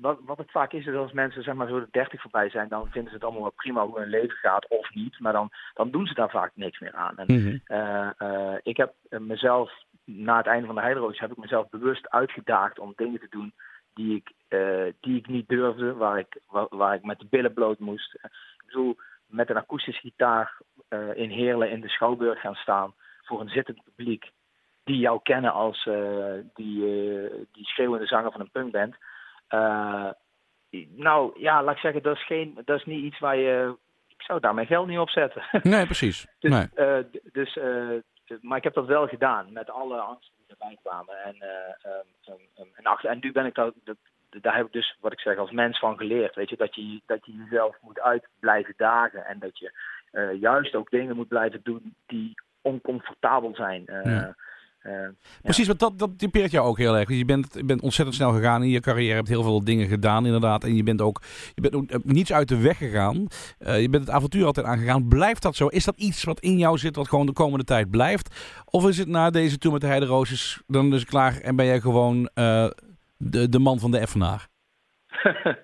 Wat, 0.00 0.18
wat 0.24 0.38
het 0.38 0.50
vaak 0.50 0.72
is, 0.72 0.86
is 0.86 0.94
als 0.94 1.12
mensen 1.12 1.42
zeg 1.42 1.54
maar 1.54 1.68
zo 1.68 1.80
de 1.80 1.88
30 1.90 2.20
voorbij 2.20 2.50
zijn, 2.50 2.68
dan 2.68 2.90
vinden 2.90 3.08
ze 3.10 3.14
het 3.14 3.24
allemaal 3.24 3.42
wel 3.42 3.52
prima 3.56 3.86
hoe 3.86 3.98
hun 3.98 4.08
leven 4.08 4.36
gaat 4.36 4.68
of 4.68 4.94
niet. 4.94 5.20
Maar 5.20 5.32
dan, 5.32 5.50
dan 5.74 5.90
doen 5.90 6.06
ze 6.06 6.14
daar 6.14 6.30
vaak 6.30 6.50
niks 6.54 6.78
meer 6.78 6.94
aan. 6.94 7.16
En, 7.16 7.26
Mhm. 7.34 7.56
eh, 7.64 8.10
eh, 8.18 8.58
ik 8.62 8.76
heb 8.76 8.94
mezelf, 9.08 9.72
na 10.04 10.36
het 10.36 10.46
einde 10.46 10.66
van 10.66 10.74
de 10.74 10.80
Heideroos, 10.80 11.18
heb 11.18 11.30
ik 11.30 11.36
mezelf 11.36 11.68
bewust 11.68 12.10
uitgedaagd 12.10 12.78
om 12.78 12.92
dingen 12.96 13.20
te 13.20 13.28
doen 13.30 13.54
die 13.94 14.16
ik, 14.16 14.32
eh, 14.48 14.92
die 15.00 15.16
ik 15.16 15.26
niet 15.26 15.48
durfde, 15.48 15.94
waar 15.94 16.18
ik, 16.18 16.40
waar, 16.48 16.66
waar 16.70 16.94
ik 16.94 17.04
met 17.04 17.18
de 17.18 17.26
billen 17.30 17.52
bloot 17.54 17.78
moest. 17.78 18.14
Ik 18.14 18.62
bedoel, 18.66 18.96
met 19.26 19.50
een 19.50 19.56
akoestische 19.56 20.00
gitaar 20.00 20.58
in 21.14 21.30
Heerlen 21.30 21.70
in 21.70 21.80
de 21.80 21.88
Schouwburg 21.88 22.40
gaan 22.40 22.54
staan 22.54 22.94
voor 23.22 23.40
een 23.40 23.48
zittend 23.48 23.82
publiek 23.84 24.30
die 24.84 24.98
jou 24.98 25.20
kennen 25.22 25.52
als 25.52 25.88
die, 26.54 26.80
die 27.52 27.64
schreeuwende 27.64 28.06
zanger 28.06 28.32
van 28.32 28.40
een 28.40 28.50
punkband. 28.50 28.96
Eh, 29.48 30.08
nou 30.96 31.40
ja, 31.40 31.62
laat 31.62 31.74
ik 31.74 31.80
zeggen, 31.80 32.02
dat 32.02 32.16
is, 32.16 32.26
geen, 32.26 32.58
dat 32.64 32.78
is 32.78 32.84
niet 32.84 33.04
iets 33.04 33.18
waar 33.18 33.36
je. 33.36 33.76
Ik 34.08 34.22
zou 34.22 34.40
daar 34.40 34.54
mijn 34.54 34.66
geld 34.66 34.86
niet 34.86 34.98
op 34.98 35.10
zetten. 35.10 35.42
Nee, 35.62 35.84
precies. 35.84 36.26
Dus, 36.38 36.50
Nee. 36.50 36.68
eh, 36.74 37.04
dus, 37.32 37.56
eh, 37.56 37.88
maar 38.40 38.58
ik 38.58 38.64
heb 38.64 38.74
dat 38.74 38.86
wel 38.86 39.06
gedaan 39.06 39.52
met 39.52 39.70
alle 39.70 39.96
angsten 39.98 40.34
die 40.36 40.46
erbij 40.48 40.78
kwamen. 40.82 41.16
En, 41.24 41.34
eh, 41.40 41.48
ehm, 41.82 42.06
ehm, 42.24 42.36
ehm, 42.56 42.66
en, 42.74 42.84
achter, 42.84 43.10
en 43.10 43.18
nu 43.20 43.32
ben 43.32 43.46
ik 43.46 43.54
daar, 43.54 43.70
dat, 43.84 43.96
daar 44.30 44.56
heb 44.56 44.66
ik 44.66 44.72
dus, 44.72 44.96
wat 45.00 45.12
ik 45.12 45.20
zeg, 45.20 45.36
als 45.36 45.50
mens 45.50 45.78
van 45.78 45.96
geleerd. 45.96 46.34
Weet 46.34 46.50
je, 46.50 46.56
dat 46.56 46.74
je, 46.74 47.00
dat 47.06 47.26
je 47.26 47.32
jezelf 47.32 47.76
moet 47.80 48.00
uit 48.00 48.28
blijven 48.40 48.74
dagen. 48.76 49.24
En 49.24 49.38
dat 49.38 49.58
je 49.58 49.72
juist 50.40 50.74
ook 50.74 50.90
dingen 50.90 51.16
moet 51.16 51.28
blijven 51.28 51.60
doen 51.62 51.94
die 52.06 52.34
oncomfortabel 52.62 53.54
zijn. 53.54 53.82
Ja. 53.86 54.34
Eh, 54.86 55.08
Precies, 55.42 55.66
want 55.66 55.78
dat, 55.78 55.98
dat 55.98 56.18
typeert 56.18 56.50
jou 56.50 56.66
ook 56.66 56.78
heel 56.78 56.96
erg. 56.96 57.08
Je 57.08 57.24
bent, 57.24 57.54
je 57.54 57.64
bent 57.64 57.80
ontzettend 57.80 58.16
snel 58.16 58.32
gegaan 58.32 58.62
in 58.62 58.68
je 58.68 58.80
carrière. 58.80 59.14
Hebt 59.14 59.28
heel 59.28 59.42
veel 59.42 59.64
dingen 59.64 59.88
gedaan, 59.88 60.26
inderdaad. 60.26 60.64
En 60.64 60.76
je 60.76 60.82
bent 60.82 61.00
ook, 61.00 61.22
je 61.54 61.60
bent 61.60 61.74
ook 61.74 61.90
eh, 61.90 61.98
niets 62.02 62.32
uit 62.32 62.48
de 62.48 62.62
weg 62.62 62.78
gegaan. 62.78 63.26
Eh, 63.58 63.80
je 63.80 63.88
bent 63.88 64.06
het 64.06 64.14
avontuur 64.14 64.44
altijd 64.44 64.66
aangegaan. 64.66 65.08
Blijft 65.08 65.42
dat 65.42 65.56
zo? 65.56 65.66
Is 65.66 65.84
dat 65.84 65.96
iets 65.96 66.24
wat 66.24 66.40
in 66.40 66.58
jou 66.58 66.78
zit, 66.78 66.96
wat 66.96 67.08
gewoon 67.08 67.26
de 67.26 67.32
komende 67.32 67.64
tijd 67.64 67.90
blijft? 67.90 68.60
Of 68.64 68.88
is 68.88 68.98
het 68.98 69.08
na 69.08 69.30
deze 69.30 69.58
tour 69.58 69.72
met 69.72 69.82
de 69.82 69.90
Heideroosjes 69.90 70.62
dan 70.66 70.90
dus 70.90 71.04
klaar 71.04 71.40
en 71.40 71.56
ben 71.56 71.66
jij 71.66 71.80
gewoon 71.80 72.28
de, 73.16 73.48
de 73.48 73.58
man 73.58 73.78
van 73.78 73.90
de 73.90 73.98
Effenaar? 73.98 74.48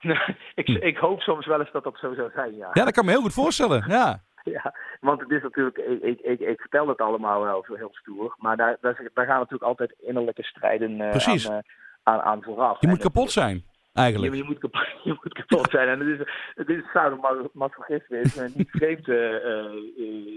nou, 0.00 0.34
ik, 0.54 0.68
ik 0.68 0.96
hoop 0.96 1.20
soms 1.20 1.46
wel 1.46 1.60
eens 1.60 1.72
dat 1.72 1.84
dat 1.84 1.98
zo 1.98 2.14
zou 2.14 2.30
zijn, 2.34 2.54
ja. 2.56 2.70
Ja, 2.72 2.84
dat 2.84 2.92
kan 2.92 3.04
me 3.04 3.10
heel 3.10 3.20
goed 3.20 3.32
voorstellen. 3.32 3.84
Ja. 3.88 4.24
Ja, 4.56 4.74
want 5.00 5.20
het 5.20 5.30
is 5.30 5.42
natuurlijk, 5.42 5.78
ik, 5.78 6.02
ik, 6.02 6.20
ik, 6.20 6.40
ik 6.40 6.60
vertel 6.60 6.88
het 6.88 7.00
allemaal 7.00 7.42
wel 7.42 7.64
zo 7.66 7.74
heel 7.74 7.90
stoer, 7.92 8.34
maar 8.38 8.56
daar, 8.56 8.76
daar, 8.80 9.10
daar 9.14 9.26
gaan 9.26 9.36
natuurlijk 9.38 9.62
altijd 9.62 9.94
innerlijke 9.98 10.42
strijden 10.42 11.00
eh, 11.00 11.10
Precies. 11.10 11.50
aan, 11.50 11.56
eh, 11.56 11.62
aan, 12.02 12.20
aan 12.20 12.42
vooraf. 12.42 12.80
Je 12.80 12.88
moet 12.88 12.98
kapot 12.98 13.30
zijn, 13.30 13.64
eigenlijk. 13.92 14.32
Je, 14.32 14.38
je, 14.38 14.46
moet 14.46 14.58
kapot, 14.58 14.86
je 15.04 15.18
moet 15.22 15.32
kapot 15.32 15.70
zijn. 15.70 15.88
En 15.88 16.00
het 16.00 16.20
is, 16.20 16.26
het 16.54 16.68
is 16.68 16.90
sadomasochisme, 16.92 18.20
is 18.20 18.36
eh, 18.36 18.54
niet 18.54 18.70
vreemd 18.70 19.08
eh, 19.08 19.60
eh, 19.60 19.72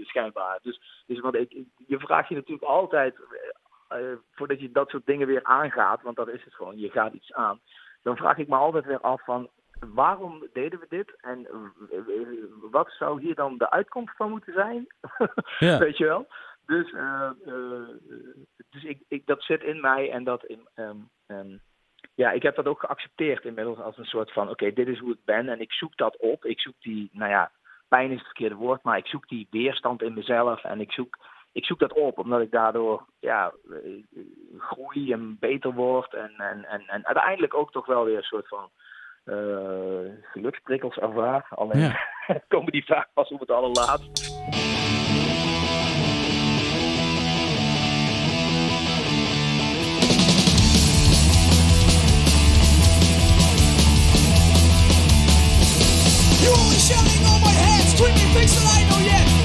schijnbaar. 0.04 0.58
Dus, 0.62 0.80
dus 1.06 1.20
wat 1.20 1.34
ik, 1.34 1.56
je 1.86 1.98
vraagt 1.98 2.28
je 2.28 2.34
natuurlijk 2.34 2.62
altijd, 2.62 3.14
voordat 4.34 4.60
je 4.60 4.70
dat 4.70 4.88
soort 4.88 5.06
dingen 5.06 5.26
weer 5.26 5.44
aangaat, 5.44 6.02
want 6.02 6.16
dat 6.16 6.28
is 6.28 6.44
het 6.44 6.54
gewoon, 6.54 6.78
je 6.78 6.90
gaat 6.90 7.12
iets 7.12 7.32
aan. 7.32 7.60
Dan 8.02 8.16
vraag 8.16 8.38
ik 8.38 8.48
me 8.48 8.56
altijd 8.56 8.84
weer 8.84 9.00
af 9.00 9.24
van, 9.24 9.48
waarom 9.80 10.48
deden 10.52 10.80
we 10.80 10.86
dit? 10.88 11.16
En 11.20 11.46
eh, 11.46 11.98
eh, 11.98 12.26
wat 12.70 12.90
zou 12.90 13.20
hier 13.20 13.34
dan 13.34 13.58
de 13.58 13.70
uitkomst 13.70 14.16
van 14.16 14.30
moeten 14.30 14.52
zijn? 14.52 14.86
Ja. 15.58 15.78
Weet 15.78 15.96
je 15.96 16.04
wel? 16.04 16.26
Dus, 16.66 16.92
eh, 16.92 17.30
dus 18.70 18.84
ik, 18.84 19.02
ik, 19.08 19.26
dat 19.26 19.42
zit 19.42 19.62
in 19.62 19.80
mij 19.80 20.10
en 20.10 20.24
dat 20.24 20.44
in, 20.44 20.68
ehm, 20.74 20.96
ehm, 21.26 21.56
ja, 22.14 22.30
ik 22.30 22.42
heb 22.42 22.56
dat 22.56 22.66
ook 22.66 22.80
geaccepteerd 22.80 23.44
inmiddels 23.44 23.78
als 23.78 23.98
een 23.98 24.04
soort 24.04 24.32
van: 24.32 24.48
oké, 24.48 24.72
dit 24.72 24.88
is 24.88 24.98
hoe 24.98 25.12
ik 25.12 25.24
ben 25.24 25.48
en 25.48 25.60
ik 25.60 25.72
zoek 25.72 25.96
dat 25.96 26.16
op. 26.16 26.44
Ik 26.44 26.60
zoek 26.60 26.74
die, 26.80 27.10
nou 27.12 27.30
ja, 27.30 27.50
pijn 27.88 28.10
is 28.10 28.16
het 28.16 28.26
verkeerde 28.26 28.54
woord, 28.54 28.82
maar 28.82 28.98
ik 28.98 29.06
zoek 29.06 29.28
die 29.28 29.46
weerstand 29.50 30.02
in 30.02 30.14
mezelf 30.14 30.64
en 30.64 30.80
ik 30.80 30.92
zoek, 30.92 31.18
ik 31.52 31.64
zoek 31.64 31.78
dat 31.78 31.92
op, 31.92 32.18
omdat 32.18 32.40
ik 32.40 32.50
daardoor 32.50 33.06
ja, 33.20 33.52
groei 34.58 35.12
en 35.12 35.36
beter 35.38 35.72
word 35.72 36.14
en, 36.14 36.34
en, 36.36 36.64
en, 36.64 36.82
en 36.86 37.06
uiteindelijk 37.06 37.54
ook 37.54 37.72
toch 37.72 37.86
wel 37.86 38.04
weer 38.04 38.16
een 38.16 38.22
soort 38.22 38.48
van 38.48 38.70
geluksprikkels 40.32 40.96
ervaar. 40.96 41.46
Alleen 41.50 41.80
Ja. 41.80 42.00
komen 42.48 42.72
die 42.72 42.84
vaak 42.84 43.08
pas 43.14 43.28
op 43.28 43.40
het 43.40 43.50
allerlaatst. 43.50 44.28
You 56.42 56.52
always 56.54 56.88
shouting 56.88 57.24
on 57.26 57.40
my 57.40 57.52
head, 57.52 57.88
screaming 57.90 58.32
things 58.34 58.54
that 58.54 58.78
I 58.78 58.88
know 58.88 59.00
yet. 59.04 59.39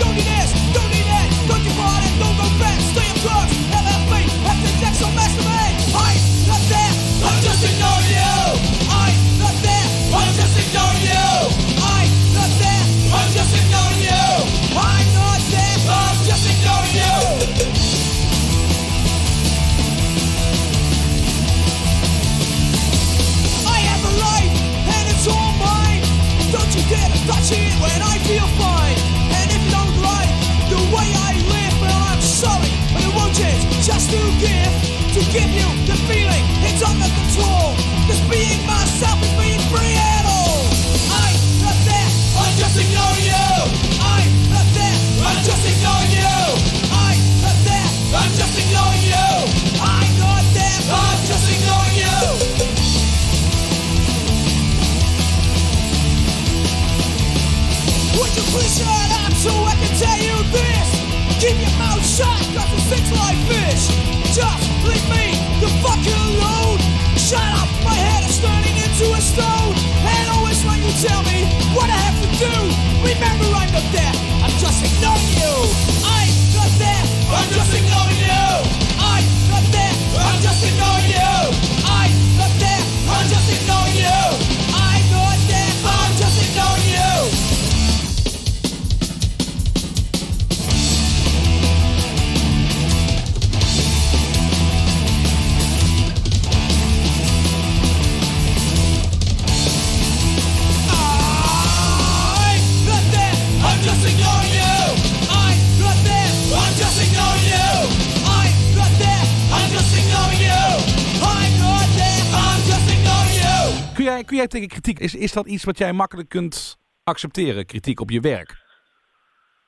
Jij, 114.06 114.24
kun 114.24 114.38
jij 114.38 114.48
tegen 114.48 114.68
kritiek, 114.68 115.00
is, 115.00 115.16
is 115.16 115.34
dat 115.34 115.48
iets 115.48 115.64
wat 115.64 115.78
jij 115.78 115.94
makkelijk 115.94 116.30
kunt 116.30 116.78
accepteren, 117.04 117.66
kritiek 117.66 118.00
op 118.00 118.10
je 118.10 118.20
werk? 118.20 118.64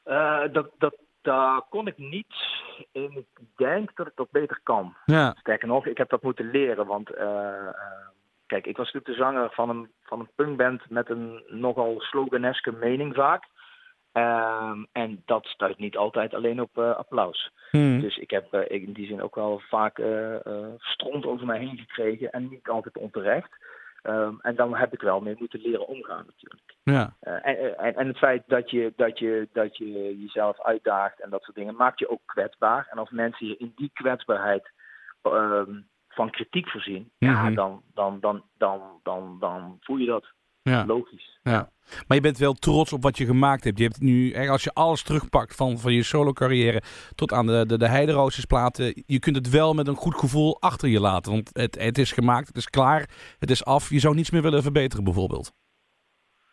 Eh, 0.03 0.43
dat, 0.51 0.69
dat, 0.77 0.95
daar 1.21 1.61
kon 1.69 1.87
ik 1.87 1.97
niet. 1.97 2.35
En 2.91 3.11
ik 3.15 3.25
denk 3.55 3.95
dat 3.95 4.07
ik 4.07 4.15
dat 4.15 4.31
beter 4.31 4.59
kan. 4.63 4.95
Ja. 5.05 5.35
Sterker 5.39 5.67
nog, 5.67 5.85
ik 5.85 5.97
heb 5.97 6.09
dat 6.09 6.21
moeten 6.21 6.51
leren. 6.51 6.85
Want 6.85 7.09
eh, 7.09 7.67
eh, 7.67 7.73
kijk, 8.45 8.65
ik 8.65 8.77
was 8.77 8.85
natuurlijk 8.85 9.17
de 9.17 9.23
zanger 9.23 9.49
van 9.51 9.69
een, 9.69 9.91
van 10.03 10.19
een 10.19 10.29
punkband 10.35 10.89
met 10.89 11.09
een 11.09 11.43
nogal 11.47 11.95
sloganeske 11.99 12.71
mening 12.71 13.15
vaak. 13.15 13.43
Ehm, 14.11 14.83
en 14.91 15.21
dat 15.25 15.45
stuit 15.45 15.77
niet 15.77 15.97
altijd 15.97 16.33
alleen 16.33 16.61
op 16.61 16.77
applaus. 16.77 17.51
Hmm. 17.71 18.01
Dus 18.01 18.17
ik 18.17 18.29
heb 18.29 18.53
in 18.53 18.93
die 18.93 19.07
zin 19.07 19.21
ook 19.21 19.35
wel 19.35 19.61
vaak 19.69 20.01
stront 20.77 21.25
over 21.25 21.45
mij 21.45 21.59
heen 21.59 21.77
gekregen 21.77 22.31
en 22.31 22.49
niet 22.49 22.67
altijd 22.69 22.97
onterecht. 22.97 23.49
Ehm, 24.01 24.33
en 24.41 24.55
dan 24.55 24.75
heb 24.75 24.93
ik 24.93 25.01
wel 25.01 25.19
mee 25.19 25.35
moeten 25.39 25.61
leren 25.61 25.87
omgaan 25.87 26.25
natuurlijk. 26.25 26.61
Ja. 26.83 27.15
Eh, 27.19 27.47
en, 27.47 27.77
en, 27.77 27.95
en 27.95 28.07
het 28.07 28.17
feit 28.17 28.43
dat 28.47 28.69
je, 28.69 28.93
dat, 28.95 29.19
je, 29.19 29.47
dat 29.53 29.77
je 29.77 30.19
jezelf 30.19 30.61
uitdaagt 30.61 31.21
en 31.21 31.29
dat 31.29 31.43
soort 31.43 31.55
dingen 31.55 31.75
maakt 31.75 31.99
je 31.99 32.09
ook 32.09 32.21
kwetsbaar. 32.25 32.87
En 32.91 32.97
als 32.97 33.09
mensen 33.09 33.47
je 33.47 33.57
in 33.57 33.71
die 33.75 33.91
kwetsbaarheid 33.93 34.71
ehm, 35.21 35.81
van 36.07 36.29
kritiek 36.29 36.69
voorzien, 36.69 37.11
ja, 37.17 37.43
Mhm. 37.43 37.53
dan, 37.53 37.81
dan, 37.93 38.19
dan, 38.19 38.43
dan, 38.57 38.99
dan, 39.03 39.37
dan 39.39 39.77
voel 39.79 39.97
je 39.97 40.05
dat 40.05 40.25
Ja. 40.69 40.85
logisch. 40.85 41.39
Ja. 41.43 41.69
Maar 42.07 42.17
je 42.17 42.23
bent 42.23 42.37
wel 42.37 42.53
trots 42.53 42.93
op 42.93 43.03
wat 43.03 43.17
je 43.17 43.25
gemaakt 43.25 43.63
hebt. 43.63 43.77
Je 43.77 43.83
hebt 43.83 43.99
nu, 44.01 44.35
als 44.49 44.63
je 44.63 44.73
alles 44.73 45.03
terugpakt 45.03 45.55
van, 45.55 45.77
van 45.77 45.93
je 45.93 46.03
solo 46.03 46.33
carrière 46.33 46.81
tot 47.15 47.31
aan 47.33 47.45
de, 47.47 47.65
de, 47.65 47.77
de 47.77 47.87
Heideroosjesplaten, 47.87 49.03
je 49.05 49.19
kunt 49.19 49.35
het 49.35 49.49
wel 49.49 49.73
met 49.73 49.87
een 49.87 49.95
goed 49.95 50.15
gevoel 50.15 50.61
achter 50.61 50.89
je 50.89 50.99
laten. 50.99 51.31
Want 51.31 51.49
het, 51.53 51.79
het 51.81 51.97
is 51.97 52.11
gemaakt, 52.11 52.47
het 52.47 52.57
is 52.57 52.69
klaar, 52.69 53.09
het 53.39 53.49
is 53.49 53.65
af. 53.65 53.89
Je 53.89 53.99
zou 53.99 54.15
niets 54.15 54.31
meer 54.31 54.41
willen 54.41 54.61
verbeteren 54.63 55.03
bijvoorbeeld. 55.03 55.51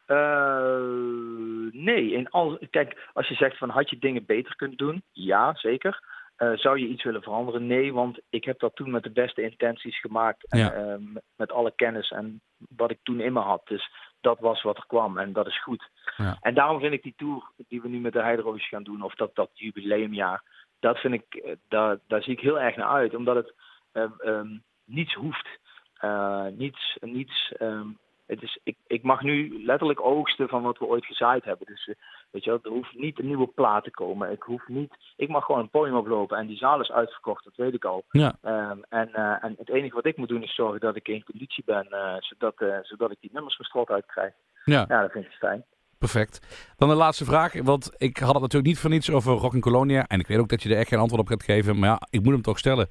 Eh, 0.07 1.73
nee, 1.73 2.13
in 2.13 2.31
al, 2.31 2.59
kijk, 2.71 3.09
als 3.13 3.29
je 3.29 3.35
zegt 3.35 3.59
van 3.59 3.69
had 3.71 3.91
je 3.91 3.99
dingen 3.99 4.25
beter 4.27 4.57
kunnen 4.57 4.77
doen, 4.77 5.03
ja, 5.13 5.55
zeker. 5.55 6.03
Eh, 6.37 6.53
zou 6.53 6.79
je 6.79 6.89
iets 6.89 7.05
willen 7.05 7.23
veranderen? 7.23 7.67
Nee, 7.67 7.93
want 7.93 8.19
ik 8.31 8.45
heb 8.45 8.59
dat 8.59 8.77
toen 8.77 8.91
met 8.91 9.03
de 9.03 9.11
beste 9.13 9.43
intenties 9.43 10.01
gemaakt. 10.01 10.51
En, 10.51 10.59
Ja. 10.59 10.73
eh, 10.73 10.95
met 11.37 11.53
alle 11.53 11.73
kennis 11.77 12.11
en 12.11 12.43
wat 12.69 12.91
ik 12.91 12.99
toen 13.03 13.21
in 13.21 13.33
me 13.33 13.41
had. 13.41 13.63
Dus 13.65 13.91
dat 14.25 14.41
was 14.41 14.63
wat 14.63 14.77
er 14.77 14.87
kwam 14.87 15.19
en 15.19 15.33
dat 15.33 15.47
is 15.47 15.63
goed. 15.63 15.91
Ja. 16.17 16.37
En 16.41 16.55
daarom 16.55 16.81
vind 16.81 16.93
ik 16.93 17.03
die 17.03 17.15
tour 17.17 17.51
die 17.69 17.83
we 17.83 17.89
nu 17.89 18.01
met 18.01 18.13
de 18.13 18.23
Heideroosjes 18.23 18.69
gaan 18.69 18.83
doen, 18.83 19.03
of 19.03 19.15
dat, 19.15 19.35
dat 19.35 19.51
jubileumjaar, 19.53 20.43
dat 20.81 20.99
vind 20.99 21.15
ik, 21.15 21.35
eh, 21.35 21.53
daar, 21.69 21.99
daar 22.07 22.23
zie 22.23 22.33
ik 22.33 22.41
heel 22.41 22.61
erg 22.61 22.77
naar 22.77 22.89
uit. 22.89 23.15
Omdat 23.15 23.37
het 23.37 23.55
ehm, 23.93 24.11
ehm, 24.19 24.59
niets 24.85 25.15
hoeft. 25.15 25.49
Eh, 25.95 26.47
niets, 26.47 26.97
niets 27.01 27.53
ehm, 27.59 27.89
het 28.27 28.43
is, 28.43 28.59
ik, 28.63 28.77
ik 28.87 29.03
mag 29.03 29.23
nu 29.23 29.65
letterlijk 29.65 30.01
oogsten 30.01 30.49
van 30.49 30.63
wat 30.63 30.79
we 30.79 30.87
ooit 30.87 31.07
gezaaid 31.07 31.45
hebben. 31.45 31.67
Dus 31.67 31.87
eh, 31.89 31.95
weet 32.31 32.45
je 32.45 32.51
wel, 32.51 32.59
er 32.63 32.71
hoeft 32.71 32.95
niet 32.95 33.19
een 33.19 33.27
nieuwe 33.27 33.47
plaat 33.47 33.85
te 33.85 33.91
komen. 33.91 34.31
Ik, 34.33 34.43
hoef 34.43 34.69
niet, 34.69 34.95
ik 35.17 35.29
mag 35.29 35.45
gewoon 35.45 35.61
een 35.61 35.71
podium 35.71 35.97
oplopen 35.97 36.39
en 36.39 36.47
die 36.47 36.57
zaal 36.57 36.81
is 36.81 36.91
uitverkocht, 36.91 37.45
dat 37.45 37.57
weet 37.57 37.75
ik 37.75 37.85
al. 37.85 38.05
Ja. 38.11 38.37
Ehm, 38.43 38.79
en, 38.89 39.13
eh, 39.13 39.45
en 39.45 39.55
het 39.59 39.69
enige 39.71 39.95
wat 39.95 40.07
ik 40.07 40.17
moet 40.17 40.29
doen 40.29 40.43
is 40.43 40.55
zorgen 40.55 40.81
dat 40.81 40.97
ik 40.97 41.09
in 41.09 41.25
conditie 41.25 41.63
ben, 41.67 41.87
eh, 41.91 42.17
zodat, 42.19 42.55
zodat 42.83 43.11
ik 43.11 43.17
die 43.21 43.31
nummers 43.33 43.57
van 43.57 43.65
strot 43.65 43.89
uitkrijg. 43.91 44.33
Ja, 44.65 44.85
Ja, 44.89 45.01
dat 45.01 45.11
vind 45.13 45.25
ik 45.25 45.33
fijn. 45.33 45.65
perfect. 45.99 46.75
Dan 46.77 46.89
de 46.89 46.95
laatste 46.95 47.25
vraag, 47.25 47.63
want 47.63 47.91
ik 47.97 48.17
had 48.17 48.33
het 48.33 48.41
natuurlijk 48.41 48.67
niet 48.67 48.79
voor 48.79 48.91
niets 48.91 49.11
over 49.11 49.33
Rock 49.33 49.55
in 49.55 49.61
Colonia. 49.61 50.07
En 50.07 50.21
ik 50.21 50.27
weet 50.27 50.39
ook 50.39 50.49
dat 50.49 50.63
je 50.63 50.69
er 50.71 50.77
echt 50.77 50.89
geen 50.89 50.99
antwoord 50.99 51.23
op 51.23 51.29
gaat 51.29 51.43
geven, 51.43 51.79
maar 51.79 51.89
ja, 51.89 52.01
ik 52.11 52.23
moet 52.23 52.33
hem 52.33 52.43
toch 52.43 52.59
stellen. 52.59 52.89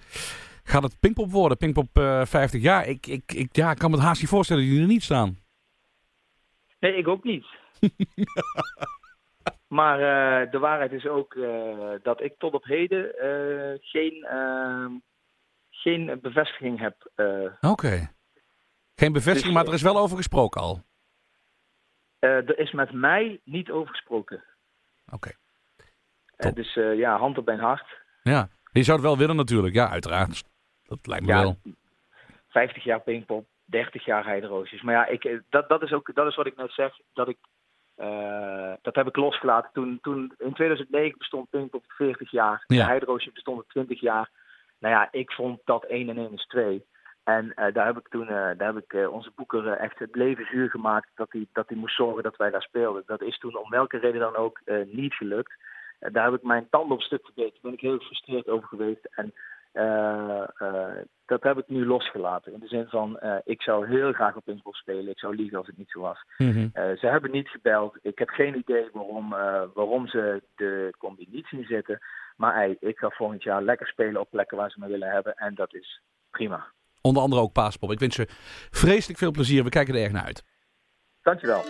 Gaat 0.63 0.83
het 0.83 0.99
Pinkpop 0.99 1.31
worden? 1.31 1.57
Pinkpop 1.57 1.97
eh 1.97 2.25
50 2.25 2.61
jaar? 2.61 2.87
Ik, 2.87 3.07
ik, 3.07 3.31
ik, 3.31 3.55
ja, 3.55 3.73
kan 3.73 3.89
me 3.89 3.95
het 3.95 4.05
haast 4.05 4.21
niet 4.21 4.29
voorstellen 4.29 4.63
dat 4.63 4.71
die 4.71 4.81
er 4.81 4.87
niet 4.87 5.03
staan. 5.03 5.37
Nee, 6.79 6.95
ik 6.95 7.07
ook 7.07 7.23
niet. 7.23 7.45
maar 9.77 9.99
eh, 9.99 10.51
de 10.51 10.59
waarheid 10.59 10.91
is 10.91 11.07
ook 11.07 11.35
eh, 11.35 11.89
dat 12.03 12.21
ik 12.21 12.33
tot 12.37 12.53
op 12.53 12.63
heden 12.63 13.11
geen, 13.81 14.23
ehm, 14.23 14.91
geen 15.69 16.19
bevestiging 16.21 16.79
heb. 16.79 17.11
Oké. 17.61 18.11
Geen 18.95 19.13
bevestiging, 19.13 19.53
Dus, 19.53 19.53
maar 19.53 19.65
er 19.65 19.73
is 19.73 19.81
wel 19.81 19.97
over 19.97 20.17
gesproken 20.17 20.61
al. 20.61 20.83
Er 22.19 22.59
is 22.59 22.71
met 22.71 22.91
mij 22.91 23.39
niet 23.43 23.71
over 23.71 23.89
gesproken. 23.89 24.43
Oké. 25.11 25.31
Top. 26.37 26.55
dus 26.55 26.73
ja, 26.73 27.17
hand 27.17 27.37
op 27.37 27.45
mijn 27.45 27.59
hart. 27.59 28.01
Ja, 28.23 28.49
je 28.71 28.83
zou 28.83 28.97
het 28.97 29.07
wel 29.07 29.17
willen 29.17 29.35
natuurlijk. 29.35 29.73
Ja, 29.73 29.89
uiteraard. 29.89 30.43
Dat 30.97 31.07
lijkt 31.07 31.25
me 31.25 31.31
Ja, 31.31 31.41
wel. 31.41 31.57
50 32.49 32.83
jaar 32.83 33.01
Pinkpop, 33.01 33.45
30 33.65 34.05
jaar 34.05 34.25
Heideroosjes. 34.25 34.81
Maar 34.81 34.93
ja, 34.93 35.05
ik, 35.05 35.23
eh, 35.23 35.39
dat, 35.49 35.69
dat 35.69 35.81
is 35.81 35.91
ook 35.91 36.15
dat 36.15 36.27
is 36.27 36.35
wat 36.35 36.45
ik 36.45 36.55
net 36.55 36.71
zeg. 36.71 36.99
Dat, 37.13 37.27
ik, 37.27 37.37
eh, 37.95 38.73
dat 38.81 38.95
heb 38.95 39.07
ik 39.07 39.15
losgelaten. 39.15 39.69
Toen, 39.73 39.99
toen 40.01 40.33
in 40.37 40.53
2009 40.53 41.17
bestond 41.17 41.49
Pinkpop 41.49 41.83
40 41.87 42.31
jaar. 42.31 42.63
Ja. 42.67 42.85
Heideroosjes 42.85 43.33
bestonden 43.33 43.65
20 43.67 44.01
jaar. 44.01 44.29
Nou 44.79 44.93
ja, 44.93 45.07
ik 45.11 45.31
vond 45.31 45.59
dat 45.65 45.85
1 45.85 46.09
en 46.09 46.17
1 46.17 46.33
is 46.33 46.45
2. 46.45 46.85
En 47.23 47.53
eh, 47.53 47.73
daar 47.73 47.85
heb 47.85 47.97
ik 47.97 48.07
toen 48.07 48.25
daar 48.27 48.73
heb 48.73 48.77
ik, 48.77 48.93
eh, 48.93 49.13
onze 49.13 49.31
boeker 49.35 49.67
echt 49.67 49.99
het 49.99 50.15
leven 50.15 50.45
zuur 50.45 50.69
gemaakt 50.69 51.09
dat 51.15 51.31
hij, 51.31 51.47
dat 51.53 51.69
hij 51.69 51.77
moest 51.77 51.95
zorgen 51.95 52.23
dat 52.23 52.37
wij 52.37 52.49
daar 52.49 52.61
speelden. 52.61 53.03
Dat 53.05 53.21
is 53.21 53.37
toen 53.37 53.57
om 53.57 53.69
welke 53.69 53.97
reden 53.97 54.19
dan 54.19 54.35
ook 54.35 54.61
niet 54.85 55.13
gelukt. 55.13 55.53
Daar 55.99 56.25
heb 56.25 56.33
ik 56.33 56.43
mijn 56.43 56.67
tanden 56.69 56.95
op 56.95 57.01
stuk 57.01 57.25
gebeten. 57.25 57.51
Daar 57.51 57.61
ben 57.61 57.73
ik 57.73 57.79
heel 57.79 57.97
gefrustreerd 57.97 58.49
over 58.49 58.67
geweest. 58.67 59.05
En 59.11 59.33
dat 61.25 61.43
heb 61.43 61.57
ik 61.57 61.67
nu 61.67 61.85
losgelaten. 61.85 62.53
In 62.53 62.59
de 62.59 62.67
zin 62.67 62.87
van, 62.87 63.19
eh, 63.19 63.35
ik 63.43 63.61
zou 63.61 63.87
heel 63.87 64.13
graag 64.13 64.35
op 64.35 64.43
Pinkpop 64.45 64.75
spelen. 64.75 65.09
Ik 65.09 65.19
zou 65.19 65.35
liegen 65.35 65.57
als 65.57 65.67
het 65.67 65.77
niet 65.77 65.89
zo 65.89 65.99
was. 65.99 66.25
Mhm. 66.37 66.67
Eh, 66.73 66.97
ze 66.97 67.07
hebben 67.07 67.31
niet 67.31 67.49
gebeld. 67.49 67.97
Ik 68.01 68.19
heb 68.19 68.29
geen 68.29 68.57
idee 68.57 68.89
waarom, 68.93 69.33
eh, 69.33 69.63
waarom 69.73 70.07
ze 70.07 70.43
de 70.55 70.93
combi 70.97 71.27
niet 71.29 71.47
zien 71.47 71.65
zitten. 71.65 71.99
Maar 72.35 72.55
ey, 72.55 72.77
ik 72.79 72.97
ga 72.97 73.09
volgend 73.09 73.43
jaar 73.43 73.61
lekker 73.61 73.87
spelen 73.87 74.21
op 74.21 74.29
plekken 74.29 74.57
waar 74.57 74.71
ze 74.71 74.79
me 74.79 74.87
willen 74.87 75.11
hebben. 75.11 75.35
En 75.35 75.55
dat 75.55 75.73
is 75.73 76.01
prima. 76.31 76.65
Onder 77.01 77.21
andere 77.21 77.41
ook 77.41 77.53
Paaspop. 77.53 77.91
Ik 77.91 77.99
wens 77.99 78.15
je 78.15 78.27
vreselijk 78.71 79.19
veel 79.19 79.31
plezier. 79.31 79.63
We 79.63 79.69
kijken 79.69 79.95
er 79.95 80.03
erg 80.03 80.11
naar 80.11 80.25
uit. 80.25 80.43
Dankjewel. 81.21 81.63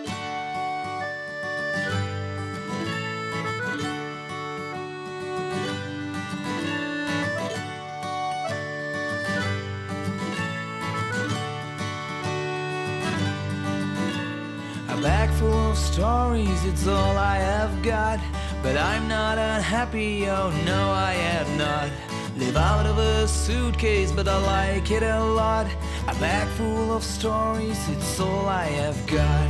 Stories, 15.74 16.64
it's 16.64 16.86
all 16.86 17.16
I 17.16 17.36
have 17.36 17.82
got. 17.82 18.20
But 18.62 18.76
I'm 18.76 19.08
not 19.08 19.38
unhappy, 19.38 20.28
oh 20.28 20.50
no, 20.64 20.90
I 20.90 21.12
am 21.14 21.58
not. 21.58 21.90
Live 22.36 22.56
out 22.56 22.86
of 22.86 22.98
a 22.98 23.28
suitcase, 23.28 24.10
but 24.10 24.26
I 24.26 24.38
like 24.38 24.90
it 24.90 25.02
a 25.02 25.22
lot. 25.22 25.66
A 26.08 26.14
bag 26.16 26.48
full 26.56 26.92
of 26.92 27.04
stories, 27.04 27.88
it's 27.88 28.18
all 28.18 28.46
I 28.46 28.64
have 28.64 29.06
got. 29.06 29.48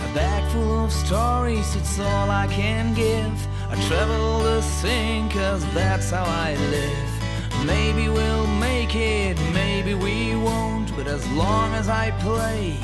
A 0.00 0.14
bag 0.14 0.52
full 0.52 0.84
of 0.84 0.92
stories, 0.92 1.76
it's 1.76 1.98
all 1.98 2.30
I 2.30 2.46
can 2.48 2.94
give. 2.94 3.46
I 3.70 3.76
travel 3.88 4.40
the 4.40 4.62
thing, 4.82 5.28
cause 5.30 5.64
that's 5.72 6.10
how 6.10 6.24
I 6.24 6.56
live. 6.56 7.66
Maybe 7.66 8.08
we'll 8.08 8.46
make 8.46 8.94
it, 8.94 9.38
maybe 9.54 9.94
we 9.94 10.36
won't, 10.36 10.94
but 10.94 11.06
as 11.06 11.26
long 11.30 11.72
as 11.74 11.88
I 11.88 12.10
play, 12.20 12.76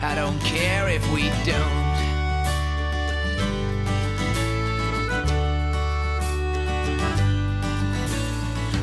I 0.00 0.14
don't 0.14 0.38
care 0.40 0.88
if 0.88 1.02
we 1.12 1.28
don't. 1.44 1.98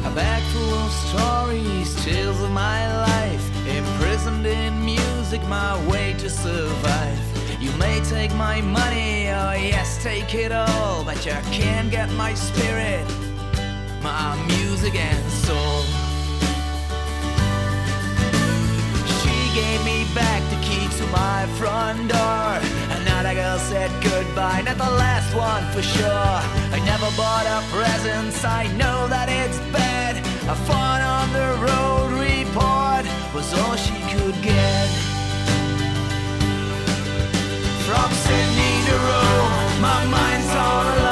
A 0.04 0.12
bag 0.14 0.44
full 0.52 0.74
of 0.74 0.92
stories, 0.92 2.04
tales 2.04 2.42
of 2.42 2.52
my 2.52 2.98
life, 2.98 3.68
imprisoned 3.68 4.46
in 4.46 4.84
music, 4.84 5.42
my 5.48 5.74
way 5.88 6.14
to 6.20 6.30
survive. 6.30 7.62
You 7.62 7.72
may 7.78 8.02
take 8.02 8.34
my 8.36 8.60
money, 8.60 9.30
oh 9.30 9.54
yes, 9.54 10.04
take 10.04 10.36
it 10.36 10.52
all, 10.52 11.06
but 11.06 11.26
you 11.26 11.32
can't 11.52 11.90
get 11.90 12.12
my 12.12 12.34
spirit, 12.34 13.08
my 14.02 14.36
music 14.48 14.96
and 14.96 15.32
soul. 15.32 16.05
Gave 19.56 19.86
me 19.86 20.04
back 20.14 20.42
the 20.50 20.60
key 20.68 20.86
to 20.98 21.06
my 21.08 21.48
front 21.58 22.10
door. 22.10 22.60
Another 23.00 23.34
girl 23.34 23.58
said 23.58 23.90
goodbye, 24.04 24.62
not 24.66 24.78
the 24.78 24.94
last 25.04 25.34
one 25.34 25.64
for 25.72 25.82
sure. 25.82 26.36
I 26.76 26.80
never 26.84 27.10
bought 27.16 27.46
her 27.48 27.64
presents, 27.72 28.44
I 28.44 28.68
know 28.76 29.08
that 29.08 29.30
it's 29.30 29.58
bad. 29.72 30.18
A 30.54 30.56
fun 30.68 31.00
on 31.02 31.28
the 31.40 31.50
road 31.68 32.10
report 32.28 33.06
was 33.34 33.48
all 33.60 33.78
she 33.78 33.98
could 34.12 34.36
get. 34.44 34.90
From 37.88 38.10
Sydney 38.26 38.76
to 38.88 38.96
Rome, 39.08 39.82
my 39.82 40.02
mind's 40.16 40.54
all 40.54 40.84
alone. 40.84 41.05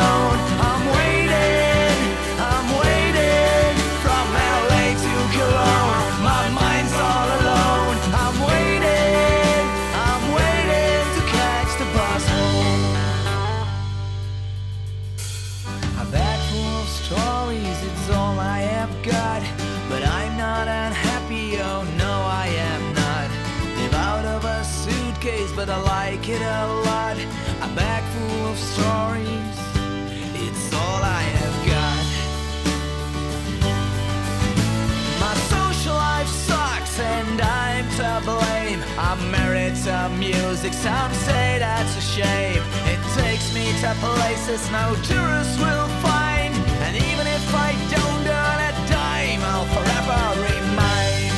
Some 40.84 41.14
say 41.14 41.60
that's 41.60 41.96
a 41.96 42.02
shame. 42.02 42.62
It 42.92 43.00
takes 43.16 43.54
me 43.54 43.72
to 43.80 43.96
places 44.04 44.70
no 44.70 44.94
tourists 45.02 45.58
will 45.58 45.88
find. 46.04 46.54
And 46.84 46.94
even 46.98 47.26
if 47.26 47.46
I 47.56 47.72
don't 47.96 48.26
earn 48.42 48.60
a 48.70 48.74
dime, 48.92 49.42
I'll 49.52 49.70
forever 49.76 50.22
remind. 50.44 51.32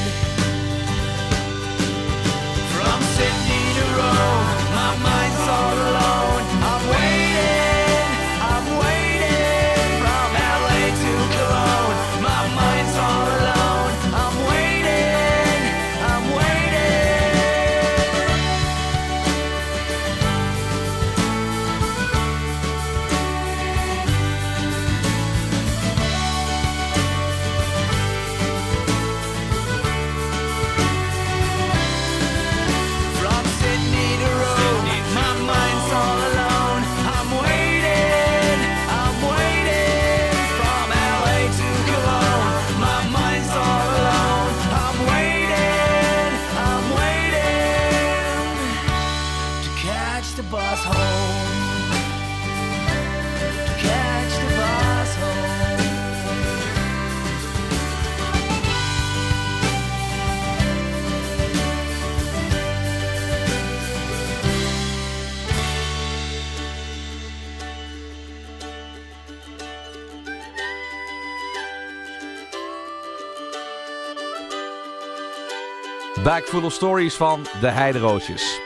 From 2.73 2.99
Sydney 3.15 3.65
to 3.77 3.85
Rome, 3.99 4.47
my 4.79 4.91
mind's 5.05 5.47
all 5.47 5.77
alone. 5.89 6.04
Full 76.43 76.69
Stories 76.69 77.15
van 77.15 77.45
de 77.61 77.67
Heideroosjes. 77.67 78.59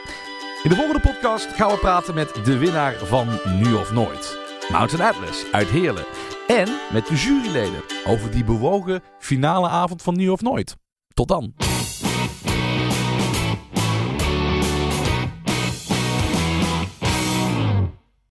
In 0.63 0.69
de 0.69 0.75
volgende 0.75 0.99
podcast 0.99 1.45
gaan 1.45 1.69
we 1.69 1.77
praten 1.77 2.13
met 2.13 2.45
de 2.45 2.57
winnaar 2.57 2.93
van 2.93 3.27
Nu 3.59 3.73
of 3.73 3.91
Nooit. 3.91 4.37
Mountain 4.71 5.07
Atlas 5.09 5.45
uit 5.51 5.67
Heerlen. 5.67 6.05
En 6.47 6.67
met 6.93 7.07
de 7.07 7.15
juryleden 7.15 7.81
over 8.05 8.31
die 8.31 8.43
bewogen 8.43 9.03
finale 9.19 9.67
avond 9.67 10.01
van 10.01 10.15
Nu 10.15 10.29
of 10.29 10.41
Nooit. 10.41 10.75
Tot 11.13 11.27
dan. 11.27 11.68